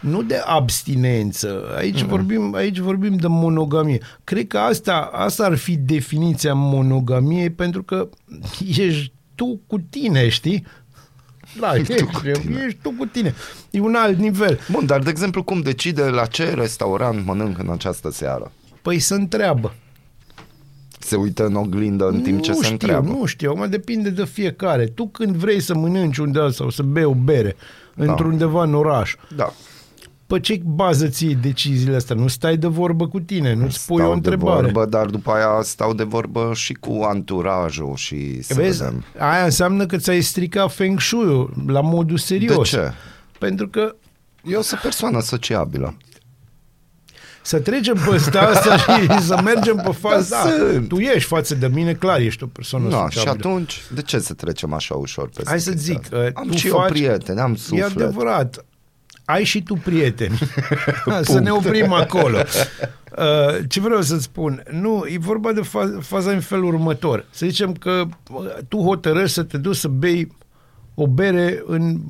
Nu 0.00 0.22
de 0.22 0.36
abstinență. 0.44 1.74
Aici, 1.76 2.02
mm. 2.02 2.08
vorbim, 2.08 2.54
aici 2.54 2.78
vorbim 2.78 3.16
de 3.16 3.26
monogamie. 3.26 4.00
Cred 4.24 4.46
că 4.46 4.58
asta, 4.58 5.10
asta 5.12 5.44
ar 5.44 5.56
fi 5.56 5.76
definiția 5.76 6.54
monogamiei 6.54 7.50
pentru 7.50 7.82
că 7.82 8.08
ești 8.66 9.12
tu 9.34 9.60
cu 9.66 9.78
tine, 9.78 10.28
știi? 10.28 10.66
Da, 11.60 11.74
ești, 11.74 11.94
tu 11.94 12.04
cu 12.04 12.20
tine. 12.20 12.64
ești 12.66 12.78
tu 12.82 12.90
cu 12.90 13.06
tine. 13.06 13.34
E 13.70 13.80
un 13.80 13.94
alt 13.94 14.18
nivel. 14.18 14.58
Bun, 14.70 14.86
dar 14.86 15.00
de 15.00 15.10
exemplu 15.10 15.42
cum 15.42 15.60
decide 15.60 16.02
la 16.02 16.26
ce 16.26 16.54
restaurant 16.54 17.24
mănânc 17.24 17.58
în 17.58 17.70
această 17.70 18.10
seară? 18.10 18.52
Păi 18.82 18.98
să 18.98 19.14
întreabă. 19.14 19.74
Se 20.98 21.16
uită 21.16 21.46
în 21.46 21.54
oglindă 21.54 22.08
în 22.08 22.20
timp 22.20 22.42
ce 22.42 22.50
nu 22.50 22.56
se 22.56 22.62
știu, 22.62 22.72
întreabă. 22.72 23.08
Nu 23.08 23.24
știu, 23.24 23.50
acum 23.50 23.70
depinde 23.70 24.10
de 24.10 24.24
fiecare. 24.24 24.86
Tu 24.86 25.08
când 25.08 25.34
vrei 25.34 25.60
să 25.60 25.74
mănânci 25.74 26.18
undeva 26.18 26.50
sau 26.50 26.70
să 26.70 26.82
bei 26.82 27.04
o 27.04 27.14
bere 27.14 27.56
într-undeva 27.94 28.62
în 28.62 28.74
oraș, 28.74 29.14
Da. 29.36 29.52
Pe 30.26 30.40
ce 30.40 30.60
bază 30.64 31.08
ții 31.08 31.34
deciziile 31.34 31.96
astea? 31.96 32.16
Nu 32.16 32.28
stai 32.28 32.56
de 32.56 32.66
vorbă 32.66 33.08
cu 33.08 33.20
tine, 33.20 33.52
nu-ți 33.54 33.86
pui 33.86 33.96
Stau 33.96 34.10
o 34.10 34.12
întrebare. 34.12 34.66
De 34.66 34.70
vorbă, 34.72 34.90
dar 34.90 35.06
după 35.06 35.30
aia 35.30 35.62
stau 35.62 35.94
de 35.94 36.02
vorbă 36.02 36.50
și 36.54 36.72
cu 36.72 37.00
anturajul 37.08 37.92
și 37.96 38.42
să 38.42 38.54
Vezi, 38.54 38.78
vedem. 38.78 39.04
aia 39.18 39.44
înseamnă 39.44 39.86
că 39.86 39.96
ți-ai 39.96 40.20
stricat 40.20 40.72
feng 40.74 41.00
shui 41.00 41.48
la 41.66 41.80
modul 41.80 42.16
De 42.16 42.22
serios. 42.22 42.68
ce? 42.68 42.92
Pentru 43.38 43.68
că 43.68 43.94
Eu 44.44 44.60
sunt 44.62 44.80
persoană 44.80 45.20
sociabilă. 45.20 45.96
să 47.42 47.58
trecem 47.60 47.94
pe 48.04 48.14
ăsta 48.14 48.40
asta 48.54 48.76
și 48.76 49.22
să 49.22 49.40
mergem 49.44 49.76
pe 49.84 49.90
faza. 49.92 50.42
Da, 50.44 50.50
Da, 50.50 50.70
sunt. 50.70 50.88
tu 50.88 50.96
ești 50.98 51.28
față 51.28 51.54
de 51.54 51.66
mine, 51.68 51.92
clar, 51.94 52.20
ești 52.20 52.42
o 52.42 52.46
persoană 52.46 52.88
Da, 52.88 52.96
și 53.08 53.16
sociabilă. 53.18 53.48
atunci, 53.48 53.82
de 53.94 54.02
ce 54.02 54.18
să 54.18 54.34
trecem 54.34 54.72
așa 54.72 54.94
ușor 54.94 55.28
pe 55.34 55.42
Hai 55.46 55.60
să 55.60 55.72
zic, 55.76 56.08
uh, 56.12 56.18
Am 56.34 56.46
tu 56.46 56.56
și 56.56 56.68
faci- 56.68 56.72
eu 56.72 56.86
prieteni, 56.88 57.40
am 57.40 57.52
E 57.52 57.56
suflet. 57.56 57.84
adevărat. 57.96 58.64
Ai 59.26 59.44
și 59.44 59.62
tu 59.62 59.74
prieteni. 59.74 60.38
să 61.22 61.38
ne 61.40 61.50
oprim 61.50 61.92
acolo. 61.92 62.38
Uh, 62.38 63.58
ce 63.68 63.80
vreau 63.80 64.00
să 64.02 64.18
spun? 64.18 64.62
Nu, 64.70 65.04
e 65.08 65.18
vorba 65.18 65.52
de 65.52 65.60
fa- 65.60 66.00
faza 66.00 66.30
în 66.30 66.40
felul 66.40 66.64
următor. 66.64 67.24
Să 67.30 67.46
zicem 67.46 67.72
că 67.72 68.04
uh, 68.32 68.46
tu 68.68 68.76
hotărăști 68.78 69.32
să 69.34 69.42
te 69.42 69.58
duci 69.58 69.76
să 69.76 69.88
bei 69.88 70.32
o 70.94 71.06
bere 71.06 71.62
în 71.66 72.00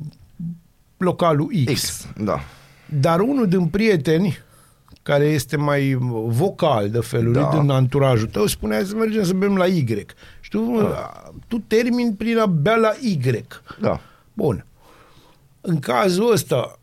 localul 0.97 1.47
X. 1.73 1.81
X, 1.81 2.07
da. 2.17 2.39
Dar 2.99 3.19
unul 3.19 3.47
din 3.47 3.65
prieteni 3.67 4.37
care 5.03 5.25
este 5.25 5.57
mai 5.57 5.97
vocal 6.25 6.89
de 6.89 6.99
felul 6.99 7.33
Da. 7.33 7.41
da. 7.41 7.59
din 7.59 7.69
anturajul 7.69 8.27
tău, 8.27 8.45
spunea 8.45 8.83
să 8.83 8.95
mergem 8.95 9.23
să 9.23 9.33
bem 9.33 9.55
la 9.55 9.65
Y. 9.65 9.85
Și 10.39 10.49
tu, 10.49 10.77
da. 10.81 11.23
tu 11.47 11.63
termini 11.67 12.13
prin 12.13 12.37
a 12.37 12.45
bea 12.45 12.75
la 12.75 12.91
Y. 13.01 13.19
Da. 13.81 13.99
Bun. 14.33 14.65
În 15.61 15.79
cazul 15.79 16.31
ăsta, 16.31 16.79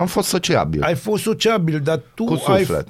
Am 0.00 0.06
fost 0.06 0.28
sociabil. 0.28 0.82
ai 0.82 0.94
fost 0.94 1.22
sociabil, 1.22 1.80
dar 1.84 2.00
tu 2.14 2.24
Cu 2.24 2.42
ai... 2.46 2.58
suflet. 2.58 2.86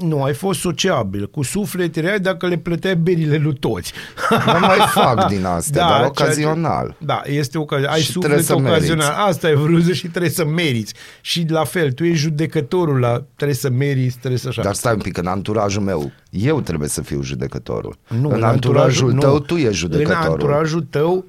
Nu, 0.00 0.22
ai 0.22 0.34
fost 0.34 0.60
sociabil. 0.60 1.30
Cu 1.30 1.42
suflet 1.42 1.96
erai 1.96 2.20
dacă 2.20 2.46
le 2.46 2.56
plăteai 2.56 2.96
berile 2.96 3.36
lui 3.36 3.54
toți. 3.54 3.92
Nu 4.30 4.58
mai 4.60 4.78
fac 4.94 5.28
din 5.28 5.44
astea, 5.44 5.80
dar 5.88 5.90
ceea 5.90 6.02
ce- 6.10 6.22
ocazional. 6.22 6.96
Da, 6.98 7.22
este 7.24 7.58
ocazional. 7.58 7.94
Ai 7.94 8.00
Și 8.00 8.12
trebuie 8.12 8.42
suflet 8.42 8.44
să 8.44 8.70
ocazional. 8.70 9.06
meriți. 9.06 9.26
Asta 9.28 9.48
e 9.48 9.54
vrut 9.54 9.92
și 9.94 10.08
trebuie 10.08 10.30
să 10.30 10.44
meriți. 10.44 10.94
Și 11.20 11.46
la 11.48 11.64
fel, 11.64 11.92
tu 11.92 12.04
ești 12.04 12.18
judecătorul 12.22 12.98
la 12.98 13.24
trebuie 13.34 13.56
să 13.56 13.70
meriți, 13.70 14.16
trebuie 14.18 14.38
să 14.38 14.48
așa. 14.48 14.62
Dar 14.62 14.74
stai 14.74 14.92
un 14.92 15.00
pic, 15.00 15.16
în 15.16 15.26
anturajul 15.26 15.82
meu, 15.82 16.12
eu 16.30 16.60
trebuie 16.60 16.88
să 16.88 17.02
fiu 17.02 17.22
judecătorul. 17.22 17.98
Nu, 18.20 18.28
în 18.28 18.42
anturajul 18.42 19.12
nu. 19.12 19.20
tău, 19.20 19.38
tu 19.38 19.54
ești 19.56 19.72
judecătorul. 19.76 20.22
În 20.24 20.30
anturajul 20.32 20.86
tău, 20.90 21.24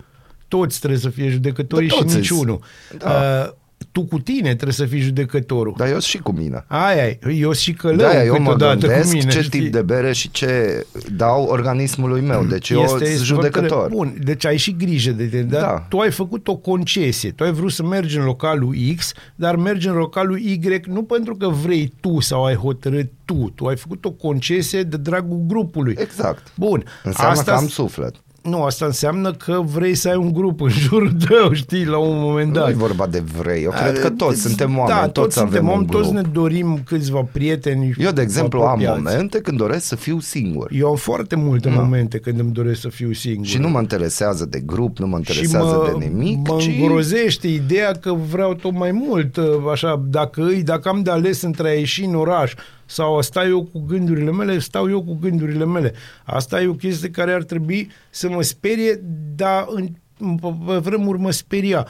toți 0.48 0.78
trebuie 0.80 1.00
să 1.00 1.10
fie 1.10 1.30
judecătorii 1.30 1.88
Da, 1.88 1.96
și 1.96 2.02
toți 2.02 2.16
niciunul. 2.16 2.60
Da. 2.98 3.10
Uh, 3.46 3.54
tu 3.98 4.04
cu 4.06 4.20
tine 4.20 4.54
trebuie 4.54 4.74
să 4.74 4.86
fii 4.86 5.00
judecătorul. 5.00 5.74
Dar 5.78 5.88
eu 5.88 6.00
și 6.00 6.18
cu 6.18 6.32
mine. 6.32 6.64
Aia 6.68 7.06
e, 7.08 7.20
eu 7.34 7.52
și 7.52 7.74
călău 7.74 7.96
Da, 7.98 8.24
eu 8.24 8.40
mă 8.40 8.52
câteodată 8.52 8.88
gândesc 8.88 9.10
cu 9.12 9.18
mine. 9.18 9.32
ce 9.32 9.42
știi? 9.42 9.60
tip 9.60 9.72
de 9.72 9.82
bere 9.82 10.14
și 10.14 10.32
ce 10.32 10.86
dau 11.16 11.44
organismului 11.44 12.22
meu. 12.22 12.44
Deci 12.44 12.70
eu 12.70 12.88
sunt 12.88 13.02
judecător. 13.24 13.68
foarte- 13.70 13.94
Bun, 13.96 14.16
deci 14.24 14.46
ai 14.46 14.58
și 14.58 14.76
grijă 14.76 15.12
de 15.12 15.26
tine, 15.28 15.42
dar 15.42 15.62
Da. 15.62 15.86
tu 15.90 15.98
ai 15.98 16.12
făcut 16.12 16.48
o 16.48 16.56
concesie. 16.56 17.32
Tu 17.32 17.44
ai 17.44 17.52
vrut 17.52 17.72
să 17.72 17.84
mergi 17.84 18.18
în 18.18 18.24
localul 18.24 18.76
X, 18.98 19.12
dar 19.36 19.56
mergi 19.56 19.88
în 19.88 19.94
localul 19.96 20.38
Y 20.40 20.82
nu 20.86 21.04
pentru 21.04 21.36
că 21.36 21.48
vrei 21.48 21.94
tu 22.02 22.20
sau 22.20 22.46
ai 22.46 22.56
hotărât 22.56 23.12
tu. 23.26 23.52
Tu 23.56 23.66
ai 23.66 23.76
făcut 23.78 24.06
o 24.06 24.12
concesie 24.12 24.84
de 24.84 24.98
dragul 24.98 25.44
grupului. 25.48 25.96
Exact. 25.98 26.52
Bun. 26.56 26.84
Înseamnă 27.04 27.40
asta 27.40 27.52
că 27.52 27.58
am 27.58 27.68
suflet. 27.68 28.16
Nu, 28.50 28.64
asta 28.64 28.86
înseamnă 28.86 29.32
că 29.32 29.62
vrei 29.66 29.96
să 29.96 30.10
ai 30.10 30.16
un 30.16 30.34
grup 30.34 30.62
în 30.62 30.70
jurul 30.70 31.12
tău, 31.28 31.54
știi, 31.54 31.86
la 31.86 31.98
un 31.98 32.20
moment 32.20 32.48
Nu 32.48 32.54
dat. 32.54 32.70
e 32.70 32.74
vorba 32.74 33.08
de 33.08 33.24
vrei. 33.38 33.64
Eu 33.64 33.72
cred 33.72 34.00
că 34.00 34.10
toți 34.10 34.42
suntem 34.42 34.78
oameni, 34.78 35.00
da, 35.00 35.08
toți, 35.08 35.12
toți 35.14 35.36
suntem 35.38 35.56
avem 35.58 35.68
oameni, 35.70 35.88
un 35.88 35.92
toți 35.96 36.12
grup. 36.12 36.24
ne 36.26 36.32
dorim 36.32 36.82
câțiva 36.86 37.28
prieteni. 37.32 37.96
Eu, 38.00 38.12
de 38.12 38.22
exemplu, 38.22 38.60
am 38.60 38.66
apropiați. 38.68 38.98
momente 39.02 39.40
când 39.42 39.58
doresc 39.58 39.86
să 39.86 39.96
fiu 39.96 40.20
singur. 40.20 40.70
Eu 40.72 40.88
am 40.90 40.96
foarte 40.96 41.36
multe 41.36 41.70
Da. 41.70 41.76
momente 41.76 42.18
când 42.20 42.40
îmi 42.40 42.52
doresc 42.52 42.82
să 42.82 42.90
fiu 42.90 43.14
singur. 43.14 43.46
Și 43.46 43.58
nu 43.58 43.70
mă 43.70 43.80
interesează 43.80 44.46
de 44.46 44.60
grup, 44.60 44.98
nu 44.98 45.08
mă 45.08 45.20
și 45.22 45.32
interesează 45.32 45.96
de 46.00 46.06
nimic, 46.06 46.48
mă 46.48 46.58
ci... 46.60 46.66
îngrozește 46.80 47.48
ideea 47.48 47.92
că 47.92 48.14
vreau 48.32 48.54
tot 48.54 48.74
mai 48.74 48.92
mult, 48.92 49.38
așa, 49.72 50.02
dacă, 50.10 50.42
îi, 50.46 50.64
dacă 50.64 50.90
am 50.90 51.02
de 51.02 51.12
ales 51.12 51.42
între 51.42 51.70
a 51.70 51.74
ieși 51.74 52.04
în 52.04 52.16
oraș 52.16 52.54
sau 52.90 53.18
a 53.18 53.22
sta 53.22 53.46
eu 53.46 53.64
cu 53.64 53.80
gândurile 53.88 54.32
mele, 54.32 54.60
stau 54.60 54.90
eu 54.90 55.04
cu 55.04 55.14
gândurile 55.22 55.66
mele. 55.66 55.94
Asta 56.24 56.62
e 56.62 56.68
o 56.68 56.74
chestie 56.74 57.10
care 57.10 57.34
ar 57.34 57.44
trebui 57.44 57.90
să 58.10 58.30
mă 58.30 58.42
sperie, 58.42 59.02
dar 59.36 59.66
în, 59.70 59.88
în, 60.20 60.36
pe 60.66 60.78
vremuri 60.78 61.20
mă 61.20 61.32
speria. 61.32 61.88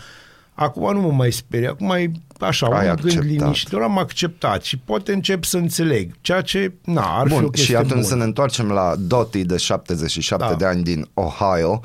Acum 0.54 0.94
nu 0.94 1.02
mă 1.02 1.12
mai 1.12 1.32
sperie, 1.32 1.68
acum 1.68 1.90
e 1.90 2.12
așa, 2.40 2.66
Ai 2.68 2.90
un 2.90 2.96
gând 2.96 3.00
acceptat. 3.00 3.26
liniștitor, 3.26 3.82
am 3.82 3.98
acceptat 3.98 4.64
și 4.64 4.78
poate 4.78 5.14
încep 5.14 5.44
să 5.44 5.58
înțeleg, 5.58 6.14
ceea 6.22 6.42
ce, 6.42 6.74
na, 6.84 7.20
ar 7.20 7.28
fi 7.28 7.34
o 7.34 7.40
Bun, 7.40 7.50
chestie 7.50 7.74
și 7.74 7.76
atunci 7.76 7.92
bună. 7.94 8.04
să 8.06 8.16
ne 8.16 8.24
întoarcem 8.24 8.70
la 8.72 8.96
Dottie 9.00 9.44
de 9.44 9.58
77 9.58 10.46
Da. 10.50 10.54
de 10.56 10.66
ani 10.66 10.84
din 10.84 11.08
Ohio. 11.14 11.82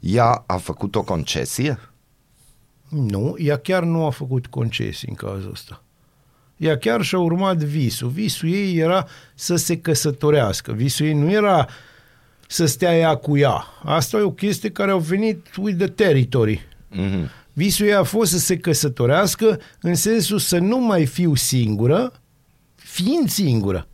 Ea 0.00 0.44
a 0.46 0.56
făcut 0.56 0.94
o 0.94 1.02
concesie? 1.02 1.78
Nu, 2.88 3.34
ea 3.38 3.56
chiar 3.56 3.82
nu 3.82 4.04
a 4.06 4.10
făcut 4.10 4.46
concesii 4.46 5.08
în 5.08 5.14
cazul 5.14 5.50
ăsta. 5.52 5.82
Ea 6.56 6.78
chiar 6.78 7.02
și-a 7.02 7.18
urmat 7.18 7.56
visul. 7.56 8.08
Visul 8.08 8.48
ei 8.48 8.76
era 8.76 9.06
să 9.34 9.56
se 9.56 9.78
căsătorească. 9.78 10.72
Visul 10.72 11.06
ei 11.06 11.12
nu 11.12 11.30
era 11.30 11.68
să 12.48 12.66
stea 12.66 12.98
ea 12.98 13.14
cu 13.14 13.36
ea. 13.36 13.64
Asta 13.84 14.16
e 14.16 14.20
o 14.20 14.30
chestie 14.30 14.70
care 14.70 14.90
a 14.90 14.96
venit 14.96 15.46
with 15.56 15.78
the 15.78 15.86
territory. 15.86 16.66
Mhm. 16.88 17.30
Visul 17.52 17.86
ei 17.86 17.94
a 17.94 18.02
fost 18.02 18.30
să 18.30 18.38
se 18.38 18.56
căsătorească 18.56 19.60
în 19.80 19.94
sensul 19.94 20.38
să 20.38 20.58
nu 20.58 20.78
mai 20.78 21.06
fiu 21.06 21.34
singură, 21.34 22.12
fiind 22.74 23.28
singură. 23.28 23.86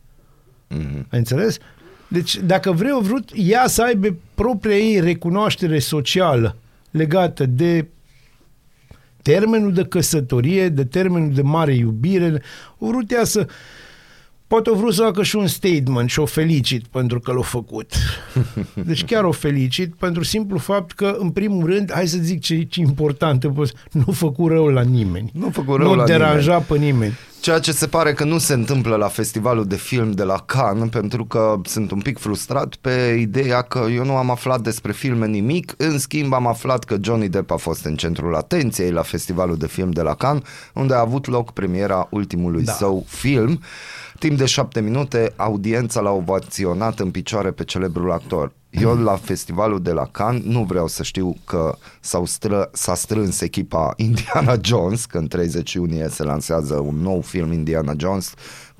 Mhm. 0.67 1.07
Ai 1.09 1.17
înțeles? 1.19 1.57
Deci, 2.07 2.37
dacă 2.37 2.71
vreau 2.71 2.99
vrut, 2.99 3.29
ea 3.35 3.67
să 3.67 3.83
aibă 3.83 4.15
propria 4.35 4.77
ei 4.77 4.99
recunoaștere 4.99 5.79
socială 5.79 6.57
legată 6.91 7.45
de 7.45 7.87
termenul 9.23 9.73
de 9.73 9.83
căsătorie, 9.83 10.69
de 10.69 10.85
termenul 10.85 11.33
de 11.33 11.41
mare 11.41 11.73
iubire, 11.73 12.41
o 12.77 12.87
vrut 12.87 13.11
ea 13.11 13.23
să... 13.23 13.47
poate 14.53 14.69
o 14.69 14.75
vrut 14.75 14.93
să 14.93 15.01
facă 15.01 15.23
și 15.23 15.35
un 15.35 15.47
statement 15.47 16.09
și 16.09 16.19
o 16.19 16.25
felicit 16.25 16.87
pentru 16.87 17.19
că 17.19 17.31
l-a 17.31 17.41
făcut. 17.41 17.93
Deci 18.87 19.05
chiar 19.05 19.23
o 19.23 19.31
felicit 19.31 19.95
pentru 19.95 20.23
simplu 20.23 20.57
fapt 20.57 20.91
că, 20.91 21.15
în 21.19 21.29
primul 21.29 21.65
rând, 21.65 21.91
hai 21.93 22.07
să 22.07 22.17
zic 22.21 22.41
ce, 22.41 22.63
ce 22.63 22.79
important, 22.79 23.43
nu 23.91 24.11
făcut 24.11 24.51
rău 24.51 24.67
la 24.67 24.81
nimeni. 24.81 25.31
Nu 25.33 25.45
a 25.47 25.49
făcut 25.49 25.77
rău 25.77 25.87
nu 25.87 25.95
la 25.95 26.03
deranja 26.03 26.59
pe 26.59 26.77
nimeni. 26.77 27.13
Ceea 27.41 27.59
ce 27.59 27.71
se 27.71 27.87
pare 27.87 28.13
că 28.13 28.23
nu 28.23 28.37
se 28.37 28.53
întâmplă 28.53 28.95
la 28.95 29.07
festivalul 29.07 29.65
de 29.65 29.75
film 29.75 30.11
de 30.11 30.23
la 30.23 30.37
Cannes, 30.45 30.89
pentru 30.89 31.25
că 31.25 31.59
sunt 31.63 31.91
un 31.91 31.99
pic 31.99 32.17
frustrat 32.17 32.75
pe 32.75 33.17
ideea 33.19 33.61
că 33.61 33.85
eu 33.93 34.05
nu 34.05 34.15
am 34.15 34.29
aflat 34.31 34.61
despre 34.61 34.91
filme 34.91 35.27
nimic, 35.27 35.73
în 35.77 35.99
schimb 35.99 36.33
am 36.33 36.47
aflat 36.47 36.83
că 36.83 36.97
Johnny 37.01 37.29
Depp 37.29 37.51
a 37.51 37.55
fost 37.55 37.85
în 37.85 37.95
centrul 37.95 38.35
atenției 38.35 38.91
la 38.91 39.01
festivalul 39.01 39.57
de 39.57 39.67
film 39.67 39.91
de 39.91 40.01
la 40.01 40.15
Cannes, 40.15 40.43
unde 40.73 40.93
a 40.93 40.99
avut 40.99 41.27
loc 41.27 41.51
premiera 41.51 42.07
ultimului 42.09 42.63
Da. 42.63 42.71
său 42.71 43.05
film. 43.07 43.59
Timp 44.23 44.37
de 44.37 44.45
șapte 44.45 44.81
minute, 44.81 45.33
audiența 45.35 46.01
l-a 46.01 46.11
ovaționat 46.11 46.99
în 46.99 47.11
picioare 47.11 47.51
pe 47.51 47.63
celebrul 47.63 48.11
actor. 48.11 48.53
Eu 48.69 48.95
la 48.95 49.15
festivalul 49.15 49.81
de 49.81 49.91
la 49.91 50.05
Cannes 50.05 50.43
nu 50.43 50.63
vreau 50.63 50.87
să 50.87 51.03
știu 51.03 51.35
că 51.45 51.75
s-au 51.99 52.25
stră, 52.25 52.69
s-a 52.73 52.95
strâns 52.95 53.41
echipa 53.41 53.93
Indiana 53.95 54.55
Jones, 54.61 55.05
că 55.05 55.17
în 55.17 55.27
30 55.27 55.73
iunie 55.73 56.07
se 56.09 56.23
lansează 56.23 56.75
un 56.75 56.95
nou 56.95 57.21
film 57.21 57.51
Indiana 57.51 57.93
Jones 57.97 58.33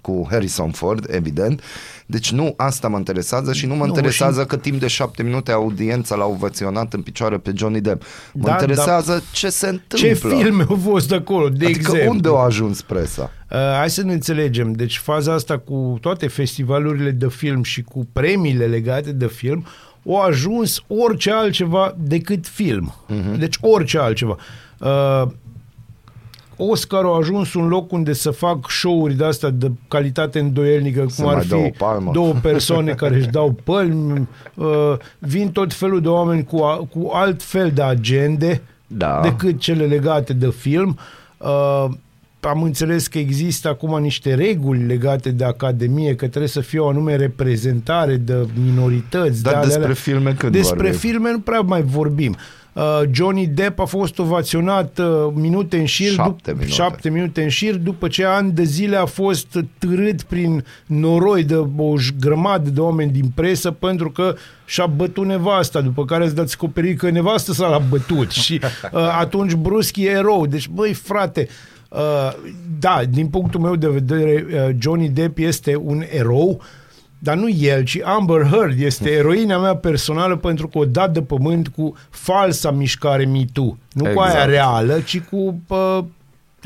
cu 0.03 0.27
Harrison 0.29 0.71
Ford, 0.71 1.05
evident. 1.09 1.61
Deci 2.05 2.31
nu 2.31 2.53
asta 2.57 2.87
mă 2.87 2.97
interesează 2.97 3.53
și 3.53 3.65
nu 3.65 3.75
mă 3.75 3.83
Nu, 3.83 3.87
interesează 3.87 4.45
că 4.45 4.57
timp 4.57 4.79
de 4.79 4.87
șapte 4.87 5.23
minute 5.23 5.51
audiența 5.51 6.15
l-a 6.15 6.25
ovaționat 6.25 6.93
în 6.93 7.01
picioare 7.01 7.37
pe 7.37 7.51
Johnny 7.55 7.81
Depp. 7.81 8.03
Mă 8.33 8.45
Da, 8.45 8.51
interesează 8.51 9.23
ce 9.31 9.49
se 9.49 9.67
întâmplă. 9.67 10.07
Ce 10.07 10.13
filme 10.13 10.65
au 10.69 10.79
fost 10.83 11.11
acolo, 11.11 11.49
de 11.49 11.65
adică 11.65 11.79
exemplu? 11.79 12.09
unde 12.09 12.29
a 12.29 12.43
ajuns 12.43 12.81
presa? 12.81 13.31
Uh, 13.51 13.57
hai 13.77 13.89
să 13.89 14.03
ne 14.03 14.13
înțelegem. 14.13 14.71
Deci 14.71 14.97
faza 14.97 15.33
asta 15.33 15.57
cu 15.57 15.97
toate 16.01 16.27
festivalurile 16.27 17.11
de 17.11 17.27
film 17.29 17.63
și 17.63 17.81
cu 17.81 18.07
premiile 18.13 18.65
legate 18.65 19.11
de 19.11 19.27
film 19.27 19.65
au 20.05 20.21
ajuns 20.21 20.83
orice 20.87 21.31
altceva 21.31 21.95
decât 21.97 22.47
film. 22.47 22.93
Uh-huh. 23.09 23.37
Deci 23.37 23.55
orice 23.61 23.97
altceva. 23.97 24.37
Uh, 24.79 25.23
Oscar 26.57 27.03
a 27.05 27.15
ajuns 27.17 27.53
un 27.53 27.67
loc 27.67 27.91
unde 27.91 28.13
să 28.13 28.31
fac 28.31 28.69
show-uri 28.69 29.13
de 29.13 29.25
astea 29.25 29.49
de 29.49 29.71
calitate 29.87 30.39
îndoielnică, 30.39 31.05
Să 31.09 31.21
cum 31.21 31.29
ar 31.31 31.35
mai 31.35 31.45
dă 31.45 31.55
o 31.55 31.63
fi 31.63 31.69
palmă. 31.69 32.11
două 32.13 32.33
persoane 32.41 32.91
care 32.91 33.15
își 33.15 33.27
dau 33.27 33.55
pălmi, 33.63 34.27
uh, 34.55 34.93
vin 35.19 35.49
tot 35.51 35.73
felul 35.73 36.01
de 36.01 36.07
oameni 36.07 36.43
cu, 36.43 36.57
a, 36.57 36.75
cu 36.75 37.09
alt 37.13 37.43
fel 37.43 37.71
de 37.71 37.81
agende 37.81 38.61
Da. 38.87 39.19
decât 39.23 39.59
cele 39.59 39.85
legate 39.85 40.33
de 40.33 40.49
film. 40.57 40.97
Uh, 41.37 41.85
am 42.39 42.63
înțeles 42.63 43.07
că 43.07 43.17
există 43.17 43.67
acum 43.69 44.01
niște 44.01 44.33
reguli 44.33 44.85
legate 44.85 45.29
de 45.31 45.43
Academie, 45.43 46.15
că 46.15 46.27
trebuie 46.27 46.47
să 46.49 46.59
fie 46.59 46.79
o 46.79 46.87
anume 46.87 47.15
reprezentare 47.15 48.15
de 48.15 48.47
minorități. 48.65 49.43
Dar 49.43 49.53
de 49.53 49.57
alea. 49.59 49.75
despre 49.77 49.93
filme 49.93 50.33
când 50.33 50.51
Despre 50.51 50.75
vorbim? 50.77 50.99
filme 50.99 51.31
nu 51.31 51.39
prea 51.39 51.61
mai 51.61 51.81
vorbim. 51.81 52.31
Uh, 52.31 52.62
Johnny 53.11 53.47
Depp 53.47 53.79
a 53.79 53.85
fost 53.85 54.19
ovaționat 54.19 54.97
uh, 54.99 55.05
minute 55.33 55.77
în 55.77 55.85
șir, 55.85 56.11
Șapte 56.11 56.51
dup- 56.51 56.53
minute. 56.53 56.71
șapte 56.73 57.09
minute 57.09 57.43
în 57.43 57.49
șir, 57.49 57.75
după 57.75 58.07
ce 58.07 58.25
ani 58.25 58.51
de 58.51 58.63
zile 58.63 58.95
a 58.95 59.05
fost 59.05 59.47
târât 59.77 60.21
prin 60.23 60.65
noroi 60.85 61.43
de 61.43 61.55
o 61.77 61.93
j- 61.99 62.19
grămadă 62.19 62.69
de 62.69 62.79
oameni 62.79 63.11
din 63.11 63.31
presă 63.35 63.71
pentru 63.71 64.11
că 64.11 64.35
și-a 64.65 64.85
bătut 64.85 65.25
nevasta, 65.25 65.81
după 65.81 66.05
care 66.05 66.23
îți 66.25 66.35
dați 66.35 66.47
descoperit 66.47 66.97
că 66.97 67.09
nevastă 67.09 67.53
s-a 67.53 67.67
l-a 67.67 67.81
bătut 67.89 68.31
și 68.43 68.59
uh, 68.91 68.99
atunci 69.19 69.53
brusc 69.53 69.97
e 69.97 70.09
erou. 70.09 70.45
Deci, 70.45 70.67
băi, 70.67 70.93
frate, 70.93 71.47
uh, 71.89 71.99
da, 72.79 73.01
din 73.09 73.27
punctul 73.27 73.59
meu 73.59 73.75
de 73.75 73.87
vedere, 73.87 74.45
uh, 74.53 74.75
Johnny 74.79 75.09
Depp 75.09 75.37
este 75.37 75.75
un 75.75 76.03
erou, 76.11 76.61
dar 77.23 77.35
nu 77.35 77.49
el, 77.49 77.83
ci 77.83 77.99
Amber 78.03 78.47
Heard 78.51 78.79
este 78.79 79.09
eroina 79.11 79.57
mea 79.57 79.75
personală 79.75 80.35
pentru 80.35 80.67
că 80.67 80.77
o 80.77 80.85
dat 80.85 81.13
de 81.13 81.21
pământ 81.21 81.67
cu 81.67 81.95
falsa 82.09 82.71
mișcare 82.71 83.25
Me 83.25 83.45
Too. 83.53 83.77
Nu 83.91 84.03
cu 84.03 84.19
aia 84.19 84.31
Exact. 84.31 84.49
reală, 84.49 84.99
ci 84.99 85.19
cu... 85.19 85.61
Uh, 85.67 85.99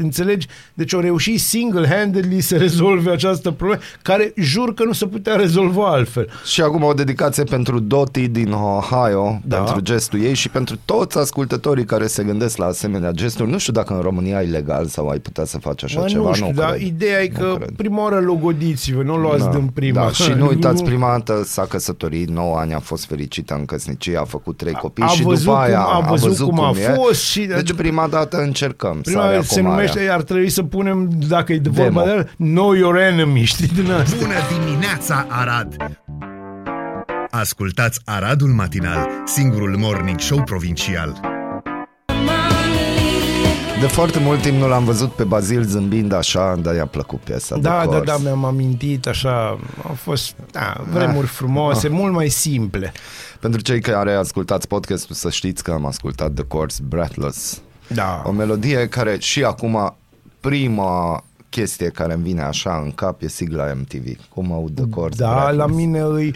Înțelegi? 0.02 0.48
Deci 0.74 0.94
o 0.94 1.00
reușit 1.00 1.40
single-handedly 1.40 2.40
să 2.40 2.58
rezolve 2.58 3.12
această 3.12 3.52
problemă, 3.52 3.82
care 4.02 4.34
jur 4.36 4.74
că 4.74 4.84
nu 4.84 4.92
se 4.92 5.06
putea 5.06 5.36
rezolva 5.36 5.88
altfel. 5.88 6.30
Și 6.46 6.62
acum 6.62 6.84
o 6.84 6.94
dedicație 6.94 7.44
pentru 7.44 7.80
Doti 7.80 8.28
din 8.28 8.52
Ohio, 8.52 9.40
Da. 9.46 9.56
pentru 9.58 9.80
gestul 9.80 10.22
ei 10.22 10.34
și 10.34 10.50
pentru 10.50 10.76
toți 10.86 11.18
ascultătorii 11.18 11.86
care 11.86 12.08
se 12.08 12.24
gândesc 12.24 12.58
la 12.58 12.66
asemenea 12.66 13.12
gesturi. 13.12 13.50
Nu 13.50 13.58
știu 13.58 13.74
dacă 13.74 13.94
în 13.94 14.02
România 14.02 14.42
e 14.42 14.46
legal 14.46 14.86
sau 14.86 15.08
ai 15.08 15.20
putea 15.20 15.46
să 15.46 15.58
faci 15.58 15.84
așa 15.84 16.00
Mă, 16.00 16.06
ceva. 16.08 16.28
nu 16.28 16.34
știu, 16.34 16.52
dar 16.56 16.70
cred. 16.70 16.82
ideea 16.82 17.24
e 17.24 17.32
Nu 17.38 17.40
că 17.46 17.56
cred. 17.56 17.70
prima 17.76 18.02
oară 18.04 18.20
logodiți-vă, 18.20 19.02
nu 19.04 19.14
o 19.14 19.18
luați 19.18 19.44
Da, 19.44 19.50
din 19.50 19.68
prima. 19.74 20.02
Da, 20.02 20.12
și 20.12 20.32
nu 20.38 20.48
uitați, 20.48 20.84
prima 20.84 21.08
dată 21.10 21.44
s-a 21.46 21.66
căsătorit, 21.70 22.30
9 22.30 22.58
ani 22.58 22.74
a 22.74 22.80
fost 22.80 23.06
fericită 23.06 23.54
în 23.54 23.66
căsnicie, 23.66 24.18
a 24.18 24.24
făcut 24.24 24.58
trei 24.58 24.74
copii 24.74 25.04
a 25.04 25.08
și 25.08 25.24
văzut 25.24 25.46
după 25.46 25.58
aia 25.58 25.82
cum- 25.82 26.04
a 26.04 26.08
văzut 26.16 26.48
cum 26.48 26.60
a 26.60 26.74
e. 26.80 26.94
fost 26.94 27.22
și- 27.22 27.46
Deci 27.46 27.74
prima 27.74 28.08
dată 28.08 28.38
încercăm 28.38 29.00
Prima 29.02 29.22
sarea 29.22 29.42
se 29.42 29.62
cu 29.62 29.68
marea. 29.88 30.02
numește, 30.04 30.14
ar 30.14 30.22
trebui 30.22 30.50
să 30.50 30.64
punem, 30.64 31.10
dacă 31.28 31.54
e 31.54 31.58
de 31.58 31.70
Demo. 31.70 31.84
vorba 31.84 32.04
de 32.04 32.10
el, 32.18 32.30
Know 32.38 32.74
Your 32.74 32.96
Enemy, 32.98 33.44
știi 33.44 33.68
din 33.68 33.92
asta. 33.92 34.16
Bună 34.20 34.34
dimineața, 34.66 35.26
Arad! 35.30 35.76
Ascultați 37.30 38.00
Aradul 38.06 38.50
Matinal, 38.50 39.08
singurul 39.26 39.78
morning 39.78 40.20
show 40.20 40.44
provincial. 40.44 41.20
De 43.82 43.88
foarte 43.88 44.20
mult 44.20 44.42
timp 44.42 44.58
nu 44.58 44.68
l-am 44.68 44.84
văzut 44.84 45.12
pe 45.12 45.24
Bazil 45.24 45.64
zâmbind 45.64 46.12
așa, 46.14 46.56
dar 46.62 46.76
i-a 46.76 46.86
plăcut 46.86 47.20
piesa 47.20 47.56
de 47.56 47.62
Da, 47.62 47.70
da, 47.70 47.86
cors. 47.86 48.06
da, 48.06 48.18
mi-am 48.18 48.46
amintit 48.46 49.08
așa, 49.08 49.48
au 49.88 49.94
fost 49.94 50.36
da, 50.52 50.84
vremuri 50.92 51.28
frumoase, 51.28 51.88
mult 51.88 52.14
mai 52.14 52.28
simple. 52.30 52.92
Pentru 53.40 53.62
cei 53.62 53.80
care 53.82 54.14
ascultați 54.14 54.68
podcastul 54.68 55.16
să 55.16 55.30
știți 55.30 55.64
că 55.64 55.72
am 55.72 55.86
ascultat 55.86 56.34
The 56.34 56.44
Course 56.44 56.82
Breathless 56.88 57.62
Da. 57.88 58.22
O 58.26 58.32
melodie 58.32 58.88
care 58.88 59.18
și 59.20 59.44
acum 59.44 59.96
prima 60.40 61.24
chestie 61.60 61.88
care 61.90 62.14
îmi 62.14 62.24
vine 62.24 62.42
așa 62.42 62.82
în 62.86 62.92
cap 62.92 63.22
e 63.22 63.28
sigla 63.28 63.64
MTV. 63.80 64.06
Cum 64.34 64.52
aud 64.52 64.76
The 64.76 64.86
Course 64.90 65.16
Da, 65.24 65.28
Breathless. 65.30 65.58
la 65.58 65.66
mine 65.76 66.00
îi... 66.00 66.36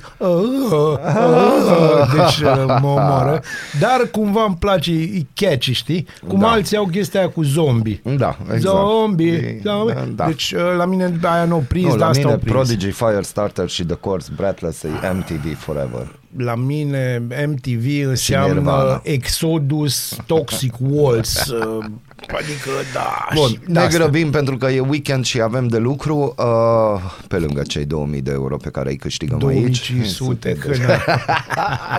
Deci 2.15 2.39
uh, 2.39 2.65
mă 2.82 2.88
omoară. 2.88 3.41
Dar 3.80 4.07
cumva 4.11 4.43
îmi 4.47 4.55
place, 4.59 4.91
e 4.91 5.26
catchy, 5.34 5.72
știi? 5.72 6.07
Cum 6.28 6.39
Da. 6.39 6.51
alții 6.51 6.78
au 6.78 6.86
chestia 6.88 7.19
aia 7.19 7.30
cu 7.30 7.43
zombie. 7.43 8.01
Da, 8.17 8.38
exact. 8.53 8.76
Zombie, 8.78 9.32
E- 9.34 9.59
zombie. 9.63 10.13
Da. 10.15 10.26
Deci 10.26 10.51
uh, 10.51 10.61
la 10.78 10.86
mine 10.86 11.19
aia 11.24 11.45
nu 11.45 11.53
au 11.53 11.63
prins, 11.67 11.84
nu, 11.84 11.89
dar 11.89 11.99
la 11.99 12.05
asta 12.07 12.19
mine 12.22 12.32
au 12.34 12.38
prins. 12.38 12.53
Prodigy 12.55 12.89
Firestarter 12.91 13.69
și 13.69 13.84
The 13.86 13.95
Course 13.95 14.32
Breathless 14.36 14.84
e 14.84 14.88
MTV 15.13 15.57
Forever. 15.57 16.19
La 16.38 16.55
mine 16.55 17.22
MTV 17.47 18.07
înseamnă 18.07 18.53
Nirvana. 18.53 19.01
Exodus, 19.03 20.15
Toxic 20.26 20.74
Waltz, 20.80 21.47
uh, 21.49 21.86
adică 22.28 22.69
da. 22.93 23.28
Bun, 23.34 23.47
și, 23.47 23.59
ne 23.65 23.74
da, 23.74 23.82
asta. 23.86 23.97
grăbim 23.97 24.32
pentru 24.32 24.57
că 24.57 24.65
e 24.65 24.80
weekend 24.80 25.26
și 25.26 25.41
avem 25.41 25.67
de 25.67 25.78
lucru 25.78 26.34
uh, 26.38 27.01
pe 27.28 27.38
lângă 27.38 27.61
cei 27.61 27.86
2000 27.86 28.22
de 28.22 28.32
euro 28.32 28.57
pe 28.57 28.69
care 28.69 28.89
îi 28.89 28.95
câștigăm 28.97 29.45
aici. 29.47 29.91
2500, 29.91 30.51
că 30.59 30.74
Sute. 30.74 30.86
na. 30.88 30.97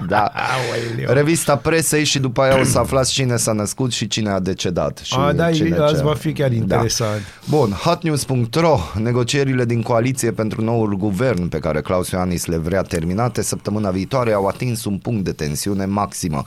da. 0.09 0.33
Aoleu. 0.35 1.15
Revista 1.15 1.57
presei 1.57 2.05
și 2.05 2.19
după 2.19 2.43
aia 2.43 2.61
o 2.61 2.65
să 2.65 2.79
aflați 2.79 3.13
cine 3.13 3.37
s-a 3.37 3.53
născut 3.53 3.93
și 3.93 4.07
cine 4.09 4.31
a 4.31 4.39
decedat. 4.41 5.01
Și 5.05 5.15
A, 5.19 5.33
da, 5.33 5.51
cine 5.51 5.77
azi 5.77 5.95
ce- 5.95 6.03
va 6.03 6.15
fi 6.15 6.33
chiar 6.33 6.53
interesant. 6.53 7.11
Da. 7.21 7.57
Bun, 7.57 7.71
hotnews.ro 7.71 8.79
Negocierile 9.03 9.65
din 9.65 9.83
coaliție 9.83 10.31
pentru 10.31 10.63
noul 10.63 10.97
guvern 10.97 11.49
pe 11.49 11.59
care 11.59 11.81
Claus 11.81 12.11
Ioanis 12.11 12.47
le 12.47 12.57
vrea 12.57 12.83
terminate 12.83 13.43
săptămâna 13.43 13.91
viitoare 13.91 14.33
au 14.33 14.47
atins 14.47 14.85
un 14.85 14.99
punct 14.99 15.25
de 15.25 15.33
tensiune 15.33 15.85
maximă. 15.85 16.43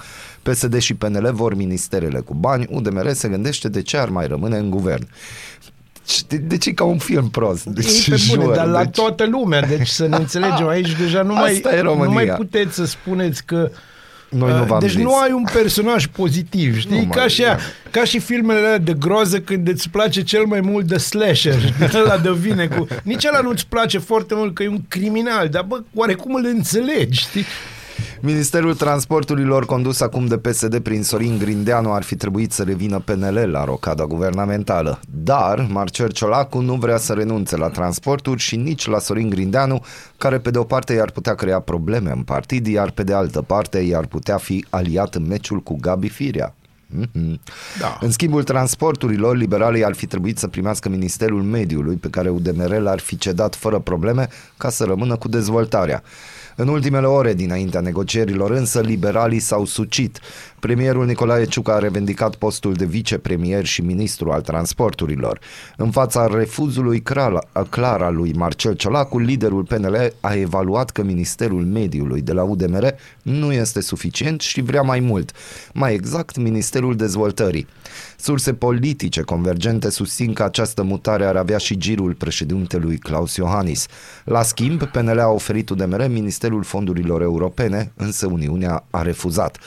PSD 0.52 0.78
și 0.80 0.93
PNL 0.93 1.30
vor 1.34 1.56
ministerele 1.56 2.20
cu 2.20 2.34
bani, 2.34 2.68
UDMR 2.70 3.12
se 3.14 3.28
gândește 3.28 3.70
de 3.70 3.82
ce 3.82 3.98
ar 3.98 4.10
mai 4.10 4.28
rămâne 4.28 4.58
în 4.58 4.70
guvern. 4.70 5.08
De, 6.28 6.38
deci 6.38 6.66
e 6.66 6.72
ca 6.72 6.84
un 6.84 6.98
film 6.98 7.30
prost. 7.30 7.66
Deci, 7.66 8.08
E 8.08 8.10
pe 8.10 8.22
bune, 8.30 8.43
jur, 8.43 8.54
dar 8.56 8.66
la 8.68 8.84
deci- 8.84 8.96
toată 8.96 9.26
lumea, 9.26 9.62
deci 9.62 9.88
să 9.88 10.08
ne 10.08 10.16
înțelegem, 10.26 10.68
aici 10.68 10.91
deja 11.00 11.22
nu 11.22 11.34
mai, 11.34 11.54
Asta 11.54 11.76
e 11.76 11.80
România. 11.82 12.06
nu 12.06 12.12
mai 12.14 12.26
puteți 12.26 12.76
să 12.76 12.86
spuneți 12.86 13.46
că 13.46 13.72
Noi 14.30 14.52
nu 14.52 14.60
Uh, 14.62 14.68
v-am 14.68 14.80
deci 14.80 14.89
zis. 14.89 15.00
nu 15.02 15.16
ai 15.18 15.32
un 15.32 15.43
personaj 15.54 16.06
pozitiv, 16.08 16.78
știi? 16.80 16.98
Nu 17.00 17.06
ca, 17.12 17.20
mai- 17.20 17.30
și 17.30 17.43
aia, 17.43 17.60
ca 17.91 18.04
și 18.04 18.20
filmele 18.20 18.60
alea 18.60 18.78
de 18.78 18.93
groază 18.93 19.39
când 19.39 19.68
îți 19.68 19.89
place 19.89 20.22
cel 20.24 20.46
mai 20.46 20.60
mult 20.62 20.86
de 20.86 20.98
slasher, 20.98 21.60
știi? 21.88 22.00
ăla 22.00 22.18
de 22.18 22.32
vine 22.32 22.68
cu... 22.68 22.88
Nici 23.04 23.26
ăla 23.26 23.39
nu-ți 23.39 23.68
place 23.68 23.98
foarte 23.98 24.34
mult 24.36 24.54
că 24.56 24.64
e 24.64 24.68
un 24.68 24.82
criminal, 24.88 25.50
dar 25.50 25.64
bă, 25.68 25.82
oarecum 25.93 26.34
îl 26.34 26.46
înțelegi, 26.46 27.20
știi? 27.20 27.46
Ministerul 28.26 28.76
Transporturilor 28.76 29.65
condus 29.65 30.01
acum 30.01 30.26
de 30.26 30.38
PSD 30.38 30.80
prin 30.80 31.03
Sorin 31.03 31.38
Grindeanu 31.38 31.91
ar 31.91 32.03
fi 32.03 32.15
trebuit 32.15 32.51
să 32.51 32.63
revină 32.63 32.99
PNL 32.99 33.49
la 33.51 33.63
rocada 33.63 34.05
guvernamentală. 34.05 34.99
Dar 35.09 35.67
Marcel 35.71 36.11
Ciolacu 36.11 36.59
nu 36.59 36.73
vrea 36.73 36.97
să 36.97 37.13
renunțe 37.13 37.57
la 37.57 37.67
transporturi 37.67 38.41
și 38.41 38.55
nici 38.55 38.88
la 38.88 38.99
Sorin 38.99 39.30
Grindeanu, 39.30 39.84
care 40.17 40.39
pe 40.39 40.51
de 40.51 40.57
o 40.57 40.63
parte 40.63 40.93
i-ar 40.93 41.11
putea 41.11 41.36
crea 41.36 41.59
probleme 41.59 42.11
în 42.11 42.21
partid, 42.21 42.67
iar 42.67 42.91
pe 42.91 43.03
de 43.03 43.13
altă 43.13 43.41
parte 43.41 43.80
i-ar 43.80 44.05
putea 44.05 44.38
fi 44.38 44.65
aliat 44.69 45.15
în 45.15 45.28
meciul 45.28 45.59
cu 45.59 45.78
Gabi 45.80 46.09
Firea. 46.09 46.55
Mhm. 46.88 47.39
Da. 47.80 47.97
În 48.01 48.11
schimbul 48.11 48.43
transporturilor, 48.43 49.36
liberalii 49.36 49.86
ar 49.86 49.93
fi 49.93 50.05
trebuit 50.05 50.38
să 50.38 50.47
primească 50.47 50.89
Ministerul 50.89 51.41
Mediului, 51.41 51.95
pe 51.95 52.09
care 52.09 52.30
UDMR 52.30 52.78
l-ar 52.78 52.99
fi 52.99 53.17
cedat 53.17 53.55
fără 53.55 53.80
probleme 53.80 54.28
ca 54.57 54.69
să 54.69 54.84
rămână 54.84 55.15
cu 55.15 55.28
dezvoltarea. 55.28 56.03
În 56.56 56.68
ultimele 56.68 57.06
ore 57.06 57.34
dinaintea 57.34 57.80
negocierilor 57.80 58.51
însă, 58.51 58.82
liberalii 58.82 59.39
s-au 59.39 59.66
sucit. 59.66 60.20
Premierul 60.60 61.06
Nicolae 61.06 61.45
Ciucă 61.45 61.72
a 61.72 61.80
revendicat 61.80 62.36
postul 62.36 62.74
de 62.74 62.86
vicepremier 62.86 63.66
și 63.66 63.82
ministru 63.82 64.32
al 64.32 64.41
transporturilor. 64.41 65.39
În 65.78 65.91
fața 65.91 66.28
refuzului 66.28 67.01
clar, 67.01 67.47
clar 67.70 68.01
al 68.01 68.16
lui 68.16 68.34
Marcel 68.34 68.74
Ciolacu, 68.74 69.20
liderul 69.20 69.64
PNL 69.64 70.14
a 70.20 70.34
evaluat 70.34 70.89
că 70.89 71.03
Ministerul 71.03 71.64
Mediului 71.66 72.22
de 72.22 72.34
la 72.34 72.43
UDMR 72.43 72.95
nu 73.22 73.51
este 73.53 73.82
suficient 73.82 74.41
și 74.41 74.62
vrea 74.62 74.82
mai 74.82 74.99
mult. 74.99 75.32
Mai 75.74 75.93
exact, 75.93 76.38
Ministerul 76.38 76.95
Dezvoltării. 76.95 77.68
Surse 78.18 78.53
politice 78.53 79.22
convergente 79.22 79.89
susțin 79.89 80.34
că 80.34 80.43
această 80.43 80.84
mutare 80.84 81.26
ar 81.26 81.36
avea 81.36 81.58
și 81.58 81.78
girul 81.78 82.14
președintelui 82.14 82.97
Claus 82.97 83.36
Iohannis. 83.36 83.88
La 84.24 84.43
schimb, 84.43 84.84
PNL 84.84 85.20
a 85.20 85.28
oferit 85.28 85.70
UDMR 85.70 86.08
Ministerul 86.08 86.64
Fondurilor 86.64 87.22
Europene, 87.22 87.91
însă 87.95 88.26
Uniunea 88.26 88.86
a 88.89 89.01
refuzat. 89.01 89.58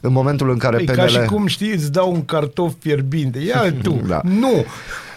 În 0.00 0.12
momentul 0.12 0.50
în 0.50 0.58
care 0.58 0.76
Păi, 0.76 0.84
PNL... 0.84 0.94
ca 0.94 1.06
și 1.06 1.18
cum 1.18 1.46
știi, 1.46 1.72
îți 1.72 1.92
dau 1.92 2.12
un 2.12 2.24
cartof 2.24 2.72
fierbinte. 2.78 3.38
Ia 3.38 3.72
tu. 3.82 4.00
Da. 4.06 4.20
Nu. 4.24 4.64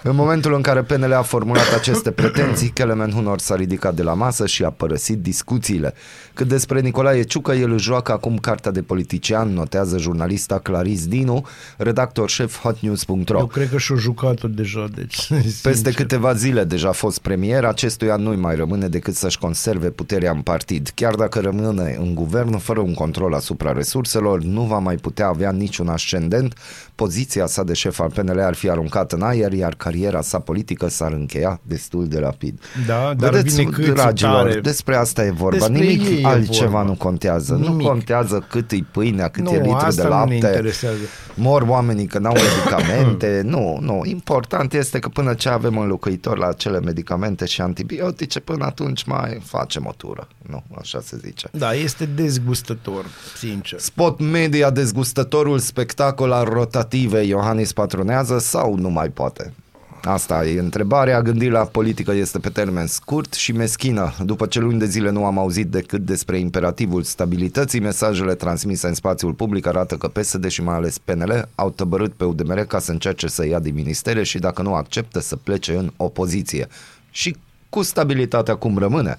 În 0.05 0.15
momentul 0.15 0.53
în 0.53 0.61
care 0.61 0.81
PNL 0.81 1.13
a 1.13 1.21
formulat 1.21 1.73
aceste 1.73 2.11
pretenții, 2.11 2.69
Kelemen 2.69 3.11
Hunor 3.11 3.39
s-a 3.39 3.55
ridicat 3.55 3.95
de 3.95 4.03
la 4.03 4.13
masă 4.13 4.45
și 4.45 4.63
a 4.63 4.69
părăsit 4.69 5.21
discuțiile. 5.21 5.93
Cât 6.33 6.47
despre 6.47 6.79
Nicolae 6.79 7.23
Ciucă, 7.23 7.51
el 7.51 7.71
își 7.71 7.83
joacă 7.83 8.11
acum 8.11 8.37
cartea 8.37 8.71
de 8.71 8.81
politician, 8.81 9.53
notează 9.53 9.97
jurnalista 9.97 10.59
Claris 10.59 11.07
Dinu, 11.07 11.47
redactor 11.77 12.29
șef 12.29 12.59
hotnews.ro. 12.59 13.37
Eu 13.37 13.45
cred 13.45 13.69
că 13.69 13.77
și-o 13.77 13.95
jucat-o 13.95 14.47
deja, 14.47 14.87
deci... 14.95 15.27
Peste 15.33 15.71
sincer. 15.71 15.93
câteva 15.93 16.33
zile 16.33 16.63
deja 16.63 16.87
a 16.87 16.91
fost 16.91 17.19
premier, 17.19 17.63
acestuia 17.63 18.15
nu-i 18.15 18.35
mai 18.35 18.55
rămâne 18.55 18.87
decât 18.87 19.15
să-și 19.15 19.39
conserve 19.39 19.89
puterea 19.89 20.31
în 20.31 20.41
partid. 20.41 20.91
Chiar 20.95 21.15
dacă 21.15 21.39
rămâne 21.39 21.97
în 21.99 22.15
guvern 22.15 22.57
fără 22.57 22.79
un 22.79 22.93
control 22.93 23.33
asupra 23.33 23.71
resurselor, 23.71 24.41
nu 24.41 24.61
va 24.61 24.77
mai 24.77 24.95
putea 24.95 25.27
avea 25.27 25.51
niciun 25.51 25.87
ascendent, 25.87 26.53
poziția 26.95 27.45
sa 27.45 27.63
de 27.63 27.73
șef 27.73 27.99
al 27.99 28.09
PNL 28.09 28.39
ar 28.39 28.53
fi 28.53 28.69
aruncată 28.69 29.15
în 29.15 29.21
aer, 29.21 29.53
iar 29.53 29.75
cariera 29.75 30.21
sa 30.21 30.39
politică 30.39 30.87
s-ar 30.89 31.11
încheia 31.11 31.59
destul 31.63 32.07
de 32.07 32.19
rapid. 32.19 32.59
Da, 32.87 33.13
dar 33.17 33.31
Vedeți, 33.31 33.55
bine 33.55 33.69
cât 33.69 33.93
dragilor, 33.93 34.47
tare. 34.47 34.59
despre 34.59 34.95
asta 34.95 35.25
e 35.25 35.31
vorba. 35.31 35.57
Despre 35.57 35.85
Nimic 35.85 36.01
ei 36.09 36.21
e 36.21 36.25
altceva 36.27 36.69
vorba. 36.69 36.83
nu 36.83 36.95
contează. 36.95 37.53
Nimic. 37.53 37.81
Nu 37.81 37.87
contează 37.87 38.45
cât 38.49 38.71
e 38.71 38.83
pâinea, 38.91 39.27
cât 39.29 39.43
Nu, 39.43 39.51
e 39.51 39.57
litru 39.57 39.71
asta 39.75 40.01
de 40.01 40.07
nu 40.07 40.07
ne 40.09 40.15
lapte. 40.15 40.33
interesează. 40.35 40.97
Mor 41.35 41.61
oamenii 41.61 42.05
că 42.05 42.19
n-au 42.19 42.33
medicamente. 42.67 43.41
nu, 43.45 43.77
nu. 43.81 44.01
Important 44.05 44.73
este 44.73 44.99
că 44.99 45.09
până 45.09 45.33
ce 45.33 45.49
avem 45.49 45.77
înlocuitor 45.77 46.37
la 46.37 46.47
acele 46.47 46.79
medicamente 46.79 47.45
și 47.45 47.61
antibiotice, 47.61 48.39
până 48.39 48.65
atunci 48.65 49.03
mai 49.03 49.39
facem 49.43 49.85
o 49.87 49.91
tură. 49.97 50.27
Nu, 50.49 50.63
așa 50.79 51.01
se 51.03 51.17
zice. 51.23 51.47
Da, 51.51 51.73
este 51.73 52.05
dezgustător, 52.05 53.05
sincer. 53.37 53.79
Spot 53.79 54.19
media 54.19 54.69
dezgustătorul 54.69 55.59
spectacol 55.59 56.31
al 56.31 56.45
rotative 56.83 57.21
Iohannis 57.21 57.73
patronează 57.73 58.39
sau 58.39 58.75
nu 58.75 58.89
mai 58.89 59.09
poate? 59.09 59.53
Asta 60.01 60.45
e 60.45 60.59
întrebarea. 60.59 61.17
A 61.17 61.21
gândi 61.21 61.49
la 61.49 61.65
politică 61.65 62.11
este 62.11 62.39
pe 62.39 62.49
termen 62.49 62.87
scurt 62.87 63.33
și 63.33 63.51
meschină. 63.51 64.13
După 64.25 64.45
ce 64.45 64.59
luni 64.59 64.79
de 64.79 64.85
zile 64.85 65.09
nu 65.09 65.25
am 65.25 65.37
auzit 65.37 65.67
decât 65.67 66.01
despre 66.01 66.37
imperativul 66.37 67.03
stabilității, 67.03 67.79
mesajele 67.79 68.35
transmise 68.35 68.87
în 68.87 68.93
spațiul 68.93 69.33
public 69.33 69.65
arată 69.67 69.95
că 69.95 70.07
PSD 70.07 70.47
și 70.47 70.63
mai 70.63 70.75
ales 70.75 70.97
PNL 70.97 71.49
au 71.55 71.69
tăbărât 71.69 72.13
pe 72.13 72.23
UDMR 72.23 72.59
ca 72.59 72.79
să 72.79 72.91
încerce 72.91 73.27
să 73.27 73.45
ia 73.45 73.59
din 73.59 73.73
ministere 73.73 74.23
și 74.23 74.39
dacă 74.39 74.61
nu 74.61 74.73
acceptă 74.73 75.19
să 75.19 75.35
plece 75.35 75.75
în 75.75 75.91
opoziție. 75.97 76.67
Și 77.11 77.35
cu 77.69 77.81
stabilitatea 77.81 78.55
cum 78.55 78.77
rămâne. 78.77 79.17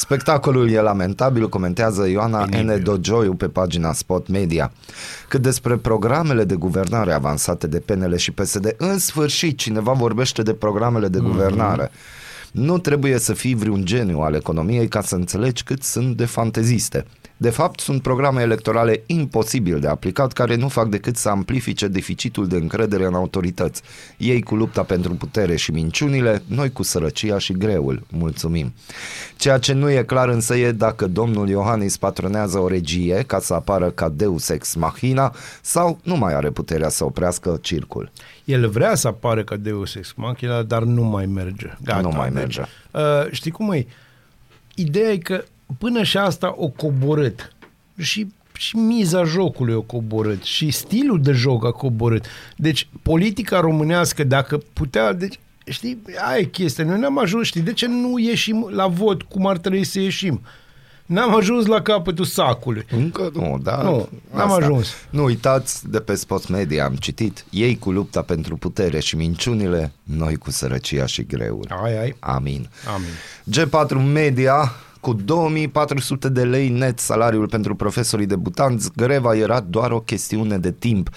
Spectacolul 0.00 0.70
e 0.70 0.80
lamentabil, 0.80 1.48
comentează 1.48 2.08
Ioana 2.08 2.44
N. 2.44 2.82
Dogioiu 2.82 3.34
pe 3.34 3.46
pagina 3.48 3.92
Spot 3.92 4.28
Media. 4.28 4.72
Cât 5.28 5.42
despre 5.42 5.76
programele 5.76 6.44
de 6.44 6.54
guvernare 6.54 7.12
avansate 7.12 7.66
de 7.66 7.78
PNL 7.78 8.16
și 8.16 8.30
PSD, 8.30 8.74
în 8.78 8.98
sfârșit 8.98 9.58
cineva 9.58 9.92
vorbește 9.92 10.42
de 10.42 10.52
programele 10.52 11.08
de 11.08 11.18
guvernare. 11.18 11.90
Nu 12.52 12.78
trebuie 12.78 13.18
să 13.18 13.32
fii 13.32 13.54
vreun 13.54 13.84
geniu 13.84 14.18
al 14.18 14.34
economiei 14.34 14.88
ca 14.88 15.00
să 15.00 15.14
înțelegi 15.14 15.62
cât 15.62 15.82
sunt 15.82 16.16
de 16.16 16.24
fanteziste. 16.24 17.04
De 17.42 17.50
fapt, 17.50 17.80
sunt 17.80 18.02
programe 18.02 18.42
electorale 18.42 19.02
imposibil 19.06 19.80
de 19.80 19.88
aplicat 19.88 20.32
care 20.32 20.54
nu 20.54 20.68
fac 20.68 20.88
decât 20.88 21.16
să 21.16 21.28
amplifice 21.28 21.88
deficitul 21.88 22.46
de 22.48 22.56
încredere 22.56 23.04
în 23.04 23.14
autorități. 23.14 23.82
Ei 24.16 24.42
cu 24.42 24.54
lupta 24.54 24.82
pentru 24.82 25.14
putere 25.14 25.56
și 25.56 25.70
minciunile, 25.70 26.42
noi 26.46 26.72
cu 26.72 26.82
sărăcia 26.82 27.38
și 27.38 27.52
greul. 27.52 28.02
Mulțumim. 28.10 28.72
Ceea 29.36 29.58
ce 29.58 29.72
nu 29.72 29.90
e 29.90 30.02
clar 30.02 30.28
însă 30.28 30.56
e 30.56 30.72
dacă 30.72 31.06
domnul 31.06 31.48
Iohannis 31.48 31.96
patronează 31.96 32.58
o 32.58 32.68
regie 32.68 33.24
ca 33.26 33.38
să 33.38 33.54
apară 33.54 33.90
ca 33.90 34.08
deus 34.08 34.48
ex 34.48 34.74
machina 34.74 35.34
sau 35.62 35.98
nu 36.02 36.16
mai 36.16 36.34
are 36.34 36.50
puterea 36.50 36.88
să 36.88 37.04
oprească 37.04 37.58
circul. 37.60 38.10
El 38.44 38.68
vrea 38.68 38.94
să 38.94 39.08
apară 39.08 39.44
ca 39.44 39.56
Deus 39.56 39.94
Ex 39.94 40.12
Machina, 40.16 40.62
dar 40.62 40.82
nu 40.82 41.02
mai 41.02 41.26
merge. 41.26 41.76
Gata, 41.84 42.00
Nu 42.00 42.08
mai 42.08 42.30
deci, 42.30 42.34
merge. 42.34 42.60
Uh, 42.90 43.30
știi 43.30 43.50
cum 43.50 43.72
e? 43.72 43.86
Ideea 44.74 45.10
e 45.10 45.16
că 45.16 45.44
până 45.78 46.02
și 46.02 46.16
asta 46.16 46.54
o 46.56 46.68
coborât. 46.68 47.52
Și 47.98 48.26
și 48.60 48.76
miza 48.76 49.24
jocului 49.24 49.74
o 49.74 49.82
coborât 49.82 50.42
și 50.42 50.70
stilul 50.70 51.22
de 51.22 51.32
joc 51.32 51.64
a 51.64 51.70
coborât. 51.70 52.24
Deci 52.56 52.88
politica 53.02 53.60
românească 53.60 54.24
dacă 54.24 54.62
putea, 54.72 55.12
deci 55.12 55.38
știi, 55.66 56.02
aia 56.26 56.38
e 56.38 56.44
chestia, 56.44 56.84
noi 56.84 56.98
n-am 56.98 57.18
ajuns, 57.18 57.46
știi, 57.46 57.60
de 57.60 57.72
ce 57.72 57.86
nu 57.86 58.18
ieșim 58.18 58.68
la 58.70 58.86
vot 58.86 59.22
cum 59.22 59.46
ar 59.46 59.58
trebui 59.58 59.84
să 59.84 60.00
ieșim? 60.00 60.40
N-am 61.06 61.34
ajuns 61.34 61.66
la 61.66 61.82
capătul 61.82 62.24
sacului. 62.24 62.84
Încă 62.90 63.30
nu, 63.34 63.60
da. 63.62 63.82
Nu, 63.82 64.08
n-am 64.34 64.52
ajuns. 64.52 64.88
Nu 65.10 65.24
uitați, 65.24 65.90
de 65.90 66.00
pe 66.00 66.14
Spot 66.14 66.48
Media 66.48 66.84
am 66.84 66.94
citit, 66.94 67.44
ei 67.50 67.78
cu 67.78 67.90
lupta 67.90 68.22
pentru 68.22 68.56
putere 68.56 69.00
și 69.00 69.16
minciunile, 69.16 69.92
noi 70.02 70.36
cu 70.36 70.50
sărăcia 70.50 71.06
și 71.06 71.22
greul. 71.22 71.66
Ai, 71.82 72.00
ai. 72.00 72.16
Amin. 72.20 72.68
Amin. 72.94 73.08
G4 73.50 74.12
Media 74.12 74.72
cu 75.00 75.12
2400 75.12 76.28
de 76.28 76.42
lei 76.42 76.68
net 76.68 76.98
salariul 76.98 77.48
pentru 77.48 77.74
profesorii 77.74 78.26
debutanți, 78.26 78.90
greva 78.96 79.34
era 79.34 79.60
doar 79.60 79.90
o 79.90 80.00
chestiune 80.00 80.58
de 80.58 80.72
timp. 80.72 81.10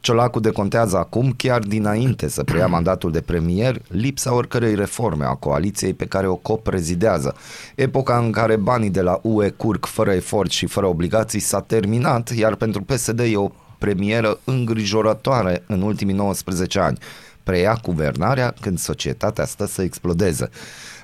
Ciolacu 0.00 0.40
decontează 0.40 0.96
acum, 0.96 1.32
chiar 1.36 1.60
dinainte 1.60 2.28
să 2.28 2.44
preia 2.44 2.66
mandatul 2.76 3.12
de 3.12 3.20
premier, 3.20 3.82
lipsa 3.88 4.34
oricărei 4.34 4.74
reforme 4.74 5.24
a 5.24 5.34
coaliției 5.34 5.94
pe 5.94 6.04
care 6.04 6.26
o 6.26 6.34
coprezidează. 6.34 7.36
Epoca 7.74 8.18
în 8.18 8.30
care 8.30 8.56
banii 8.56 8.90
de 8.90 9.00
la 9.00 9.18
UE 9.22 9.48
curg 9.48 9.84
fără 9.84 10.12
efort 10.12 10.50
și 10.50 10.66
fără 10.66 10.86
obligații 10.86 11.40
s-a 11.40 11.60
terminat, 11.60 12.30
iar 12.30 12.54
pentru 12.54 12.82
PSD 12.82 13.18
e 13.18 13.36
o 13.36 13.50
premieră 13.78 14.38
îngrijorătoare 14.44 15.62
în 15.66 15.82
ultimii 15.82 16.14
19 16.14 16.78
ani. 16.78 16.98
Preia 17.42 17.78
guvernarea 17.82 18.54
când 18.60 18.78
societatea 18.78 19.44
stă 19.44 19.66
să 19.66 19.82
explodeze. 19.82 20.50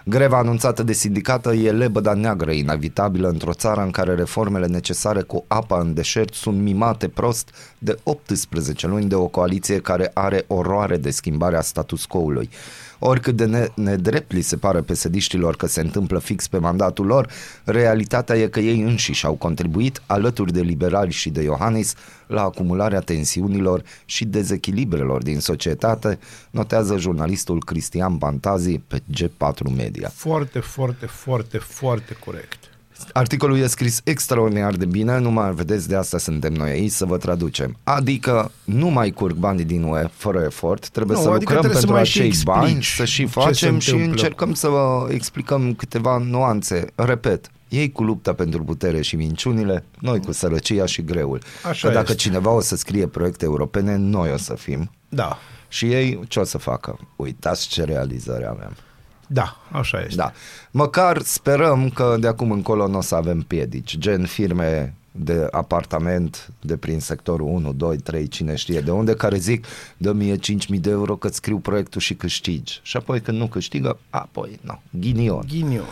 Greva 0.09 0.39
anunțată 0.39 0.83
de 0.83 0.93
sindicată 0.93 1.53
e 1.53 1.71
lebăda 1.73 2.15
neagră 2.15 2.51
inevitabilă 2.51 3.29
într-o 3.29 3.53
țară 3.53 3.81
în 3.81 3.91
care 3.91 4.15
reformele 4.15 4.67
necesare 4.67 5.23
cu 5.23 5.45
apa 5.49 5.81
în 5.81 5.95
deșert 5.95 6.35
sunt 6.35 6.61
mimate 6.61 7.09
prost 7.09 7.51
de 7.79 7.99
18 8.03 8.87
luni 8.87 9.09
de 9.09 9.15
o 9.15 9.27
coaliție 9.27 9.81
care 9.81 10.11
are 10.15 10.45
oroare 10.47 10.97
de 10.97 11.11
schimbarea 11.11 11.61
status 11.61 12.05
quo-ului. 12.05 12.51
Oricât 12.99 13.37
de 13.37 13.45
ne- 13.45 13.69
nedrept 13.75 14.33
li 14.33 14.41
se 14.41 14.57
pare 14.57 14.81
pesediștilor 14.81 15.57
că 15.57 15.67
se 15.67 15.81
întâmplă 15.81 16.19
fix 16.19 16.47
pe 16.47 16.59
mandatul 16.59 17.07
lor, 17.07 17.29
realitatea 17.65 18.37
e 18.37 18.47
că 18.47 18.61
ei 18.61 18.81
înșiși 18.81 19.27
au 19.27 19.35
contribuit, 19.35 20.03
alături 20.07 20.53
de 20.53 20.61
liberali 20.61 21.13
și 21.13 21.31
de 21.31 21.43
Iohannis, 21.43 21.95
la 22.27 22.43
acumularea 22.43 23.01
tensiunilor 23.01 23.83
și 24.05 24.25
dezechilibrelor 24.25 25.23
din 25.23 25.41
societate, 25.41 26.19
notează 26.51 26.97
jurnalistul 26.99 27.63
Cristian 27.65 28.19
Pantazi 28.19 28.79
pe 28.79 29.01
G4 29.01 29.75
Media. 29.77 30.11
Foarte, 30.15 30.59
foarte, 30.61 31.07
foarte, 31.07 31.59
foarte 31.59 32.17
corect. 32.25 32.76
Articolul 33.13 33.59
e 33.59 33.67
scris 33.67 34.01
extraordinar 34.05 34.75
de 34.75 34.85
bine, 34.85 35.19
numai 35.19 35.55
vedeți, 35.55 35.89
de 35.89 35.97
asta 35.97 36.19
suntem 36.19 36.53
noi 36.53 36.71
aici 36.71 36.91
să 36.91 37.05
vă 37.05 37.17
traducem. 37.17 37.77
Adică 37.85 38.51
nu 38.65 38.89
mai 38.89 39.11
curg 39.11 39.37
banii 39.37 39.65
din 39.65 39.83
UE 39.83 40.09
fără 40.13 40.43
efort, 40.45 40.89
trebuie 40.89 41.17
Nu, 41.17 41.23
să 41.23 41.29
adică 41.29 41.53
lucrăm 41.53 41.71
trebuie 41.71 41.81
să 41.81 41.87
pentru 41.87 41.97
mai 41.97 42.07
și 42.07 42.19
acei 42.19 42.29
explici 42.29 42.55
bani, 42.55 42.83
să 42.83 43.05
și 43.05 43.23
ce 43.23 43.27
facem 43.27 43.81
se 43.81 43.87
și 43.87 43.91
întâmplă. 43.91 44.11
încercăm 44.11 44.55
să 44.55 44.69
vă 44.69 45.09
explicăm 45.11 45.75
câteva 45.75 46.19
nuanțe. 46.19 46.85
Repet, 46.95 47.51
ei 47.69 47.93
cu 47.93 48.03
lupta 48.03 48.33
pentru 48.33 48.65
putere 48.65 49.01
și 49.01 49.17
minciunile, 49.17 49.85
noi 49.99 50.21
cu 50.21 50.33
sărăcia 50.33 50.87
și 50.87 51.03
greul. 51.03 51.41
Așa 51.69 51.89
că 51.89 51.95
dacă 51.95 52.11
este. 52.11 52.23
cineva 52.23 52.51
o 52.51 52.61
să 52.61 52.77
scrie 52.77 53.07
proiecte 53.07 53.45
europene, 53.45 53.97
noi 53.97 54.33
o 54.33 54.37
să 54.37 54.55
fim. 54.55 54.91
Da, 55.09 55.39
Și 55.69 55.93
ei 55.93 56.21
ce 56.29 56.39
o 56.39 56.45
să 56.45 56.59
facă? 56.59 56.99
Uitați 57.17 57.69
ce 57.69 57.85
realizări 57.85 58.47
avem. 58.47 58.77
Da, 59.27 59.57
așa 59.73 60.01
este. 60.01 60.15
Da. 60.15 60.33
Măcar 60.71 61.21
sperăm 61.21 61.91
că 61.91 62.17
de 62.21 62.27
acum 62.27 62.51
încolo 62.51 62.87
nu 62.87 62.99
o 62.99 63.01
să 63.01 63.15
avem 63.15 63.41
piedici, 63.41 63.99
gen 63.99 64.25
firme 64.25 64.95
de 65.13 65.49
apartament 65.51 66.53
de 66.61 66.77
prin 66.77 67.01
sectorul 67.01 67.47
1, 67.49 67.73
2, 67.73 67.97
3, 67.97 68.29
cine 68.29 68.55
știe 68.55 68.81
de 68.81 68.91
unde, 68.91 69.15
care 69.15 69.37
zic, 69.37 69.67
dă 69.97 70.13
mie 70.13 70.37
5.000 70.37 70.41
de 70.81 70.91
euro 70.91 71.17
că 71.17 71.29
scriu 71.29 71.59
proiectul 71.59 72.01
și 72.01 72.15
câștigi. 72.15 72.81
Și 72.83 72.97
apoi 72.97 73.21
când 73.21 73.39
nu 73.39 73.47
câștigă, 73.47 73.99
apoi, 74.11 74.59
nu, 74.61 74.81
ghinion. 74.91 75.45
Ghinion. 75.49 75.85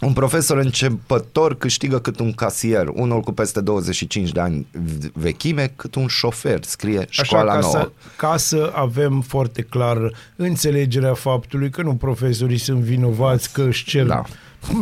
Un 0.00 0.12
profesor 0.12 0.56
începător 0.58 1.56
câștigă 1.56 1.98
cât 1.98 2.18
un 2.20 2.32
casier, 2.32 2.88
unul 2.92 3.20
cu 3.20 3.32
peste 3.32 3.60
25 3.60 4.30
de 4.32 4.40
ani 4.40 4.66
vechime, 5.12 5.72
cât 5.76 5.94
un 5.94 6.06
șofer, 6.06 6.64
scrie 6.64 7.06
școala 7.08 7.52
Așa, 7.52 7.60
ca 7.60 7.66
nouă. 7.66 7.72
să, 7.72 7.90
ca 8.16 8.36
să 8.36 8.72
avem 8.74 9.20
foarte 9.20 9.62
clar 9.62 9.98
înțelegerea 10.36 11.14
faptului 11.14 11.70
că 11.70 11.82
nu 11.82 11.94
profesorii 11.94 12.58
sunt 12.58 12.78
vinovați 12.78 13.52
că 13.52 13.62
își 13.62 13.84
cer 13.84 14.06
Da. 14.06 14.22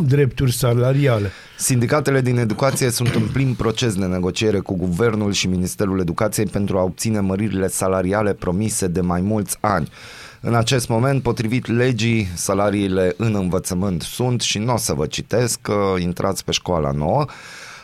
drepturi 0.05 0.53
salariale. 0.53 1.31
Sindicatele 1.57 2.21
din 2.21 2.37
educație 2.37 2.89
sunt 2.89 3.15
în 3.15 3.27
plin 3.33 3.53
proces 3.53 3.95
de 3.95 4.05
negociere 4.05 4.59
cu 4.59 4.75
Guvernul 4.75 5.31
și 5.31 5.47
Ministerul 5.47 5.99
Educației 5.99 6.45
pentru 6.45 6.77
a 6.77 6.83
obține 6.83 7.19
măririle 7.19 7.67
salariale 7.67 8.33
promise 8.33 8.87
de 8.87 9.01
mai 9.01 9.21
mulți 9.21 9.57
ani. 9.59 9.89
În 10.41 10.55
acest 10.55 10.87
moment, 10.87 11.21
potrivit 11.21 11.67
legii, 11.67 12.27
salariile 12.35 13.13
în 13.17 13.35
învățământ 13.35 14.01
sunt 14.01 14.41
și 14.41 14.57
nu 14.57 14.73
o 14.73 14.77
să 14.77 14.93
vă 14.93 15.05
citesc, 15.05 15.61
că 15.61 15.95
intrați 15.99 16.43
pe 16.43 16.51
școala 16.51 16.91
nouă. 16.91 17.25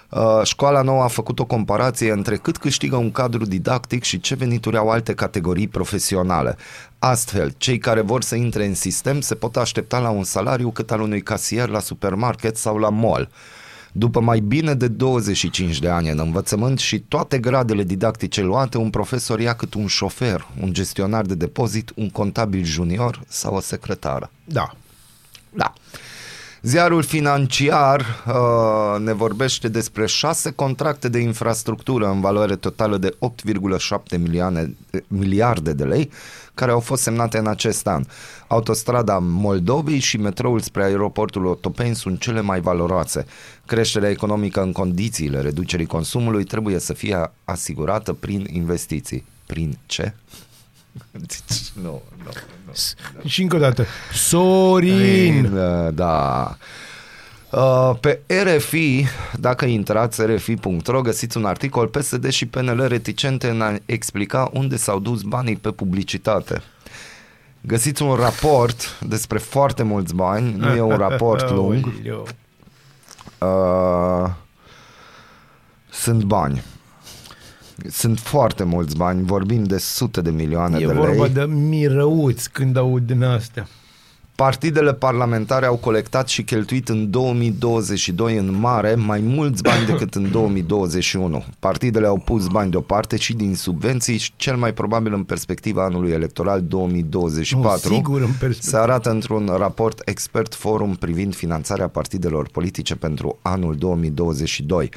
Uh, 0.10 0.42
Școala 0.44 0.82
nouă 0.82 1.04
a 1.04 1.08
făcut 1.08 1.40
o 1.40 1.46
comparație 1.46 2.12
între 2.12 2.36
cât 2.36 2.58
câștigă 2.58 2.96
un 2.96 3.12
cadru 3.12 3.46
didactic 3.46 4.04
și 4.04 4.20
ce 4.20 4.36
venituri 4.36 4.78
au 4.78 4.90
alte 4.90 5.14
categorii 5.14 5.68
profesionale. 5.68 6.58
Astfel, 7.00 7.54
cei 7.58 7.78
care 7.78 8.02
vor 8.02 8.22
să 8.22 8.36
intre 8.36 8.66
în 8.66 8.76
sistem 8.76 9.22
se 9.22 9.36
pot 9.36 9.58
aștepta 9.58 10.00
la 10.00 10.10
un 10.10 10.24
salariu 10.24 10.70
cât 10.72 10.92
al 10.92 11.02
unui 11.02 11.22
casier 11.22 11.70
la 11.70 11.80
supermarket 11.80 12.58
sau 12.58 12.78
la 12.78 12.90
mall. 12.90 13.30
După 13.96 14.20
mai 14.20 14.40
bine 14.40 14.74
de 14.74 14.88
25 14.88 15.80
de 15.80 15.90
ani 15.90 16.10
în 16.10 16.20
învățământ 16.20 16.80
și 16.80 17.00
toate 17.00 17.40
gradele 17.40 17.84
didactice 17.84 18.42
luate, 18.42 18.78
un 18.78 18.90
profesor 18.90 19.40
ia 19.40 19.56
cât 19.56 19.74
un 19.74 19.88
șofer, 19.88 20.48
un 20.62 20.74
gestionar 20.74 21.26
de 21.26 21.36
depozit, 21.36 21.92
un 21.96 22.10
contabil 22.10 22.64
junior 22.64 23.24
sau 23.28 23.56
o 23.56 23.60
secretară. 23.60 24.32
Da. 24.46 24.76
Da. 25.50 25.74
Ziarul 26.66 27.04
financiar 27.04 28.24
uh, 28.28 29.00
ne 29.00 29.14
vorbește 29.14 29.68
despre 29.68 30.06
șase 30.06 30.52
contracte 30.52 31.10
de 31.10 31.20
infrastructură 31.20 32.08
în 32.08 32.22
valoare 32.22 32.56
totală 32.56 32.98
de 32.98 33.10
8,7 33.10 34.20
milioane, 34.20 34.76
miliarde 35.08 35.74
de 35.74 35.84
lei 35.84 36.12
care 36.54 36.72
au 36.72 36.80
fost 36.80 37.02
semnate 37.02 37.38
în 37.38 37.48
acest 37.48 37.88
an. 37.88 38.04
Autostrada 38.48 39.20
Moldovei 39.22 40.00
și 40.00 40.18
metroul 40.18 40.60
spre 40.60 40.84
aeroportul 40.84 41.46
Otopeni 41.46 41.96
sunt 41.96 42.20
cele 42.20 42.42
mai 42.42 42.60
valoroase. 42.60 43.26
Creșterea 43.66 44.10
economică 44.10 44.62
în 44.62 44.72
condițiile 44.72 45.42
reducerii 45.42 45.86
consumului 45.86 46.44
trebuie 46.44 46.80
să 46.80 46.94
fie 46.94 47.32
asigurată 47.44 48.14
prin 48.14 48.48
investiții. 48.52 49.26
Prin 49.46 49.78
ce? 49.86 50.14
Nu, 51.74 52.02
nu, 52.24 52.32
nu. 52.66 53.30
Și 53.30 53.42
încă 53.42 53.56
o 53.56 53.60
dată, 53.60 53.86
Sorin! 54.14 55.54
Da, 55.54 55.92
Da. 55.92 56.58
Uh, 57.52 57.96
Pe 58.00 58.20
RFI, 58.44 59.06
dacă 59.40 59.66
intrați 59.66 60.22
rfi.ro, 60.26 61.02
găsiți 61.02 61.38
un 61.38 61.46
articol 61.46 61.88
PSD 61.88 62.30
și 62.30 62.46
PNL 62.46 62.88
reticente 62.88 63.50
în 63.50 63.62
a 63.62 63.76
explica 63.86 64.50
unde 64.54 64.76
s-au 64.76 65.00
dus 65.00 65.22
banii 65.22 65.56
pe 65.56 65.72
publicitate. 65.72 66.62
Găsiți 67.62 68.02
un 68.02 68.16
raport 68.16 69.00
despre 69.08 69.38
foarte 69.38 69.84
mulți 69.84 70.16
bani, 70.16 70.54
nu 70.58 70.76
e 70.76 70.82
un 70.82 70.98
raport 70.98 71.50
lung, 71.56 71.94
Aoleu. 72.06 72.28
uh, 74.26 74.32
sunt 75.92 76.24
bani. 76.24 76.64
Sunt 77.90 78.20
foarte 78.20 78.64
mulți 78.64 78.96
bani, 78.96 79.24
vorbim 79.26 79.64
de 79.64 79.78
sute 79.78 80.22
de 80.22 80.30
milioane 80.30 80.78
E 80.82 80.86
de 80.86 80.94
vorba 80.94 81.24
lei. 81.24 81.34
de 81.34 81.44
mirăuți 81.44 82.52
când 82.52 82.78
aud 82.78 83.06
din 83.06 83.24
astea. 83.24 83.68
Partidele 84.36 84.94
parlamentare 84.94 85.66
au 85.66 85.76
colectat 85.76 86.28
și 86.28 86.44
cheltuit 86.44 86.90
în 86.90 87.10
2022 87.10 88.38
în 88.38 88.60
mare 88.60 88.96
mai 88.96 89.20
mulți 89.20 89.62
bani 89.62 89.86
decât 89.86 90.16
în 90.16 90.32
2021. 90.32 91.44
Partidele 91.60 92.08
au 92.08 92.18
pus 92.18 92.48
bani 92.48 92.72
deoparte 92.72 93.18
și 93.18 93.34
din 93.34 93.56
subvenții 93.56 94.18
și 94.18 94.32
cel 94.36 94.56
mai 94.56 94.74
probabil 94.74 95.14
în 95.14 95.24
perspectiva 95.24 95.84
anului 95.84 96.12
electoral 96.12 96.62
2024. 96.62 97.90
Nu, 97.90 97.96
sigur, 97.96 98.22
în 98.22 98.28
perspectivă. 98.40 98.70
Se 98.70 98.78
arată 98.78 99.10
într-un 99.10 99.50
raport 99.58 100.02
expert 100.06 100.56
forum 100.56 100.96
privind 100.96 101.36
finanțarea 101.36 101.88
partidelor 101.88 102.48
politice 102.52 102.96
pentru 102.96 103.38
anul 103.42 103.76
2022. 103.76 104.90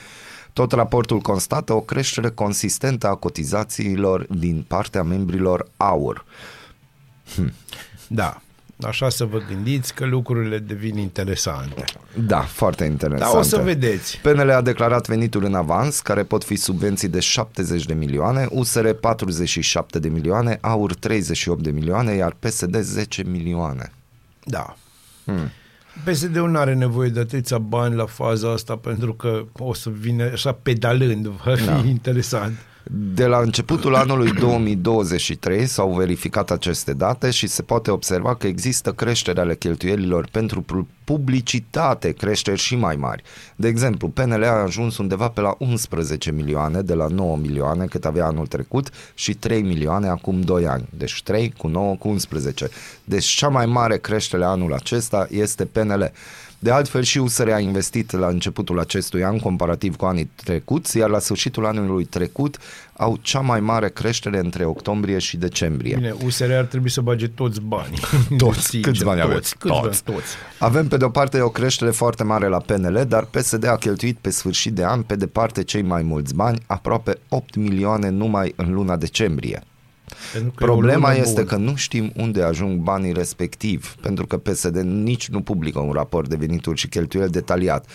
Tot 0.56 0.72
raportul 0.72 1.18
constată 1.18 1.72
o 1.72 1.80
creștere 1.80 2.30
consistentă 2.30 3.08
a 3.08 3.14
cotizațiilor 3.14 4.26
din 4.30 4.64
partea 4.68 5.02
membrilor 5.02 5.68
AUR. 5.76 6.24
Da. 8.08 8.40
Așa 8.82 9.08
să 9.08 9.24
vă 9.24 9.38
gândiți 9.38 9.94
că 9.94 10.04
lucrurile 10.04 10.58
devin 10.58 10.98
interesante. 10.98 11.84
Da, 12.26 12.40
foarte 12.40 12.84
interesant. 12.84 13.30
Dar 13.32 13.40
o 13.40 13.42
să 13.42 13.56
vedeți. 13.56 14.20
PNL 14.20 14.50
a 14.50 14.60
declarat 14.60 15.06
venituri 15.06 15.46
în 15.46 15.54
avans, 15.54 16.00
care 16.00 16.22
pot 16.22 16.44
fi 16.44 16.56
subvenții 16.56 17.08
de 17.08 17.20
70 17.20 17.84
de 17.84 17.94
milioane, 17.94 18.48
USR 18.50 18.88
47 18.90 19.98
de 19.98 20.08
milioane, 20.08 20.58
AUR 20.60 20.94
38 20.94 21.62
de 21.62 21.70
milioane, 21.70 22.12
iar 22.12 22.36
PSD 22.38 22.76
10 22.76 23.22
milioane. 23.22 23.92
Da. 24.44 24.76
Hmm. 25.24 25.50
PSD-ul 26.04 26.50
nu 26.50 26.58
are 26.58 26.74
nevoie 26.74 27.08
de 27.08 27.20
atâția 27.20 27.58
bani 27.58 27.94
la 27.94 28.06
faza 28.06 28.52
asta 28.52 28.76
pentru 28.76 29.14
că 29.14 29.44
o 29.52 29.74
să 29.74 29.90
vină 29.90 30.24
așa 30.24 30.52
pedalând, 30.52 31.26
va 31.26 31.54
fi 31.54 31.64
da. 31.64 31.82
interesant. 31.86 32.58
De 32.90 33.26
la 33.26 33.38
începutul 33.38 33.94
anului 33.94 34.32
2023 34.32 35.66
s-au 35.66 35.92
verificat 35.92 36.50
aceste 36.50 36.92
date 36.92 37.30
și 37.30 37.46
se 37.46 37.62
poate 37.62 37.90
observa 37.90 38.34
că 38.34 38.46
există 38.46 38.92
creștere 38.92 39.40
ale 39.40 39.56
cheltuielilor 39.56 40.28
pentru 40.30 40.62
pu- 40.62 40.88
publicitate, 41.04 42.12
creșteri 42.12 42.58
și 42.60 42.76
mai 42.76 42.96
mari. 42.96 43.22
De 43.56 43.68
exemplu, 43.68 44.08
PNL 44.08 44.44
a 44.44 44.62
ajuns 44.62 44.98
undeva 44.98 45.28
pe 45.28 45.40
la 45.40 45.54
11 45.58 46.30
milioane 46.32 46.80
de 46.80 46.94
la 46.94 47.06
9 47.06 47.36
milioane 47.36 47.86
cât 47.86 48.04
avea 48.04 48.26
anul 48.26 48.46
trecut 48.46 48.90
și 49.14 49.34
3 49.34 49.62
milioane 49.62 50.08
acum 50.08 50.40
2 50.40 50.66
ani. 50.66 50.88
Deci 50.96 51.22
3 51.22 51.52
cu 51.58 51.66
9 51.66 51.94
cu 51.96 52.08
11. 52.08 52.68
Deci 53.04 53.24
cea 53.24 53.48
mai 53.48 53.66
mare 53.66 53.98
creștere 53.98 54.44
anul 54.44 54.72
acesta 54.72 55.26
este 55.30 55.64
PNL. 55.64 56.12
De 56.58 56.70
altfel 56.70 57.02
și 57.02 57.18
USR 57.18 57.48
a 57.48 57.58
investit 57.58 58.10
la 58.12 58.26
începutul 58.26 58.78
acestui 58.78 59.24
an 59.24 59.38
comparativ 59.38 59.96
cu 59.96 60.04
anii 60.04 60.30
trecuți, 60.34 60.96
iar 60.98 61.08
la 61.10 61.18
sfârșitul 61.18 61.66
anului 61.66 62.04
trecut 62.04 62.58
au 62.96 63.18
cea 63.22 63.40
mai 63.40 63.60
mare 63.60 63.88
creștere 63.88 64.38
între 64.38 64.64
octombrie 64.64 65.18
și 65.18 65.36
decembrie. 65.36 65.94
Bine, 65.96 66.14
USR 66.24 66.52
ar 66.52 66.64
trebui 66.64 66.90
să 66.90 67.00
bage 67.00 67.28
toți 67.28 67.60
banii. 67.60 67.98
Toți. 68.38 68.60
Sincer, 68.60 68.92
Câți 68.92 69.04
bani 69.04 69.20
toți, 69.20 69.30
aveți? 69.32 69.56
Câți 69.56 69.80
Toți. 69.80 70.04
bani? 70.04 70.18
toți. 70.18 70.34
Avem 70.58 70.88
pe 70.88 70.96
de 70.96 71.04
o 71.04 71.08
parte 71.08 71.40
o 71.40 71.48
creștere 71.48 71.90
foarte 71.90 72.24
mare 72.24 72.48
la 72.48 72.58
PNL, 72.58 73.04
dar 73.08 73.24
PSD 73.24 73.66
a 73.66 73.76
cheltuit 73.76 74.16
pe 74.20 74.30
sfârșit 74.30 74.72
de 74.72 74.84
an 74.84 75.02
pe 75.02 75.16
departe 75.16 75.62
cei 75.62 75.82
mai 75.82 76.02
mulți 76.02 76.34
bani, 76.34 76.62
aproape 76.66 77.18
8 77.28 77.54
milioane 77.54 78.08
numai 78.08 78.52
în 78.56 78.72
luna 78.72 78.96
decembrie. 78.96 79.62
Pentru 80.32 80.52
că 80.54 80.64
e 80.64 80.66
o 80.66 80.70
Problema 80.72 81.08
lună 81.08 81.20
este 81.20 81.42
bună. 81.42 81.46
că 81.46 81.56
nu 81.56 81.74
știm 81.74 82.12
unde 82.16 82.42
ajung 82.42 82.80
banii 82.80 83.12
respectiv, 83.12 83.94
pentru 84.00 84.26
că 84.26 84.36
PSD 84.36 84.76
nici 84.76 85.28
nu 85.28 85.40
publică 85.40 85.78
un 85.78 85.92
raport 85.92 86.28
de 86.28 86.36
venituri 86.36 86.78
și 86.78 86.88
cheltuieli 86.88 87.30
detaliat. 87.30 87.86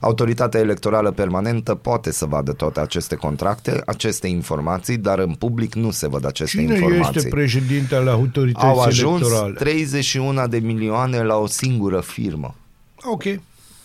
Autoritatea 0.00 0.60
electorală 0.60 1.10
permanentă 1.10 1.74
poate 1.74 2.12
să 2.12 2.26
vadă 2.26 2.52
toate 2.52 2.80
aceste 2.80 3.14
contracte, 3.14 3.82
aceste 3.86 4.26
informații, 4.26 4.96
dar 4.96 5.18
în 5.18 5.34
public 5.34 5.74
nu 5.74 5.90
se 5.90 6.08
văd 6.08 6.26
aceste 6.26 6.60
Cine 6.60 6.74
informații. 6.74 7.12
este 7.16 7.28
președintele 7.28 8.10
autorității 8.10 8.68
Au 8.68 8.80
ajuns 8.80 9.20
electorale? 9.20 9.54
31 9.54 10.46
de 10.46 10.58
milioane 10.58 11.22
la 11.22 11.36
o 11.36 11.46
singură 11.46 12.00
firmă. 12.00 12.54
Ok. 13.02 13.22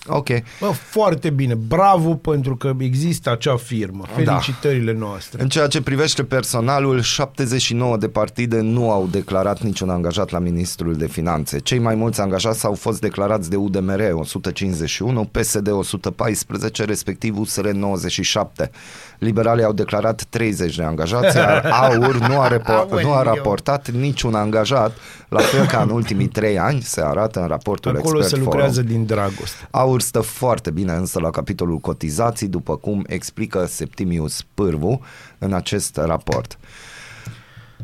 Ok. 0.08 0.28
Bă, 0.60 0.66
foarte 0.66 1.30
bine. 1.30 1.53
Bravo 1.53 2.14
pentru 2.14 2.56
că 2.56 2.74
există 2.78 3.32
acea 3.32 3.56
firmă. 3.56 4.03
Da. 4.08 4.14
Felicitările 4.14 4.93
noastre. 4.93 5.41
În 5.41 5.49
ceea 5.49 5.68
ce 5.68 5.82
privește 5.82 6.24
personalul, 6.24 7.01
79 7.01 7.97
de 7.97 8.08
partide 8.08 8.60
nu 8.60 8.91
au 8.91 9.08
declarat 9.12 9.62
niciun 9.62 9.89
angajat 9.89 10.30
la 10.30 10.39
Ministrul 10.39 10.95
de 10.95 11.08
Finanțe. 11.08 11.60
Cei 11.60 11.80
mai 11.80 11.95
mulți 11.95 12.22
angajați 12.22 12.66
au 12.66 12.74
fost 12.74 13.01
declarați 13.01 13.49
de 13.49 13.56
UDMR 13.56 14.12
151, 14.14 15.24
PSD 15.32 15.72
114, 15.72 16.84
respectiv 16.84 17.39
USR 17.39 17.68
97. 17.68 18.72
Liberalii 19.20 19.64
au 19.64 19.74
declarat 19.74 20.24
30 20.30 20.76
de 20.76 20.84
angajați, 20.84 21.38
iar 21.38 21.66
AUR 21.82 22.18
nu 22.18 22.39
a, 22.39 22.58
repo- 22.58 23.01
nu 23.01 23.14
a 23.14 23.24
raportat 23.24 23.89
niciun 23.91 24.36
angajat, 24.36 24.97
la 25.30 25.39
fel 25.39 25.65
ca 25.65 25.82
în 25.82 25.89
ultimii 25.89 26.28
trei 26.28 26.59
ani, 26.59 26.82
se 26.82 27.01
arată 27.01 27.39
în 27.41 27.47
raportul 27.47 27.95
Acolo 27.95 28.17
Expert 28.17 28.28
se 28.28 28.36
Forum. 28.36 28.43
lucrează 28.51 28.82
din 28.82 29.05
dragoste. 29.05 29.67
Aur 29.71 30.01
stă 30.01 30.19
foarte 30.19 30.71
bine 30.71 30.91
însă 30.93 31.19
la 31.19 31.30
capitolul 31.30 31.78
cotizații, 31.78 32.47
după 32.47 32.78
cum 32.78 33.03
explică 33.07 33.65
Septimius 33.65 34.45
Pârvu 34.53 35.01
în 35.38 35.53
acest 35.53 35.97
raport. 35.97 36.57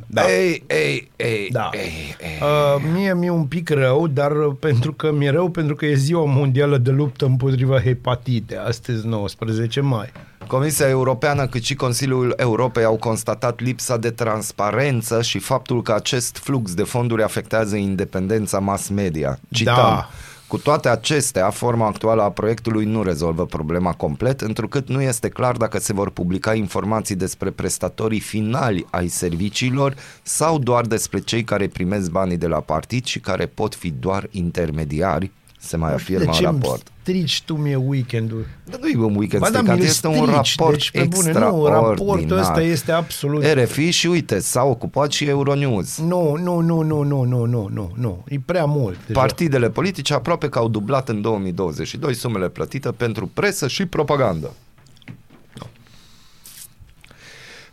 Da. 0.07 0.21
Ei, 0.31 0.63
ei, 0.67 1.11
ei, 1.15 1.49
Da. 1.51 1.69
ei, 1.73 2.15
ei. 2.21 2.39
Uh, 2.41 2.83
mie 2.93 3.13
mi-e 3.13 3.29
un 3.29 3.45
pic 3.45 3.69
rău, 3.69 4.07
dar 4.07 4.31
pentru 4.59 4.93
că 4.93 5.11
mi-e 5.11 5.29
rău 5.29 5.49
pentru 5.49 5.75
că 5.75 5.85
e 5.85 5.93
ziua 5.93 6.25
mondială 6.25 6.77
de 6.77 6.91
luptă 6.91 7.25
împotriva 7.25 7.79
hepatite, 7.81 8.55
astăzi 8.57 9.07
19 9.07 9.81
mai. 9.81 10.11
Comisia 10.47 10.87
Europeană 10.87 11.47
cât 11.47 11.63
și 11.63 11.75
Consiliul 11.75 12.33
Europei 12.37 12.83
au 12.83 12.95
constatat 12.95 13.59
lipsa 13.59 13.97
de 13.97 14.09
transparență 14.09 15.21
și 15.21 15.39
faptul 15.39 15.81
că 15.81 15.93
acest 15.93 16.37
flux 16.37 16.73
de 16.73 16.83
fonduri 16.83 17.23
afectează 17.23 17.75
independența 17.75 18.59
mass 18.59 18.87
media. 18.87 19.39
Cităm. 19.51 19.75
Da. 19.75 20.09
Cu 20.51 20.57
toate 20.57 20.89
acestea, 20.89 21.49
forma 21.49 21.87
actuală 21.87 22.21
a 22.21 22.29
proiectului 22.29 22.85
nu 22.85 23.03
rezolvă 23.03 23.45
problema 23.45 23.93
complet, 23.93 24.41
întrucât 24.41 24.87
nu 24.87 25.01
este 25.01 25.29
clar 25.29 25.57
dacă 25.57 25.79
se 25.79 25.93
vor 25.93 26.09
publica 26.09 26.53
informații 26.53 27.15
despre 27.15 27.49
prestatorii 27.49 28.19
finali 28.19 28.85
ai 28.89 29.07
serviciilor 29.07 29.95
sau 30.21 30.59
doar 30.59 30.85
despre 30.85 31.19
cei 31.19 31.43
care 31.43 31.67
primesc 31.67 32.09
banii 32.09 32.37
de 32.37 32.47
la 32.47 32.59
partid 32.59 33.05
și 33.05 33.19
care 33.19 33.45
pot 33.45 33.75
fi 33.75 33.89
doar 33.89 34.27
intermediari, 34.31 35.31
se 35.59 35.77
mai 35.77 35.89
de 35.89 35.95
afirmă 35.95 36.25
în 36.25 36.31
ce 36.31 36.45
îmi 36.45 36.59
raport. 36.61 36.90
Strici 37.01 37.41
tu 37.41 37.55
mie 37.55 37.75
weekendul? 37.75 38.45
Dar 38.63 38.79
nu 38.79 38.87
e 38.87 38.97
un 38.97 39.15
weekend 39.15 39.41
Ba 39.41 39.49
da, 39.49 39.57
stricat, 39.57 39.77
mi-l 39.77 39.85
este 39.85 40.07
un 40.07 40.13
strici, 40.13 40.55
raport 40.57 40.71
deci, 40.71 40.91
pe 40.91 41.07
bune, 41.09 41.31
nu, 41.31 41.65
raportul 41.65 42.37
ăsta 42.37 42.61
este 42.61 42.91
absolut... 42.91 43.43
RFI 43.43 43.89
și 43.89 44.07
uite, 44.07 44.39
s-a 44.39 44.63
ocupat 44.63 45.11
și 45.11 45.25
Euronews. 45.25 45.99
Nu, 45.99 46.35
nu, 46.35 46.59
nu, 46.59 46.81
nu, 46.81 47.01
nu, 47.01 47.23
nu, 47.23 47.45
nu, 47.45 47.69
nu, 47.73 47.91
nu. 47.95 48.23
E 48.27 48.39
prea 48.45 48.65
mult. 48.65 48.97
Deja. 49.07 49.19
Partidele 49.19 49.69
politice 49.69 50.13
aproape 50.13 50.49
că 50.49 50.59
au 50.59 50.69
dublat 50.69 51.09
în 51.09 51.21
2022 51.21 52.13
sumele 52.13 52.49
plătite 52.49 52.91
pentru 52.91 53.27
presă 53.33 53.67
și 53.67 53.85
propagandă. 53.85 54.51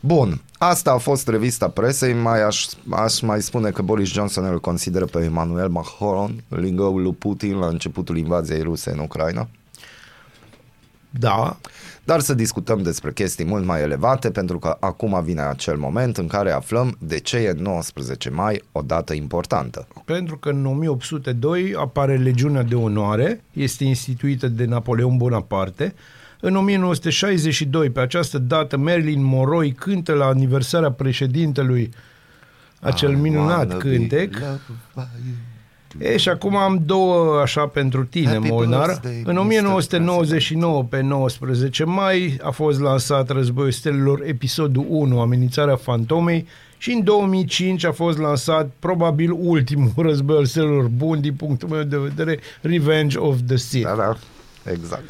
Bun, 0.00 0.40
asta 0.58 0.92
a 0.92 0.96
fost 0.96 1.28
revista 1.28 1.68
presei, 1.68 2.12
mai 2.14 2.42
aș, 2.42 2.66
aș 2.90 3.20
mai 3.20 3.42
spune 3.42 3.70
că 3.70 3.82
Boris 3.82 4.08
Johnson 4.08 4.44
îl 4.44 4.60
consideră 4.60 5.04
pe 5.04 5.24
Emmanuel 5.24 5.68
Macron, 5.68 6.44
lingăul 6.48 7.02
lui 7.02 7.12
Putin 7.12 7.58
la 7.58 7.66
începutul 7.66 8.16
invaziei 8.16 8.62
ruse 8.62 8.90
în 8.90 8.98
Ucraina. 8.98 9.48
Da, 11.10 11.56
Dar 12.04 12.20
să 12.20 12.34
discutăm 12.34 12.82
despre 12.82 13.12
chestii 13.12 13.44
mult 13.44 13.64
mai 13.64 13.82
elevate, 13.82 14.30
pentru 14.30 14.58
că 14.58 14.76
acum 14.80 15.22
vine 15.24 15.40
acel 15.40 15.76
moment 15.76 16.16
în 16.16 16.26
care 16.26 16.50
aflăm 16.50 16.96
de 16.98 17.18
ce 17.18 17.36
e 17.36 17.52
19 17.52 18.30
mai 18.30 18.62
o 18.72 18.82
dată 18.82 19.14
importantă. 19.14 19.86
pentru 20.04 20.38
că 20.38 20.48
în 20.48 20.66
1802 20.66 21.74
apare 21.78 22.16
Legiunea 22.16 22.62
de 22.62 22.74
Onoare, 22.74 23.44
este 23.52 23.84
instituită 23.84 24.48
de 24.48 24.64
Napoleon 24.64 25.16
Bonaparte. 25.16 25.94
În 26.40 26.56
1962, 26.56 27.90
pe 27.90 28.00
această 28.00 28.38
dată, 28.38 28.76
Marilyn 28.76 29.22
Monroe 29.24 29.68
cântă 29.68 30.12
la 30.12 30.26
aniversarea 30.26 30.90
președintelui 30.92 31.90
acel 32.80 33.16
minunat 33.16 33.78
cântec. 33.78 34.34
E, 35.98 36.16
și 36.16 36.28
acum 36.28 36.56
am 36.56 36.82
două 36.86 37.40
așa 37.40 37.66
pentru 37.66 38.04
tine, 38.04 38.32
Happy 38.32 38.48
Molnar. 38.48 38.86
birthday, 38.86 39.22
În 39.24 39.32
Mr. 39.34 39.38
1999, 39.40 40.84
pe 40.84 41.00
19 41.00 41.84
mai, 41.84 42.38
a 42.42 42.50
fost 42.50 42.80
lansat 42.80 43.28
Războiul 43.30 43.70
Stelelor, 43.70 44.22
episodul 44.24 44.86
1, 44.88 45.20
Amenințarea 45.20 45.76
Fantomei, 45.76 46.46
și 46.78 46.92
în 46.92 47.04
2005 47.04 47.84
a 47.84 47.92
fost 47.92 48.18
lansat 48.18 48.70
probabil 48.78 49.30
ultimul 49.38 49.92
Război 50.08 50.36
al 50.36 50.44
Stelelor 50.44 50.86
bun 50.86 51.20
din 51.20 51.34
punctul 51.34 51.68
meu 51.68 51.82
de 51.82 51.96
vedere, 51.96 52.38
Revenge 52.60 53.18
of 53.18 53.36
the 53.46 53.56
Sith. 53.56 53.86
Da, 53.86 53.94
da, 53.94 54.16
exact. 54.70 55.04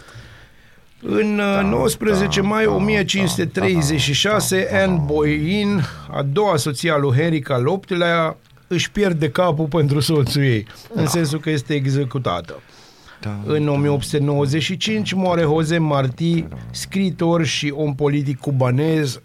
În 1.03 1.36
da, 1.36 1.61
19 1.61 2.40
da, 2.40 2.46
mai 2.46 2.64
da, 2.64 2.70
1536, 2.70 4.68
Anne 4.72 5.03
Boleyn, 5.05 5.82
a 6.11 6.22
doua 6.22 6.57
soție 6.57 6.90
a 6.90 6.96
lui 6.96 7.16
Henric 7.16 7.51
al 7.51 7.62
VIII-lea, 7.62 8.36
își 8.66 8.90
pierde 8.90 9.30
capul 9.30 9.66
pentru 9.66 10.01
soțul 10.01 10.42
ei, 10.42 10.66
în 10.94 11.07
sensul 11.07 11.40
că 11.40 11.51
este 11.51 11.74
executată. 11.74 12.62
Da, 13.20 13.38
În 13.46 13.68
1895 13.68 15.12
moare 15.12 15.42
Jose 15.42 15.78
Martí, 15.78 16.44
scriitor 16.70 17.44
și 17.44 17.72
om 17.76 17.94
politic 17.94 18.38
cubanez, 18.38 19.20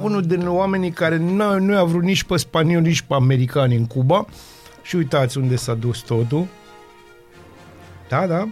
unul 0.00 0.22
din 0.22 0.48
oamenii 0.48 0.90
care 0.90 1.16
n-a, 1.16 1.56
nu 1.56 1.76
a 1.76 1.84
vrut 1.84 2.02
nici 2.02 2.24
pe 2.24 2.36
spanioli, 2.36 2.86
nici 2.86 3.00
pe 3.00 3.14
americani 3.14 3.76
în 3.76 3.86
Cuba. 3.86 4.26
Și 4.82 4.96
uitați 4.96 5.38
unde 5.38 5.56
s-a 5.56 5.74
dus 5.74 5.98
totul. 5.98 6.46
Da, 8.08 8.26
da. 8.26 8.48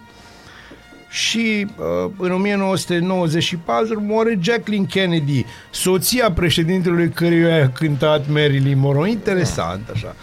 Și 1.15 1.67
uh, 1.77 2.11
în 2.19 2.33
1994 2.33 4.01
moare 4.01 4.39
Jacqueline 4.41 4.87
Kennedy, 4.87 5.45
soția 5.71 6.33
președintelui 6.33 7.09
căruia 7.09 7.65
a 7.65 7.69
cântat 7.69 8.29
Marilyn 8.29 8.79
Monroe. 8.79 9.11
Interesant, 9.11 9.89
așa. 9.93 10.15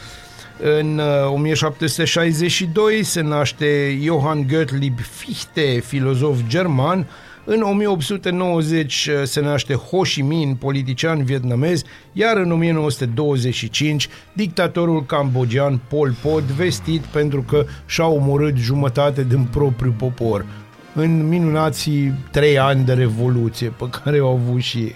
În 0.80 0.98
uh, 0.98 1.32
1762 1.34 3.04
se 3.04 3.22
naște 3.22 4.00
Johann 4.04 4.48
Gottlieb 4.48 5.00
Fichte, 5.00 5.80
filozof 5.86 6.38
german. 6.48 7.08
În 7.46 7.62
1890 7.62 9.10
se 9.24 9.42
naște 9.42 9.74
Ho 9.74 10.02
Chi 10.02 10.22
Minh, 10.22 10.58
politician 10.58 11.24
vietnamez, 11.24 11.84
iar 12.14 12.38
în 12.38 12.52
1925 12.52 14.08
dictatorul 14.34 15.06
cambogian 15.06 15.82
Pol 15.90 16.16
Pot, 16.22 16.44
vestit 16.44 17.02
pentru 17.02 17.42
că 17.42 17.66
și-a 17.86 18.06
omorât 18.08 18.56
jumătate 18.56 19.24
din 19.24 19.44
propriul 19.44 19.94
popor 19.98 20.46
în 20.94 21.28
minunații 21.28 22.14
trei 22.32 22.60
ani 22.60 22.84
de 22.86 22.94
revoluție 22.94 23.74
pe 23.78 23.90
care 24.04 24.20
au 24.20 24.28
avut 24.32 24.62
și 24.62 24.78
ei. 24.78 24.96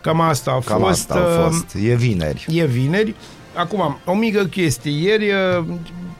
Cam 0.00 0.20
asta 0.20 0.50
a 0.50 0.58
Cam 0.70 0.80
fost. 0.80 0.90
asta 1.10 1.14
a 1.14 1.38
uh, 1.38 1.44
fost. 1.50 1.74
E 1.84 1.94
vineri. 1.94 2.46
E 2.48 2.64
vineri. 2.66 3.14
Acum, 3.54 3.98
o 4.04 4.14
mică 4.14 4.44
chestie. 4.44 4.90
Ieri 5.08 5.24
uh, 5.58 5.64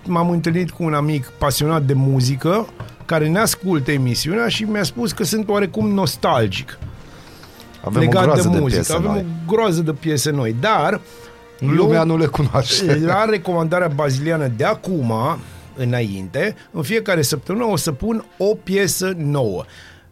m-am 0.07 0.31
întâlnit 0.31 0.71
cu 0.71 0.83
un 0.83 0.95
amic 0.95 1.27
pasionat 1.39 1.83
de 1.83 1.93
muzică 1.93 2.67
care 3.05 3.29
ne 3.29 3.39
ascultă 3.39 3.91
emisiunea 3.91 4.49
și 4.49 4.63
mi-a 4.63 4.83
spus 4.83 5.13
că 5.13 5.25
sunt 5.25 5.49
oarecum 5.49 5.91
nostalgic 5.91 6.79
Avem 7.85 8.01
legat 8.01 8.23
o 8.23 8.25
groază 8.27 8.49
de 8.49 8.55
de, 8.55 8.61
muzică. 8.61 8.81
piese 8.83 8.93
Avem 8.95 9.11
noi. 9.11 9.25
o 9.49 9.53
groază 9.53 9.81
de 9.83 9.93
piese 9.93 10.31
noi, 10.31 10.57
dar 10.61 11.01
Lumea 11.59 12.03
nu 12.03 12.17
le 12.17 12.27
cunoaște. 12.27 12.99
la 13.05 13.25
recomandarea 13.25 13.89
baziliană 13.95 14.47
de 14.57 14.65
acum, 14.65 15.13
înainte, 15.77 16.55
în 16.71 16.83
fiecare 16.83 17.23
săptămână 17.23 17.65
o 17.65 17.77
să 17.77 17.93
pun 17.93 18.25
o 18.37 18.55
piesă 18.55 19.13
nouă. 19.17 19.65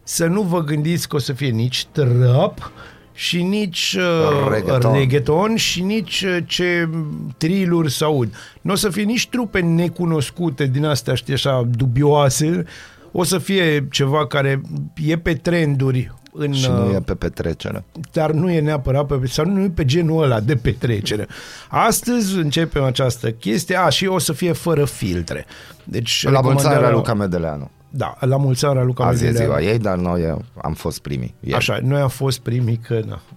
Să 0.02 0.26
nu 0.26 0.42
vă 0.42 0.60
gândiți 0.60 1.08
că 1.08 1.16
o 1.16 1.18
să 1.18 1.32
fie 1.32 1.48
nici 1.50 1.86
trap 1.92 2.72
și 3.12 3.42
nici 3.42 3.96
uh, 3.98 4.48
Reggaeton. 4.50 4.92
reggaeton 4.92 5.56
și 5.56 5.82
nici 5.82 6.22
uh, 6.22 6.38
ce 6.46 6.88
triluri 7.36 7.90
să 7.90 8.04
aud. 8.04 8.34
Nu 8.60 8.72
o 8.72 8.76
să 8.76 8.90
fie 8.90 9.02
nici 9.02 9.28
trupe 9.28 9.60
necunoscute 9.60 10.66
din 10.66 10.84
astea, 10.84 11.14
știi, 11.14 11.34
așa, 11.34 11.68
dubioase. 11.70 12.64
O 13.12 13.22
să 13.22 13.38
fie 13.38 13.88
ceva 13.90 14.26
care 14.26 14.60
e 15.06 15.18
pe 15.18 15.34
trenduri 15.34 16.12
în, 16.32 16.52
Și 16.52 16.68
nu 16.68 16.88
uh, 16.88 16.94
e 16.94 17.00
pe 17.00 17.14
petrecere. 17.14 17.84
dar 18.12 18.30
nu 18.30 18.50
e 18.50 18.60
neapărat 18.60 19.06
pe, 19.06 19.26
sau 19.26 19.44
nu 19.44 19.62
e 19.62 19.68
pe 19.74 19.84
genul 19.84 20.22
ăla 20.22 20.40
de 20.40 20.56
petrecere. 20.56 21.26
Astăzi 21.68 22.36
începem 22.36 22.82
această 22.84 23.30
chestie, 23.30 23.76
a, 23.76 23.88
și 23.88 24.06
o 24.06 24.18
să 24.18 24.32
fie 24.32 24.52
fără 24.52 24.84
filtre. 24.84 25.46
Deci, 25.84 26.22
La 26.24 26.30
mulți 26.30 26.46
ani 26.46 26.54
recomandarea- 26.56 26.86
era 26.86 26.96
Luca 26.96 27.14
Medeleanu. 27.14 27.70
Da, 27.90 28.16
la 28.20 28.36
mulți 28.36 28.64
ani 28.64 28.74
era 28.76 28.84
Luca 28.84 29.04
Azi 29.04 29.22
e 29.24 29.26
Medeleanu. 29.26 29.58
ziua 29.58 29.70
ei, 29.72 29.78
dar 29.78 29.96
noi 29.96 30.22
eh, 30.22 30.34
am 30.62 30.72
fost 30.74 30.98
primii. 30.98 31.34
Ieri. 31.40 31.56
Așa, 31.56 31.78
noi 31.82 32.00
am 32.00 32.08
fost 32.08 32.38
primii 32.38 32.76
că 32.76 33.00
na. 33.06 33.20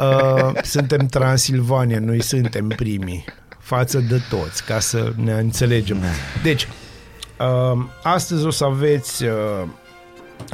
Uh, 0.00 0.50
suntem 0.62 1.06
Transilvania, 1.06 2.00
noi 2.00 2.22
suntem 2.22 2.68
primii 2.68 3.24
față 3.58 3.98
de 3.98 4.20
toți, 4.30 4.64
ca 4.64 4.78
să 4.78 5.12
ne 5.16 5.32
înțelegem. 5.32 5.96
Deci, 6.42 6.68
uh, 7.40 7.84
astăzi 8.02 8.44
o 8.46 8.50
să 8.50 8.64
aveți 8.64 9.24
uh, 9.24 9.30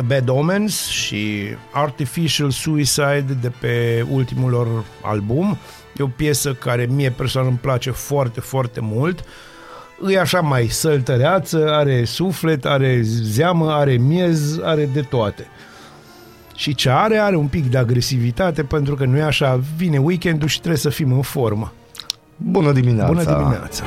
Bad 0.07 0.29
Omens 0.29 0.87
și 0.87 1.43
Artificial 1.73 2.51
Suicide 2.51 3.37
de 3.41 3.53
pe 3.61 4.07
ultimul 4.11 4.51
lor 4.51 4.85
album. 5.03 5.59
E 5.97 6.03
o 6.03 6.07
piesă 6.07 6.53
care 6.53 6.89
mie 6.91 7.11
personal 7.11 7.49
îmi 7.49 7.59
place 7.61 7.91
foarte, 7.91 8.41
foarte 8.41 8.81
mult. 8.81 9.25
E 10.09 10.21
așa 10.21 10.41
mai 10.41 10.67
săltăreață, 10.67 11.69
are 11.71 12.05
suflet, 12.05 12.65
are 12.65 13.01
zeamă, 13.03 13.73
are 13.73 13.93
miez, 13.93 14.59
are 14.63 14.89
de 14.93 15.01
toate. 15.01 15.47
Și 16.55 16.75
ce 16.75 16.91
are, 16.91 17.19
are 17.19 17.37
un 17.37 17.47
pic 17.47 17.71
de 17.71 17.79
agresivitate 17.79 18.63
pentru 18.63 18.95
că 18.95 19.05
nu 19.05 19.17
e 19.17 19.23
așa, 19.23 19.61
vine 19.77 19.99
weekendul 19.99 20.49
și 20.49 20.59
trebuie 20.59 20.81
să 20.81 20.89
fim 20.89 21.13
în 21.13 21.23
formă. 21.23 21.73
Bună 22.37 22.73
dimineața! 22.73 23.13
Bună 23.13 23.25
dimineața! 23.25 23.85